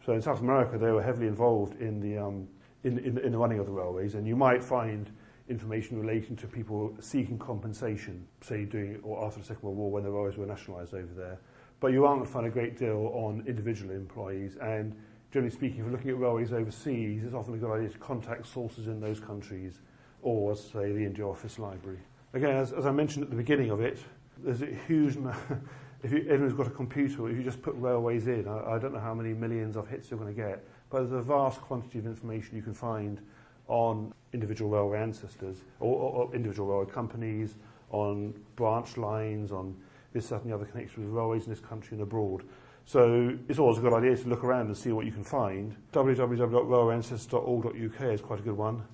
So 0.07 0.13
in 0.13 0.23
South 0.23 0.41
America, 0.41 0.79
they 0.79 0.93
were 0.93 1.03
heavily 1.03 1.27
involved 1.27 1.81
in 1.81 1.99
the, 1.99 2.17
um, 2.17 2.47
in, 2.85 2.97
in, 3.01 3.19
in 3.19 3.33
the 3.33 3.39
running 3.39 3.59
of 3.59 3.67
the 3.67 3.73
railways, 3.73 4.15
and 4.15 4.25
you 4.25 4.37
might 4.37 4.63
find 4.63 5.11
information 5.49 5.99
relating 5.99 6.37
to 6.37 6.47
people 6.47 6.95
seeking 7.01 7.37
compensation, 7.37 8.25
say 8.41 8.67
during 8.67 9.01
or 9.03 9.27
after 9.27 9.41
the 9.41 9.47
Second 9.47 9.65
World 9.65 9.77
War 9.77 9.91
when 9.91 10.05
the 10.05 10.11
railways 10.11 10.37
were 10.37 10.47
nationalised 10.47 10.95
over 10.95 11.13
there. 11.13 11.41
But 11.81 11.89
you 11.89 12.07
aren't 12.07 12.21
going 12.21 12.27
to 12.29 12.33
find 12.33 12.47
a 12.47 12.51
great 12.51 12.79
deal 12.79 13.11
on 13.15 13.43
individual 13.49 13.93
employees, 13.93 14.57
and 14.63 14.95
generally 15.33 15.53
speaking, 15.53 15.79
if 15.81 15.87
you're 15.87 15.91
looking 15.91 16.11
at 16.11 16.19
railways 16.19 16.53
overseas, 16.53 17.25
it's 17.25 17.35
often 17.35 17.55
a 17.55 17.57
good 17.57 17.73
idea 17.73 17.89
to 17.89 17.99
contact 17.99 18.47
sources 18.47 18.87
in 18.87 19.01
those 19.01 19.19
countries 19.19 19.81
or, 20.23 20.55
say, 20.55 20.93
the 20.93 21.05
India 21.05 21.27
Office 21.27 21.59
Library. 21.59 21.99
Again, 22.33 22.55
as, 22.55 22.73
as 22.73 22.87
I 22.87 22.93
mentioned 22.93 23.25
at 23.25 23.31
the 23.31 23.37
beginning 23.37 23.71
of 23.71 23.81
it, 23.81 23.99
there's 24.39 24.63
a 24.63 24.73
huge 24.87 25.19
if 26.03 26.13
you, 26.13 26.27
anyone's 26.29 26.53
got 26.53 26.67
a 26.67 26.71
computer, 26.71 27.29
if 27.29 27.37
you 27.37 27.43
just 27.43 27.63
put 27.63 27.75
railways 27.77 28.27
in, 28.27 28.47
I, 28.47 28.75
I 28.75 28.79
don't 28.79 28.93
know 28.93 29.01
how 29.01 29.15
many 29.15 29.33
millions 29.33 29.77
of 29.77 29.89
hits 29.89 30.11
you're 30.11 30.21
going 30.21 30.35
to 30.35 30.41
get, 30.41 30.65
but 30.91 31.01
there's 31.01 31.13
a 31.13 31.21
vast 31.21 31.61
quantity 31.61 31.99
of 31.99 32.07
information 32.07 32.57
you 32.57 32.63
can 32.63 32.75
find 32.75 33.21
on 33.69 34.13
individual 34.33 34.71
railway 34.71 34.99
ancestors 34.99 35.59
or, 35.81 35.97
or, 35.97 36.13
or 36.13 36.35
individual 36.35 36.69
railway 36.69 36.91
companies, 36.91 37.57
on 37.91 38.35
branch 38.57 38.97
lines, 38.97 39.53
on 39.53 39.77
this, 40.13 40.29
that, 40.29 40.43
and 40.43 40.51
the 40.51 40.55
other 40.55 40.65
connections 40.65 41.07
with 41.07 41.15
railways 41.15 41.45
in 41.45 41.51
this 41.51 41.61
country 41.61 41.91
and 41.93 42.01
abroad. 42.03 42.43
So 42.85 43.37
it's 43.49 43.59
always 43.59 43.79
a 43.79 43.81
good 43.81 43.93
idea 43.93 44.17
to 44.17 44.29
look 44.29 44.45
around 44.45 44.67
and 44.67 44.77
see 44.77 44.93
what 44.93 45.07
you 45.07 45.13
can 45.13 45.25
find. 45.25 45.75
www.railwayancestors.org.uk 45.93 48.01
is 48.13 48.21
quite 48.21 48.39
a 48.39 48.43
good 48.43 48.57
one. 48.57 48.85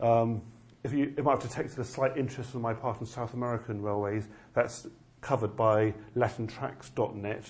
Um, 0.00 0.42
if 0.82 0.92
you 0.92 1.14
it 1.16 1.24
might 1.24 1.40
have 1.40 1.48
detected 1.48 1.78
a 1.78 1.84
slight 1.84 2.18
interest 2.18 2.54
on 2.54 2.60
my 2.60 2.74
part 2.74 3.00
in 3.00 3.06
South 3.06 3.32
American 3.32 3.80
railways, 3.80 4.28
that's 4.52 4.86
covered 5.24 5.56
by 5.56 5.94
latintracks.net. 6.14 7.44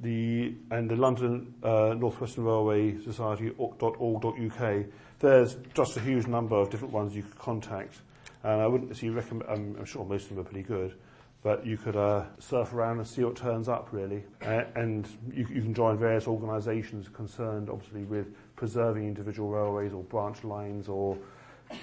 The, 0.00 0.54
and 0.70 0.90
the 0.90 0.96
London 0.96 1.54
uh, 1.62 1.94
Northwestern 1.96 2.44
Railway 2.44 2.98
Society, 3.04 3.50
Society.org.uk, 3.50 4.86
there's 5.20 5.56
just 5.74 5.96
a 5.96 6.00
huge 6.00 6.26
number 6.26 6.56
of 6.56 6.70
different 6.70 6.92
ones 6.92 7.14
you 7.14 7.22
could 7.22 7.38
contact. 7.38 8.00
And 8.42 8.60
I 8.60 8.66
wouldn't 8.66 8.96
see 8.96 9.10
recommend, 9.10 9.48
I'm, 9.48 9.76
I'm 9.78 9.84
sure 9.84 10.04
most 10.04 10.24
of 10.24 10.30
them 10.30 10.40
are 10.40 10.44
pretty 10.44 10.66
good, 10.66 10.94
but 11.42 11.64
you 11.64 11.76
could 11.76 11.94
uh, 11.94 12.24
surf 12.40 12.72
around 12.72 12.98
and 12.98 13.06
see 13.06 13.22
what 13.22 13.36
turns 13.36 13.68
up 13.68 13.90
really. 13.92 14.24
Uh, 14.40 14.64
and 14.74 15.06
you, 15.32 15.46
you 15.52 15.60
can 15.60 15.74
join 15.74 15.98
various 15.98 16.26
organisations 16.26 17.08
concerned 17.08 17.68
obviously 17.70 18.02
with 18.04 18.34
preserving 18.56 19.06
individual 19.06 19.50
railways 19.50 19.92
or 19.92 20.02
branch 20.04 20.42
lines 20.42 20.88
or 20.88 21.16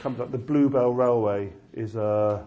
comes 0.02 0.20
up. 0.20 0.32
The 0.32 0.38
Bluebell 0.38 0.94
Railway 0.94 1.54
is 1.74 1.96
uh, 1.96 2.44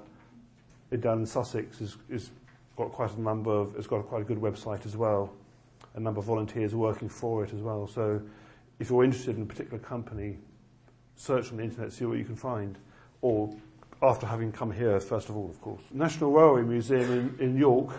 down 1.01 1.21
in 1.21 1.27
Sussex 1.27 1.79
has, 1.79 1.97
has 2.11 2.31
got 2.77 2.93
quite 2.93 3.15
a 3.17 3.21
number 3.21 3.51
of, 3.51 3.75
has 3.77 3.87
got 3.87 4.07
quite 4.07 4.23
a 4.23 4.25
good 4.25 4.39
website 4.39 4.87
as 4.87 4.97
well. 4.97 5.33
A 5.95 6.01
number 6.01 6.21
of 6.21 6.27
volunteers 6.27 6.75
working 6.75 7.09
for 7.09 7.45
it 7.45 7.53
as 7.53 7.61
well. 7.61 7.87
So 7.87 8.21
if 8.79 8.91
you're 8.91 9.05
interested 9.05 9.37
in 9.37 9.43
a 9.43 9.47
particular 9.47 9.79
company, 9.79 10.39
search 11.17 11.51
on 11.51 11.59
the 11.59 11.65
internet, 11.65 11.93
see 11.93 12.05
what 12.05 12.19
you 12.19 12.25
can 12.25 12.37
find. 12.37 12.79
Or 13.21 13.55
after 14.03 14.27
having 14.27 14.53
come 14.53 14.73
here, 14.73 14.99
first 15.01 15.29
of 15.29 15.37
all, 15.37 15.49
of 15.49 15.61
course. 15.61 15.83
National 15.93 16.33
Railway 16.33 16.63
Museum 16.63 17.37
in, 17.39 17.51
in 17.51 17.57
York. 17.57 17.95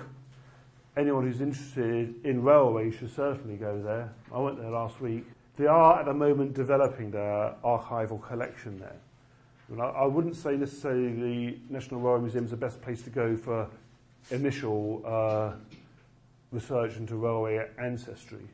Anyone 0.98 1.24
who's 1.24 1.42
interested 1.42 2.14
in 2.24 2.44
railway 2.44 2.92
should 2.92 3.14
certainly 3.16 3.56
go 3.56 3.82
there. 3.82 4.14
I 4.32 4.40
went 4.40 4.60
there 4.60 4.70
last 4.70 5.02
week. 5.02 5.26
They 5.58 5.66
are 5.66 6.00
at 6.00 6.06
the 6.06 6.14
moment 6.14 6.54
developing 6.54 7.12
their 7.12 7.56
archival 7.64 8.22
collection 8.22 8.80
there. 8.80 8.98
And 9.70 9.82
I, 9.82 9.86
I 9.86 10.06
wouldn't 10.06 10.36
say 10.36 10.56
necessarily 10.56 11.12
the 11.14 11.58
National 11.70 12.00
Railway 12.00 12.22
Museum 12.22 12.46
is 12.46 12.52
the 12.52 12.58
best 12.58 12.82
place 12.82 13.02
to 13.04 13.10
go 13.10 13.36
for 13.36 13.70
initial 14.32 15.02
uh, 15.06 15.54
research 16.52 16.98
into 16.98 17.16
railway 17.16 17.68
ancestry. 17.78 18.48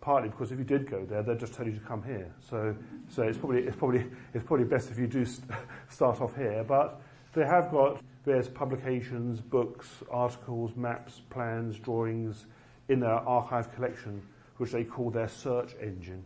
Partly 0.00 0.28
because 0.28 0.52
if 0.52 0.58
you 0.58 0.64
did 0.64 0.90
go 0.90 1.04
there, 1.04 1.22
they'd 1.22 1.38
just 1.38 1.54
tell 1.54 1.66
you 1.66 1.72
to 1.72 1.80
come 1.80 2.02
here. 2.02 2.30
So, 2.50 2.76
so 3.08 3.22
it's 3.22 3.38
probably 3.38 3.62
it's 3.62 3.76
probably 3.76 4.04
it's 4.34 4.44
probably 4.44 4.66
best 4.66 4.90
if 4.90 4.98
you 4.98 5.06
do 5.06 5.24
st- 5.24 5.50
start 5.88 6.20
off 6.20 6.36
here. 6.36 6.62
But 6.66 7.00
they 7.32 7.46
have 7.46 7.70
got 7.70 8.02
various 8.24 8.48
publications, 8.48 9.40
books, 9.40 9.88
articles, 10.10 10.76
maps, 10.76 11.22
plans, 11.30 11.78
drawings 11.78 12.46
in 12.88 13.00
their 13.00 13.10
archive 13.10 13.74
collection, 13.74 14.22
which 14.58 14.72
they 14.72 14.84
call 14.84 15.10
their 15.10 15.28
search 15.28 15.74
engine, 15.80 16.24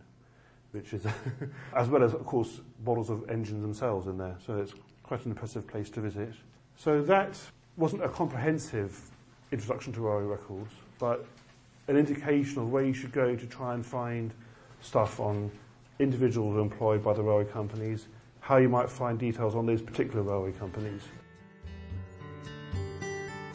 which 0.71 0.93
is 0.93 1.05
as 1.75 1.87
well 1.89 2.03
as 2.03 2.13
of 2.13 2.25
course 2.25 2.61
models 2.85 3.09
of 3.09 3.29
engines 3.29 3.61
themselves 3.61 4.07
in 4.07 4.17
there. 4.17 4.35
So 4.45 4.57
it's 4.57 4.73
quite 5.03 5.25
an 5.25 5.31
impressive 5.31 5.67
place 5.67 5.89
to 5.91 6.01
visit. 6.01 6.33
So 6.75 7.01
that 7.03 7.39
wasn't 7.77 8.03
a 8.03 8.09
comprehensive 8.09 9.09
introduction 9.51 9.93
to 9.93 10.01
railway 10.01 10.25
records, 10.25 10.71
but 10.99 11.25
an 11.87 11.97
indication 11.97 12.59
of 12.59 12.71
where 12.71 12.83
you 12.83 12.93
should 12.93 13.11
go 13.11 13.35
to 13.35 13.45
try 13.47 13.73
and 13.73 13.85
find 13.85 14.31
stuff 14.81 15.19
on 15.19 15.51
individuals 15.99 16.57
employed 16.57 17.03
by 17.03 17.13
the 17.13 17.21
railway 17.21 17.45
companies, 17.45 18.07
how 18.39 18.57
you 18.57 18.69
might 18.69 18.89
find 18.89 19.19
details 19.19 19.55
on 19.55 19.65
those 19.65 19.81
particular 19.81 20.21
railway 20.21 20.51
companies. 20.53 21.01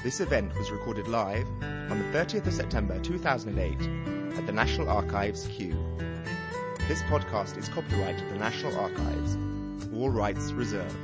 This 0.02 0.20
event 0.20 0.54
was 0.58 0.70
recorded 0.70 1.08
live 1.08 1.46
on 1.62 1.98
the 1.98 2.18
30th 2.18 2.46
of 2.46 2.52
September 2.52 3.00
2008 3.00 4.36
at 4.36 4.46
the 4.46 4.52
National 4.52 4.90
Archives, 4.90 5.46
Kew. 5.46 5.72
This 6.86 7.00
podcast 7.04 7.56
is 7.56 7.66
copyright 7.70 8.18
the 8.28 8.38
National 8.38 8.76
Archives, 8.78 9.38
all 9.96 10.10
rights 10.10 10.52
reserved. 10.52 10.94